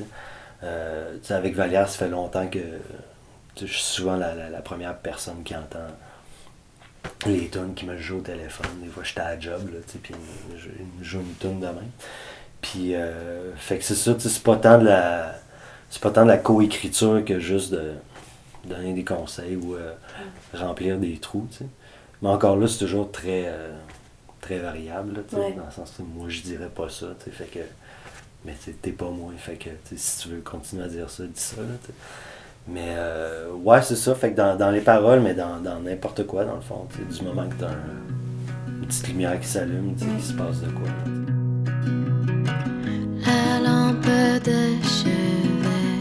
Euh, 0.63 1.17
avec 1.29 1.55
Valière, 1.55 1.87
ça 1.89 1.97
fait 1.97 2.09
longtemps 2.09 2.47
que 2.47 2.59
je 3.59 3.65
suis 3.65 3.81
souvent 3.83 4.15
la, 4.17 4.35
la- 4.35 4.49
la 4.49 4.61
première 4.61 4.95
personne 4.97 5.41
qui 5.43 5.55
entend 5.55 5.87
les 7.25 7.47
tunes 7.49 7.73
qui 7.75 7.85
me 7.85 7.97
jouent 7.97 8.17
au 8.17 8.21
téléphone. 8.21 8.67
Des 8.81 8.89
fois, 8.89 9.03
j'étais 9.03 9.21
à 9.21 9.35
la 9.35 9.39
job, 9.39 9.69
là, 9.73 9.79
tu 9.85 9.93
sais, 9.93 9.99
puis 9.99 10.13
je 10.57 10.67
me 10.67 11.03
joue 11.03 11.19
une 11.19 11.35
tune 11.35 11.59
de 11.59 11.65
même. 11.65 11.91
Puis, 12.61 12.93
euh, 12.95 13.53
fait 13.55 13.77
que 13.77 13.83
c'est 13.85 13.95
ça, 13.95 14.13
tu 14.13 14.21
sais, 14.21 14.29
c'est 14.29 14.43
pas 14.43 14.57
tant 14.57 14.77
de 14.77 14.85
la... 14.85 15.35
C'est 15.89 16.01
pas 16.01 16.11
tant 16.11 16.23
de 16.23 16.27
la 16.29 16.37
coécriture 16.37 17.23
que 17.25 17.39
juste 17.39 17.71
de 17.71 17.93
donner 18.65 18.93
des 18.93 19.03
conseils 19.05 19.55
ou 19.55 19.75
euh, 19.75 19.93
remplir 20.53 20.97
des 20.99 21.17
trous, 21.17 21.47
tu 21.51 21.59
sais. 21.59 21.65
Mais 22.21 22.29
encore 22.29 22.57
là, 22.57 22.67
c'est 22.67 22.77
toujours 22.79 23.11
très, 23.11 23.45
euh, 23.47 23.71
très 24.41 24.59
variable, 24.59 25.15
là, 25.15 25.39
Ouais. 25.39 25.53
dans 25.53 25.65
le 25.65 25.71
sens 25.71 25.91
que 25.97 26.03
moi, 26.03 26.27
je 26.29 26.41
dirais 26.41 26.67
pas 26.69 26.89
ça, 26.89 27.07
tu 27.23 27.25
sais, 27.25 27.31
fait 27.31 27.45
que... 27.45 27.59
Mais 28.45 28.53
t'es 28.81 28.91
pas 28.91 29.09
moi, 29.09 29.31
fait 29.37 29.55
que 29.55 29.69
si 29.95 30.19
tu 30.23 30.29
veux 30.29 30.41
continuer 30.41 30.83
à 30.83 30.87
dire 30.87 31.09
ça, 31.09 31.23
dis 31.23 31.31
ça, 31.39 31.57
là. 31.57 31.67
Mais 32.67 32.93
euh, 32.95 33.51
ouais, 33.53 33.81
c'est 33.81 33.95
ça. 33.95 34.15
Fait 34.15 34.31
que 34.31 34.37
dans, 34.37 34.55
dans 34.55 34.71
les 34.71 34.81
paroles, 34.81 35.19
mais 35.21 35.33
dans 35.33 35.59
n'importe 35.83 36.25
quoi, 36.25 36.45
dans 36.45 36.55
le 36.55 36.61
fond. 36.61 36.87
Du 37.11 37.23
moment 37.25 37.47
que 37.49 37.55
t'as 37.59 37.67
un- 37.69 38.79
une 38.81 38.85
petite 38.87 39.07
lumière 39.09 39.39
qui 39.39 39.47
s'allume, 39.47 39.93
tu 39.95 40.05
sais, 40.05 40.09
il 40.17 40.23
se 40.23 40.33
passe 40.33 40.61
de 40.61 40.69
quoi. 40.71 40.87
La 43.25 43.59
lampe 43.59 44.05
de 44.05 44.81
chevet 44.83 45.99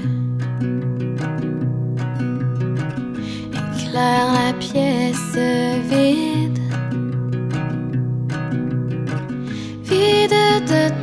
éclaire 3.77 4.33
la 4.33 4.53
pièce 4.59 5.35
vide, 5.91 6.38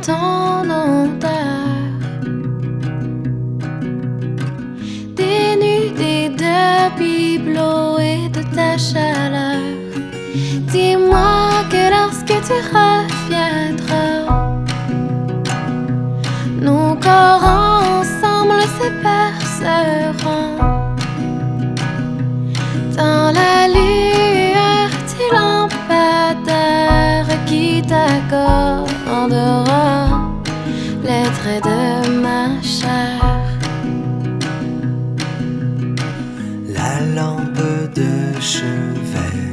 ton 0.02 0.64
odeur, 0.64 1.90
dénudée 5.14 6.30
de 6.30 6.98
bibelots 6.98 7.98
et 7.98 8.28
de 8.28 8.42
ta 8.54 8.76
chaleur. 8.78 9.62
Dis-moi 10.72 11.64
que 11.70 11.90
lorsque 11.90 12.36
tu 12.46 12.56
refais 12.72 13.16
viendra. 13.28 14.06
Nos 16.60 16.94
corps 16.96 17.44
ensemble 17.44 18.62
se 18.78 18.88
dans 22.96 23.30
la 23.32 23.68
lueur 23.68 24.88
du 25.10 25.24
lampadaire 25.34 27.28
qui 27.46 27.82
t'accordera 29.16 30.32
les 31.02 31.24
traits 31.38 31.64
de 31.64 32.20
ma 32.20 32.60
chair. 32.62 33.20
la 36.76 37.00
lampe 37.14 37.94
de 37.94 38.40
chevet 38.40 39.44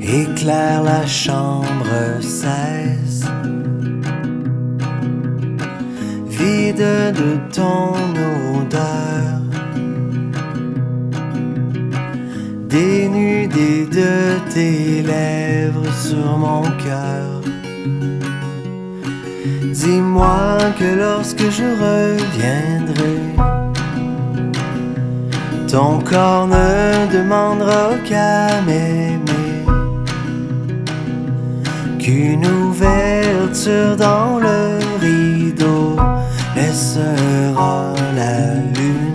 éclaire 0.00 0.82
la 0.82 1.06
chambre 1.06 2.20
16 2.20 3.24
vide 6.28 7.12
de 7.20 7.30
ton 7.52 7.94
odeur 8.54 9.40
dénudé 12.68 13.86
de 13.86 14.38
tes 14.52 15.02
lèvres 15.02 15.83
sur 16.08 16.36
mon 16.36 16.62
cœur 16.84 17.40
Dis-moi 19.72 20.58
que 20.78 20.88
lorsque 21.04 21.46
je 21.58 21.68
reviendrai, 21.84 23.16
ton 25.70 25.98
corps 26.00 26.46
ne 26.46 27.12
demandera 27.12 27.84
qu'à 28.08 28.60
m'aimer. 28.66 29.64
Qu'une 31.98 32.46
ouverture 32.46 33.96
dans 33.96 34.38
le 34.38 34.58
rideau 35.00 35.96
laissera 36.54 37.94
la 38.14 38.54
lune 38.76 39.13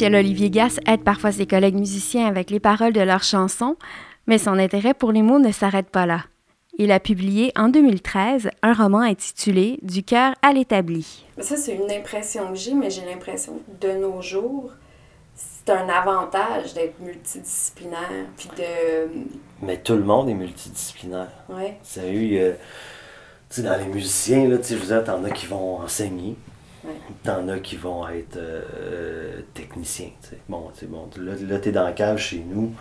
Michel-Olivier 0.00 0.48
Gass 0.48 0.80
aide 0.86 1.04
parfois 1.04 1.30
ses 1.30 1.46
collègues 1.46 1.74
musiciens 1.74 2.26
avec 2.26 2.48
les 2.48 2.58
paroles 2.58 2.94
de 2.94 3.02
leurs 3.02 3.22
chansons, 3.22 3.76
mais 4.26 4.38
son 4.38 4.52
intérêt 4.58 4.94
pour 4.94 5.12
les 5.12 5.20
mots 5.20 5.38
ne 5.38 5.52
s'arrête 5.52 5.90
pas 5.90 6.06
là. 6.06 6.24
Il 6.78 6.90
a 6.90 6.98
publié 6.98 7.52
en 7.54 7.68
2013 7.68 8.48
un 8.62 8.72
roman 8.72 9.00
intitulé 9.00 9.78
Du 9.82 10.02
cœur 10.02 10.34
à 10.40 10.54
l'établi. 10.54 11.26
Ça, 11.38 11.58
c'est 11.58 11.74
une 11.74 11.90
impression 11.92 12.48
que 12.48 12.54
j'ai, 12.54 12.72
mais 12.72 12.88
j'ai 12.88 13.04
l'impression 13.04 13.58
que 13.58 13.86
de 13.86 13.92
nos 13.98 14.22
jours, 14.22 14.70
c'est 15.34 15.70
un 15.70 15.86
avantage 15.90 16.72
d'être 16.72 16.98
multidisciplinaire. 17.00 18.08
Puis 18.38 18.48
de. 18.56 19.10
Mais 19.60 19.76
tout 19.76 19.96
le 19.96 20.04
monde 20.04 20.30
est 20.30 20.34
multidisciplinaire. 20.34 21.28
Ouais. 21.50 21.76
Sérieux, 21.82 22.52
a- 22.52 22.54
tu 22.54 22.58
sais, 23.50 23.62
dans 23.62 23.76
les 23.76 23.84
musiciens, 23.84 24.48
là, 24.48 24.56
tu 24.56 24.64
sais, 24.64 24.76
je 24.76 24.80
veux 24.80 24.86
dire, 24.86 25.04
t'en 25.04 25.22
as 25.24 25.30
qui 25.30 25.44
vont 25.44 25.80
enseigner. 25.80 26.36
T'en 27.24 27.48
as 27.48 27.58
qui 27.58 27.76
vont 27.76 28.08
être 28.08 28.36
euh, 28.36 29.40
techniciens, 29.54 30.10
tu 30.22 30.30
sais. 30.30 30.38
Bon, 30.48 30.70
bon, 30.88 31.08
là, 31.18 31.32
là 31.48 31.58
t'es 31.58 31.72
dans 31.72 31.84
la 31.84 31.92
cave 31.92 32.18
chez 32.18 32.38
nous, 32.38 32.72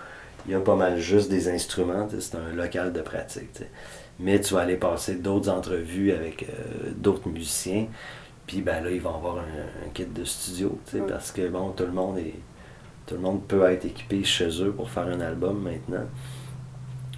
il 0.46 0.52
y 0.52 0.56
a 0.56 0.60
pas 0.60 0.76
mal 0.76 0.98
juste 1.00 1.30
des 1.30 1.50
instruments, 1.50 2.08
c'est 2.20 2.36
un 2.36 2.54
local 2.54 2.94
de 2.94 3.02
pratique. 3.02 3.64
Mais 4.20 4.40
tu 4.42 4.54
vas 4.54 4.62
aller 4.62 4.76
passer 4.76 5.16
d'autres 5.16 5.50
entrevues 5.50 6.12
avec 6.12 6.44
euh, 6.44 6.92
d'autres 6.96 7.30
musiciens, 7.30 7.88
puis 8.48 8.62
ben 8.62 8.84
là, 8.84 8.92
ils 8.92 9.02
vont 9.02 9.16
avoir 9.16 9.38
un, 9.38 9.86
un 9.86 9.90
kit 9.94 10.06
de 10.06 10.24
studio, 10.24 10.80
parce 11.08 11.32
que, 11.32 11.48
bon, 11.48 11.72
tout 11.72 11.86
le 11.86 11.92
monde 11.92 12.18
est... 12.18 12.36
Tout 13.06 13.16
le 13.16 13.22
monde 13.22 13.42
peut 13.48 13.68
être 13.72 13.86
équipé 13.86 14.24
chez 14.24 14.62
eux 14.62 14.72
pour 14.72 14.92
faire 14.92 15.08
un 15.08 15.20
album 15.20 15.64
maintenant. 15.64 16.06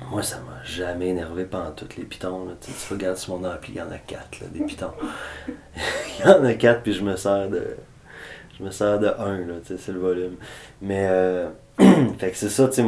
Moi, 0.10 0.24
ça 0.24 0.38
m'a 0.39 0.62
jamais 0.64 1.10
énervé 1.10 1.45
pendant 1.45 1.72
toutes 1.72 1.95
les 1.95 2.04
pitons. 2.04 2.45
Là. 2.45 2.54
Tu, 2.60 2.72
tu 2.72 2.93
regardes 2.93 3.18
sur 3.18 3.38
mon 3.38 3.47
ampli, 3.47 3.74
il 3.74 3.78
y 3.78 3.82
en 3.82 3.91
a 3.91 3.97
quatre, 3.97 4.39
là, 4.41 4.47
des 4.47 4.64
pitons. 4.66 4.93
il 6.20 6.26
y 6.26 6.30
en 6.30 6.43
a 6.43 6.54
quatre, 6.56 6.82
puis 6.84 6.93
je 6.93 7.04
me 7.04 7.16
sers 7.16 7.49
de. 7.49 7.78
Je 8.58 8.64
me 8.64 8.72
sers 8.72 8.99
de 8.99 9.08
un, 9.08 9.38
là, 9.45 9.54
c'est 9.66 9.88
le 9.89 9.99
volume. 9.99 10.36
Mais, 10.82 11.08
euh, 11.10 11.49
fait 12.20 12.32
que 12.32 12.38
c'est 12.38 12.49
ça, 12.49 12.68
tu 12.68 12.84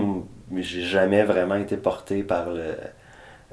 j'ai 0.57 0.81
jamais 0.83 1.23
vraiment 1.23 1.55
été 1.55 1.77
porté 1.77 2.21
par 2.23 2.51
le, 2.51 2.75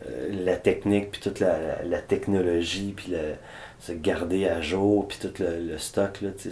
euh, 0.06 0.28
la 0.44 0.56
technique, 0.56 1.12
puis 1.12 1.20
toute 1.20 1.40
la, 1.40 1.82
la- 1.84 2.02
technologie, 2.02 2.92
puis 2.96 3.12
le, 3.12 3.34
se 3.80 3.92
garder 3.92 4.48
à 4.48 4.60
jour, 4.60 5.08
puis 5.08 5.18
tout 5.20 5.32
le, 5.42 5.60
le 5.60 5.78
stock, 5.78 6.20
là, 6.22 6.30
tu 6.32 6.50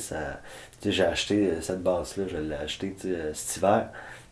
j'ai 0.92 1.04
acheté 1.04 1.50
euh, 1.50 1.60
cette 1.60 1.82
basse-là, 1.82 2.24
je 2.28 2.36
l'ai 2.38 2.54
acheté, 2.54 2.94
cet 3.34 3.56
hiver. 3.56 3.88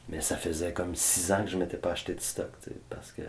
Mais 0.08 0.20
ça 0.20 0.36
faisait 0.36 0.72
comme 0.72 0.94
six 0.94 1.32
ans 1.32 1.42
que 1.42 1.50
je 1.50 1.56
m'étais 1.56 1.76
pas 1.76 1.92
acheté 1.92 2.14
de 2.14 2.20
stock, 2.20 2.50
tu 2.62 2.70
sais, 2.70 2.76
parce 2.88 3.12
que... 3.12 3.22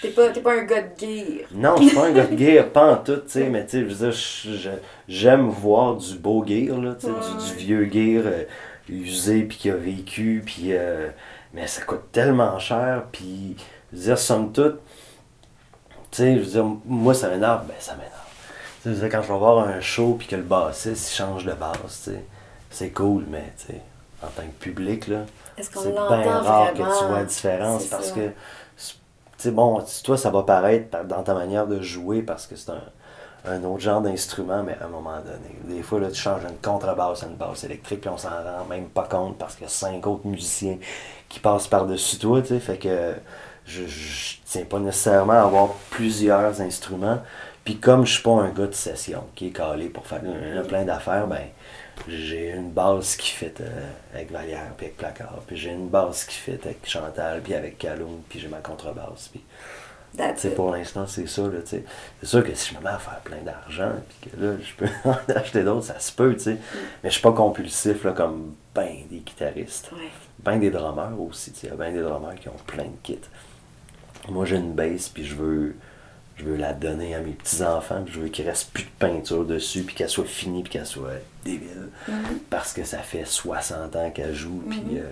T'es 0.00 0.08
pas, 0.08 0.30
t'es 0.30 0.40
pas 0.40 0.54
un 0.54 0.64
gars 0.64 0.82
de 0.82 0.98
gear. 0.98 1.48
Non, 1.52 1.76
je 1.76 1.88
suis 1.88 1.94
pas 1.94 2.06
un 2.06 2.12
gars 2.12 2.26
de 2.26 2.38
gear, 2.42 2.70
pas 2.70 2.92
en 2.92 2.96
tout, 2.96 3.16
tu 3.16 3.28
sais, 3.28 3.48
mais 3.50 3.66
tu 3.66 3.72
sais, 3.72 3.80
je 3.80 3.94
veux 3.94 4.56
dire, 4.56 4.78
j'aime 5.06 5.48
voir 5.48 5.96
du 5.96 6.16
beau 6.16 6.44
gear, 6.46 6.80
là, 6.80 6.94
tu 6.94 7.06
sais, 7.06 7.12
du, 7.12 7.44
du 7.44 7.64
vieux 7.64 7.84
gear 7.84 8.22
euh, 8.26 8.44
usé, 8.88 9.42
puis 9.42 9.58
qui 9.58 9.70
a 9.70 9.76
vécu, 9.76 10.42
puis... 10.44 10.72
euh, 10.72 11.10
mais 11.52 11.66
ça 11.66 11.82
coûte 11.82 12.10
tellement 12.12 12.58
cher, 12.58 13.04
puis, 13.12 13.56
je 13.92 13.98
veux 13.98 14.04
dire, 14.04 14.18
somme 14.18 14.52
toute, 14.52 14.80
tu 16.10 16.18
sais, 16.18 16.34
je 16.36 16.40
veux 16.40 16.50
dire, 16.50 16.64
moi, 16.86 17.14
ça 17.14 17.28
m'énerve, 17.28 17.66
ben 17.66 17.76
ça 17.78 17.94
m'énerve. 17.94 18.12
Tu 18.82 18.94
sais, 18.94 19.08
quand 19.08 19.22
je 19.22 19.32
vais 19.32 19.38
voir 19.38 19.68
un 19.68 19.80
show, 19.80 20.14
puis 20.18 20.26
que 20.26 20.36
le 20.36 20.42
bassiste, 20.42 21.12
il 21.12 21.14
change 21.14 21.44
de 21.44 21.52
basse, 21.52 22.02
tu 22.04 22.10
sais, 22.10 22.24
c'est 22.70 22.90
cool, 22.90 23.24
mais, 23.28 23.52
tu 23.58 23.66
sais, 23.66 23.80
en 24.22 24.28
tant 24.28 24.42
que 24.42 24.58
public, 24.60 25.08
là, 25.08 25.18
c'est 25.82 25.92
l'entend 25.92 26.20
bien 26.20 26.40
rare 26.40 26.72
que 26.72 26.78
tu 26.78 27.04
vois 27.04 27.18
la 27.18 27.24
différence 27.24 27.84
parce 27.86 28.08
ça. 28.08 28.14
que, 28.14 28.20
tu 28.28 28.94
sais, 29.38 29.50
bon, 29.50 29.82
toi, 30.04 30.16
ça 30.16 30.30
va 30.30 30.42
paraître 30.42 30.88
par- 30.90 31.04
dans 31.04 31.22
ta 31.22 31.34
manière 31.34 31.66
de 31.66 31.80
jouer 31.80 32.22
parce 32.22 32.46
que 32.46 32.56
c'est 32.56 32.70
un, 32.70 32.82
un 33.44 33.64
autre 33.64 33.80
genre 33.80 34.00
d'instrument, 34.00 34.62
mais 34.62 34.76
à 34.80 34.84
un 34.84 34.88
moment 34.88 35.18
donné, 35.18 35.56
des 35.76 35.82
fois, 35.82 35.98
là, 36.00 36.10
tu 36.10 36.20
changes 36.20 36.42
une 36.44 36.58
contrebasse 36.58 37.24
à 37.24 37.26
une 37.26 37.34
basse 37.36 37.64
électrique, 37.64 38.00
puis 38.02 38.10
on 38.10 38.16
s'en 38.18 38.28
rend 38.30 38.64
même 38.68 38.88
pas 38.88 39.04
compte 39.04 39.36
parce 39.38 39.54
qu'il 39.54 39.64
y 39.64 39.66
a 39.66 39.70
cinq 39.70 40.06
autres 40.06 40.26
musiciens 40.26 40.78
qui 41.28 41.40
passent 41.40 41.66
par-dessus 41.68 42.18
toi, 42.18 42.40
tu 42.42 42.48
sais, 42.48 42.60
fait 42.60 42.78
que 42.78 43.14
je, 43.66 43.86
je 43.86 44.36
tiens 44.44 44.64
pas 44.64 44.78
nécessairement 44.78 45.32
à 45.34 45.42
avoir 45.42 45.68
plusieurs 45.90 46.60
instruments. 46.60 47.18
Puis 47.64 47.78
comme 47.78 48.04
je 48.06 48.14
suis 48.14 48.22
pas 48.22 48.32
un 48.32 48.48
gars 48.50 48.66
de 48.66 48.72
session 48.74 49.24
qui 49.36 49.48
est 49.48 49.50
calé 49.50 49.88
pour 49.88 50.06
faire 50.06 50.20
plein 50.68 50.84
d'affaires, 50.84 51.26
ben 51.28 51.42
j'ai 52.08 52.50
une 52.50 52.70
base 52.70 53.16
qui 53.16 53.30
fait 53.30 53.60
euh, 53.60 53.90
avec 54.14 54.30
Vallière 54.30 54.72
puis 54.76 54.86
avec 54.86 54.96
Placard, 54.96 55.40
puis 55.46 55.56
j'ai 55.56 55.70
une 55.70 55.88
base 55.88 56.24
qui 56.24 56.36
fait 56.36 56.60
avec 56.64 56.88
Chantal 56.88 57.40
puis 57.42 57.54
avec 57.54 57.78
Calhoun, 57.78 58.22
puis 58.28 58.40
j'ai 58.40 58.48
ma 58.48 58.58
contrebasse. 58.58 59.28
Puis 59.28 59.42
pour 60.54 60.72
l'instant, 60.72 61.06
c'est 61.06 61.26
ça. 61.26 61.42
C'est 61.64 61.84
sûr 62.22 62.44
que 62.44 62.54
si 62.54 62.72
je 62.72 62.78
me 62.78 62.84
mets 62.84 62.90
à 62.90 62.98
faire 62.98 63.20
plein 63.20 63.40
d'argent, 63.42 63.92
puis 64.20 64.30
que 64.30 64.44
là, 64.44 64.54
je 64.60 64.74
peux 64.74 64.90
en 65.08 65.16
acheter 65.34 65.62
d'autres, 65.62 65.86
ça 65.86 65.98
se 65.98 66.12
peut, 66.12 66.34
tu 66.34 66.42
sais. 66.42 66.56
Mais 67.02 67.08
je 67.08 67.14
suis 67.14 67.22
pas 67.22 67.32
compulsif, 67.32 68.04
là, 68.04 68.12
comme 68.12 68.54
ben 68.74 69.06
des 69.10 69.18
guitaristes. 69.18 69.90
Ouais. 69.92 70.10
Ben 70.40 70.58
des 70.58 70.70
drummers 70.70 71.18
aussi, 71.18 71.52
tu 71.52 71.60
sais. 71.60 71.66
Il 71.68 71.70
y 71.70 71.72
a 71.72 71.76
ben 71.76 71.92
des 71.94 72.02
drummers 72.02 72.34
qui 72.34 72.48
ont 72.48 72.56
plein 72.66 72.84
de 72.84 72.96
kits. 73.02 73.18
Moi, 74.28 74.44
j'ai 74.44 74.56
une 74.56 74.74
bass, 74.74 75.08
puis 75.08 75.24
je 75.24 75.34
veux, 75.34 75.76
je 76.36 76.44
veux 76.44 76.56
la 76.56 76.72
donner 76.72 77.14
à 77.14 77.20
mes 77.20 77.32
petits-enfants, 77.32 78.02
puis 78.04 78.14
je 78.14 78.20
veux 78.20 78.28
qu'il 78.28 78.48
reste 78.48 78.70
plus 78.72 78.84
de 78.84 78.90
peinture 78.98 79.44
dessus, 79.44 79.82
puis 79.82 79.94
qu'elle 79.94 80.08
soit 80.08 80.24
finie, 80.24 80.62
puis 80.62 80.72
qu'elle 80.72 80.86
soit 80.86 81.20
débile. 81.44 81.88
Parce 82.50 82.72
que 82.72 82.84
ça 82.84 82.98
fait 82.98 83.24
60 83.24 83.96
ans 83.96 84.10
qu'elle 84.10 84.34
joue, 84.34 84.62
puis 84.68 84.98
euh, 84.98 85.02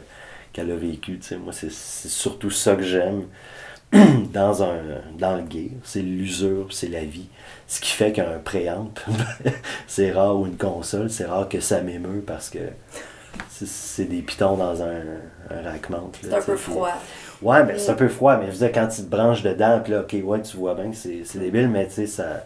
qu'elle 0.53 0.71
a 0.71 0.77
vécu. 0.77 1.21
Moi, 1.43 1.53
c'est 1.53 1.71
surtout 1.71 2.51
ça 2.51 2.75
que 2.75 2.83
j'aime 2.83 3.25
dans 4.33 4.63
un 4.63 4.79
dans 5.19 5.37
le 5.37 5.51
gear, 5.51 5.71
c'est 5.83 6.03
l'usure, 6.03 6.69
c'est 6.71 6.89
la 6.89 7.05
vie. 7.05 7.27
Ce 7.67 7.81
qui 7.81 7.91
fait 7.91 8.13
qu'un 8.13 8.39
préamp, 8.39 8.93
c'est 9.87 10.13
rare, 10.13 10.39
ou 10.39 10.47
une 10.47 10.57
console, 10.57 11.11
c'est 11.11 11.27
rare 11.27 11.49
que 11.49 11.61
ça 11.61 11.81
m'émeut 11.81 12.23
parce 12.25 12.51
que 12.51 12.59
c'est- 13.49 14.05
des 14.05 14.23
pitons 14.23 14.57
dans 14.57 14.83
un, 14.83 15.03
un 15.51 15.63
rack-mount. 15.63 16.11
C'est 16.23 16.33
un 16.35 16.41
peu 16.41 16.57
froid. 16.57 16.93
Ouais, 17.43 17.65
mais 17.65 17.79
c'est 17.79 17.91
un 17.91 17.95
peu 17.95 18.09
froid, 18.09 18.37
mais 18.37 18.47
je 18.47 18.53
veux 18.53 18.59
dire, 18.67 18.73
quand 18.73 18.89
tu 18.89 19.03
te 19.03 19.09
branches 19.11 19.43
dedans, 19.43 19.81
puis 19.83 19.93
là, 19.93 20.01
ok, 20.01 20.17
ouais, 20.25 20.43
tu 20.43 20.57
vois 20.57 20.75
bien 20.75 20.91
que 20.91 20.97
c'est 20.97 21.39
débile, 21.39 21.69
mais 21.69 21.87
tu 21.87 21.95
sais, 21.95 22.07
ça. 22.07 22.45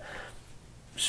Je 0.97 1.03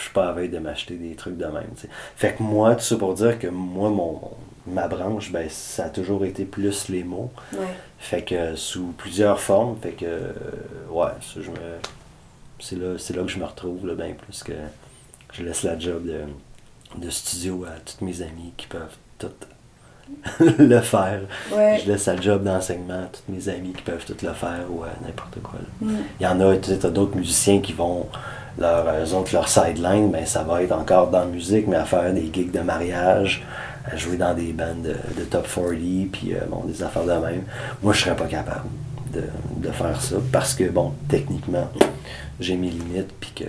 suis 0.00 0.10
pas 0.14 0.28
à 0.30 0.32
veille 0.32 0.48
de 0.48 0.58
m'acheter 0.58 0.94
des 0.94 1.14
trucs 1.14 1.36
de 1.36 1.44
même. 1.44 1.68
Fait 2.16 2.32
que 2.34 2.42
moi, 2.42 2.74
tout 2.74 2.82
ça 2.82 2.96
pour 2.96 3.12
dire 3.14 3.38
que 3.38 3.46
moi, 3.48 3.90
mon 3.90 4.20
ma 4.66 4.86
branche, 4.88 5.32
ben, 5.32 5.48
ça 5.50 5.86
a 5.86 5.88
toujours 5.90 6.24
été 6.24 6.44
plus 6.44 6.88
les 6.88 7.02
mots. 7.04 7.30
Ouais. 7.52 7.58
Fait 7.98 8.22
que 8.22 8.54
sous 8.54 8.94
plusieurs 8.96 9.40
formes, 9.40 9.76
fait 9.82 9.90
que, 9.90 10.04
euh, 10.06 10.32
ouais, 10.88 11.10
ça, 11.20 11.40
je 11.42 11.50
me. 11.50 11.56
C'est 12.60 12.76
là, 12.76 12.94
c'est 12.96 13.14
là 13.16 13.22
que 13.22 13.28
je 13.28 13.38
me 13.38 13.44
retrouve, 13.44 13.84
là, 13.86 13.94
bien 13.94 14.14
plus 14.14 14.42
que 14.44 14.52
je 15.32 15.42
laisse 15.42 15.64
la 15.64 15.76
job 15.78 16.06
de, 16.06 16.20
de 16.96 17.10
studio 17.10 17.64
à 17.66 17.78
toutes 17.80 18.02
mes 18.02 18.22
amies 18.22 18.52
qui 18.56 18.66
peuvent 18.66 18.96
tout 19.18 19.28
le 20.58 20.80
faire. 20.80 21.20
Ouais. 21.52 21.80
Je 21.84 21.90
laisse 21.90 22.06
la 22.06 22.20
job 22.20 22.42
d'enseignement 22.44 23.04
à 23.04 23.06
toutes 23.06 23.28
mes 23.28 23.48
amies 23.48 23.72
qui 23.72 23.82
peuvent 23.82 24.04
tout 24.04 24.16
le 24.22 24.32
faire 24.32 24.64
ou 24.70 24.82
à 24.82 24.88
n'importe 25.04 25.40
quoi. 25.42 25.58
Mm. 25.80 25.94
Il 26.20 26.22
y 26.24 26.26
en 26.26 26.40
a, 26.40 26.56
tu 26.56 26.70
sais, 26.70 26.90
d'autres 26.90 27.16
musiciens 27.16 27.60
qui 27.60 27.72
vont, 27.72 28.06
leur, 28.58 28.84
eux 29.02 29.14
autres, 29.14 29.32
leur 29.32 29.48
sideline, 29.48 30.10
ben, 30.10 30.26
ça 30.26 30.42
va 30.42 30.62
être 30.62 30.72
encore 30.72 31.08
dans 31.08 31.20
la 31.20 31.26
musique, 31.26 31.66
mais 31.66 31.76
à 31.76 31.84
faire 31.84 32.12
des 32.12 32.30
gigs 32.32 32.50
de 32.50 32.60
mariage, 32.60 33.42
à 33.90 33.96
jouer 33.96 34.16
dans 34.16 34.34
des 34.34 34.52
bandes 34.52 34.82
de, 34.82 34.96
de 35.20 35.24
top 35.24 35.46
40, 35.52 35.72
puis 36.12 36.34
euh, 36.34 36.40
bon, 36.48 36.64
des 36.64 36.82
affaires 36.82 37.04
de 37.04 37.12
même. 37.26 37.42
Moi, 37.82 37.92
je 37.94 38.02
serais 38.02 38.16
pas 38.16 38.26
capable 38.26 38.66
de, 39.14 39.22
de 39.56 39.70
faire 39.72 40.00
ça 40.00 40.16
parce 40.30 40.54
que, 40.54 40.64
bon, 40.64 40.92
techniquement, 41.08 41.68
j'ai 42.38 42.56
mes 42.56 42.68
limites, 42.70 43.12
puis 43.20 43.30
que. 43.34 43.44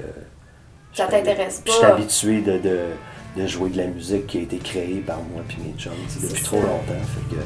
Ça 0.93 1.07
t'intéresse 1.07 1.59
habi- 1.61 1.67
Je 1.67 1.71
suis 1.71 1.81
pas. 1.81 1.87
habitué 1.93 2.41
de, 2.41 2.57
de, 2.59 2.79
de 3.35 3.47
jouer 3.47 3.69
de 3.69 3.77
la 3.77 3.87
musique 3.87 4.27
qui 4.27 4.37
a 4.37 4.41
été 4.41 4.57
créée 4.57 5.03
par 5.05 5.17
moi 5.17 5.41
puis 5.47 5.57
mes 5.65 5.73
chums 5.77 5.93
depuis 6.21 6.43
trop 6.43 6.57
longtemps. 6.57 6.93
Fait 7.29 7.35
que, 7.35 7.41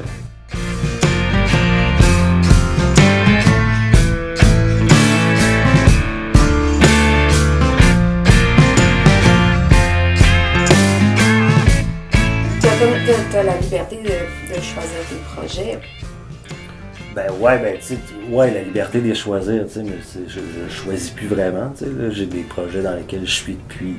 Tu 13.30 13.36
as, 13.36 13.42
la 13.42 13.58
liberté 13.58 13.96
de, 13.96 14.54
de 14.54 14.60
choisir 14.60 14.98
tes 15.08 15.16
projets. 15.34 15.78
Ben 17.14 17.30
ouais, 17.40 17.58
ben 17.58 17.76
tu 17.78 17.96
ouais, 18.32 18.52
la 18.52 18.62
liberté 18.62 19.00
de 19.00 19.08
les 19.08 19.14
choisir, 19.14 19.66
tu 19.66 19.74
sais, 19.74 19.82
mais 19.82 19.98
je, 20.28 20.40
je 20.40 20.74
choisis 20.74 21.10
plus 21.10 21.26
vraiment, 21.26 21.70
tu 21.76 21.84
sais, 21.84 21.90
j'ai 22.10 22.26
des 22.26 22.42
projets 22.42 22.82
dans 22.82 22.94
lesquels 22.94 23.26
je 23.26 23.34
suis 23.34 23.54
depuis, 23.54 23.96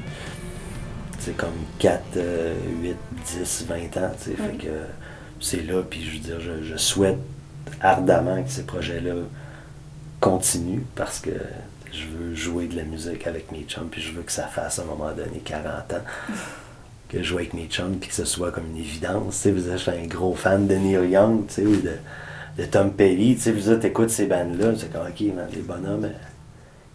sais, 1.26 1.32
comme 1.32 1.50
4, 1.80 2.02
euh, 2.18 2.54
8, 2.82 2.96
10, 3.26 3.66
20 3.68 3.98
ans, 3.98 4.12
fait 4.18 4.34
que 4.58 4.72
c'est 5.40 5.64
là, 5.66 5.82
puis 5.90 6.04
je 6.04 6.12
veux 6.12 6.20
dire, 6.20 6.40
je, 6.40 6.64
je 6.64 6.78
souhaite 6.78 7.18
ardemment 7.82 8.42
que 8.44 8.50
ces 8.50 8.64
projets-là 8.64 9.14
continuent, 10.20 10.84
parce 10.96 11.20
que 11.20 11.32
je 11.92 12.06
veux 12.06 12.36
jouer 12.36 12.68
de 12.68 12.76
la 12.76 12.84
musique 12.84 13.26
avec 13.28 13.52
mes 13.52 13.64
chums, 13.64 13.88
puis 13.90 14.02
je 14.02 14.12
veux 14.12 14.22
que 14.22 14.32
ça 14.32 14.48
fasse 14.48 14.80
à 14.80 14.84
un 14.84 14.86
moment 14.86 15.12
donné 15.12 15.40
40 15.44 15.94
ans. 15.94 16.04
Que 17.08 17.20
je 17.20 17.24
joue 17.24 17.38
avec 17.38 17.56
mes 17.56 17.66
chums, 17.66 17.98
puis 18.00 18.10
que 18.10 18.16
ce 18.16 18.26
soit 18.26 18.52
comme 18.52 18.68
une 18.68 18.78
évidence. 18.78 19.38
Tu 19.38 19.42
sais, 19.42 19.52
vous 19.52 19.62
savez, 19.62 19.78
je 19.78 19.82
suis 19.82 19.92
un 19.92 20.08
gros 20.08 20.36
fan 20.36 20.68
de 20.68 20.76
Neil 20.76 21.10
Young, 21.10 21.48
tu 21.48 21.54
sais, 21.56 21.66
ou 21.66 21.76
de, 21.76 21.94
de 22.58 22.66
Tom 22.66 22.92
Petty, 22.94 23.36
tu 23.36 23.42
sais, 23.42 23.52
vous 23.52 23.62
savez, 23.62 23.80
t'écoutes 23.80 24.12
ces 24.12 24.28
bandes-là, 24.28 24.74
c'est 24.78 24.92
comme, 24.92 25.08
ok, 25.08 25.22
man, 25.36 25.48
les 25.52 25.62
bonhommes, 25.62 26.06
euh, 26.06 26.10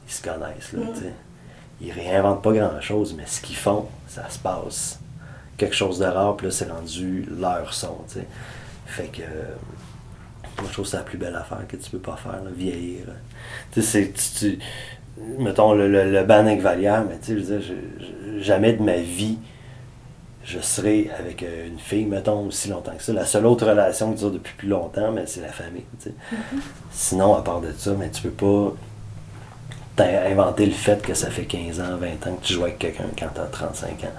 ils 0.07 0.13
se 0.13 0.23
connaissent, 0.23 0.73
là, 0.73 0.83
tu 0.95 1.01
sais. 1.01 1.13
Ils 1.81 1.93
réinventent 1.93 2.43
pas 2.43 2.53
grand-chose, 2.53 3.15
mais 3.17 3.25
ce 3.27 3.41
qu'ils 3.41 3.57
font, 3.57 3.87
ça 4.09 4.29
se 4.31 4.39
passe. 4.39 5.01
Quelque 5.57 5.75
chose 5.75 5.99
de 5.99 6.05
rare, 6.07 6.37
puis 6.37 6.47
là, 6.47 6.53
c'est 6.53 6.71
rendu 6.71 7.27
leur 7.39 7.73
son, 7.75 7.99
tu 8.09 8.15
sais. 8.15 8.27
Fait 8.87 9.07
que, 9.07 9.23
moi, 9.23 10.67
je 10.69 10.73
trouve 10.73 10.85
que 10.85 10.91
c'est 10.91 10.97
la 10.97 11.03
plus 11.03 11.19
belle 11.19 11.35
affaire 11.37 11.67
que 11.69 11.77
tu 11.77 11.91
peux 11.91 11.99
pas 11.99 12.17
faire, 12.17 12.43
là, 12.45 12.51
vieillir. 12.55 13.05
Tu 13.73 13.83
sais, 13.83 14.13
c'est, 14.17 14.59
mettons, 15.39 15.75
le, 15.75 15.89
le, 15.89 16.11
le 16.11 16.19
avec 16.19 16.61
Valière, 16.61 17.05
mais 17.09 17.19
tu 17.19 17.27
sais, 17.27 17.33
je 17.33 17.39
veux 17.39 17.59
dire, 17.59 17.69
je- 17.69 18.41
jamais 18.43 18.73
de 18.73 18.83
ma 18.83 18.97
vie, 18.97 19.39
je 20.45 20.59
serai 20.59 21.11
avec 21.19 21.43
euh, 21.43 21.69
une 21.69 21.79
fille, 21.79 22.05
mettons, 22.05 22.47
aussi 22.47 22.69
longtemps 22.69 22.95
que 22.97 23.03
ça. 23.03 23.13
La 23.13 23.25
seule 23.25 23.47
autre 23.47 23.67
relation 23.67 24.13
qui 24.13 24.19
dure 24.19 24.31
depuis 24.31 24.55
plus 24.55 24.69
longtemps, 24.69 25.11
mais 25.13 25.25
c'est 25.27 25.41
la 25.41 25.49
famille. 25.53 25.85
tu 26.01 26.11
sais. 26.11 26.15
Sinon, 26.91 27.35
à 27.35 27.43
part 27.43 27.61
de 27.61 27.73
ça, 27.77 27.93
mais 27.99 28.11
tu 28.11 28.23
peux 28.23 28.31
pas 28.31 28.75
t'in- 29.97 30.25
inventer 30.31 30.67
le 30.67 30.73
fait 30.73 31.01
que 31.03 31.15
ça 31.15 31.31
fait 31.31 31.45
15 31.45 31.81
ans, 31.81 31.97
20 31.99 32.27
ans 32.27 32.35
que 32.37 32.45
tu 32.45 32.55
joues 32.55 32.63
avec 32.65 32.79
quelqu'un 32.79 33.05
quand 33.19 33.29
t'as 33.35 33.45
35 33.47 34.05
ans, 34.05 34.13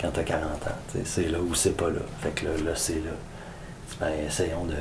quand 0.00 0.10
t'as 0.12 0.22
40 0.22 0.44
ans. 0.66 1.00
C'est 1.04 1.28
là 1.28 1.38
ou 1.40 1.54
c'est 1.54 1.76
pas 1.76 1.88
là. 1.90 2.00
Fait 2.22 2.30
que 2.30 2.46
là, 2.46 2.52
là 2.64 2.72
c'est 2.74 2.94
là. 2.94 3.10
Ben, 4.00 4.10
essayons 4.26 4.64
de 4.64 4.74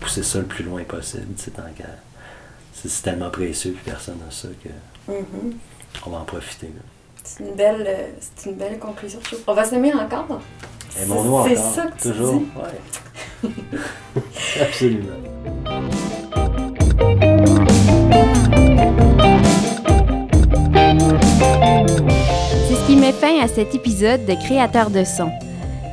pousser 0.00 0.22
ça 0.22 0.38
le 0.38 0.44
plus 0.46 0.64
loin 0.64 0.82
possible, 0.84 1.26
C'est 1.36 1.52
c'est 2.88 3.02
tellement 3.02 3.30
précieux, 3.30 3.72
puis 3.72 3.90
personne 3.92 4.18
n'a 4.24 4.30
ça 4.30 4.48
que 4.62 5.12
Mhm. 5.12 5.54
on 6.06 6.10
va 6.10 6.18
en 6.18 6.24
profiter. 6.24 6.70
C'est 7.22 7.44
une 7.44 7.54
belle, 7.54 7.84
euh, 7.86 8.06
c'est 8.36 8.50
une 8.50 8.56
belle 8.56 8.78
conclusion, 8.78 9.18
je 9.22 9.28
trouve. 9.28 9.40
On 9.46 9.54
va 9.54 9.64
s'aimer 9.64 9.94
encore? 9.94 10.40
Aimons-nous 11.00 11.48
C'est 11.48 11.58
encore. 11.58 11.72
ça 11.74 11.82
que 11.86 12.02
tu 12.02 12.08
Toujours. 12.10 12.40
dis? 12.40 12.46
Ouais. 13.44 13.50
Absolument. 14.60 16.33
Qui 22.94 23.00
met 23.00 23.12
fin 23.12 23.40
à 23.40 23.48
cet 23.48 23.74
épisode 23.74 24.24
de 24.24 24.34
Créateur 24.34 24.88
de 24.88 25.02
son. 25.02 25.28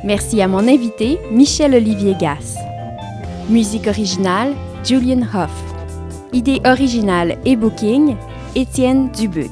Merci 0.04 0.40
à 0.40 0.46
mon 0.46 0.68
invité, 0.68 1.18
Michel-Olivier 1.32 2.14
Gass. 2.14 2.54
Musique 3.50 3.88
originale, 3.88 4.52
Julian 4.84 5.22
Hoff. 5.34 5.50
Idée 6.32 6.60
originale 6.64 7.38
et 7.44 7.56
booking, 7.56 8.14
Étienne 8.54 9.10
Dubuc. 9.10 9.50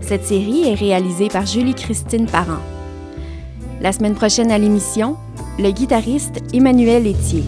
Cette 0.00 0.24
série 0.24 0.68
est 0.68 0.74
réalisée 0.74 1.28
par 1.28 1.44
Julie-Christine 1.44 2.24
Parent. 2.24 2.62
La 3.82 3.92
semaine 3.92 4.14
prochaine 4.14 4.50
à 4.50 4.56
l'émission, 4.56 5.18
le 5.58 5.72
guitariste 5.72 6.40
Emmanuel 6.54 7.06
Etier. 7.06 7.44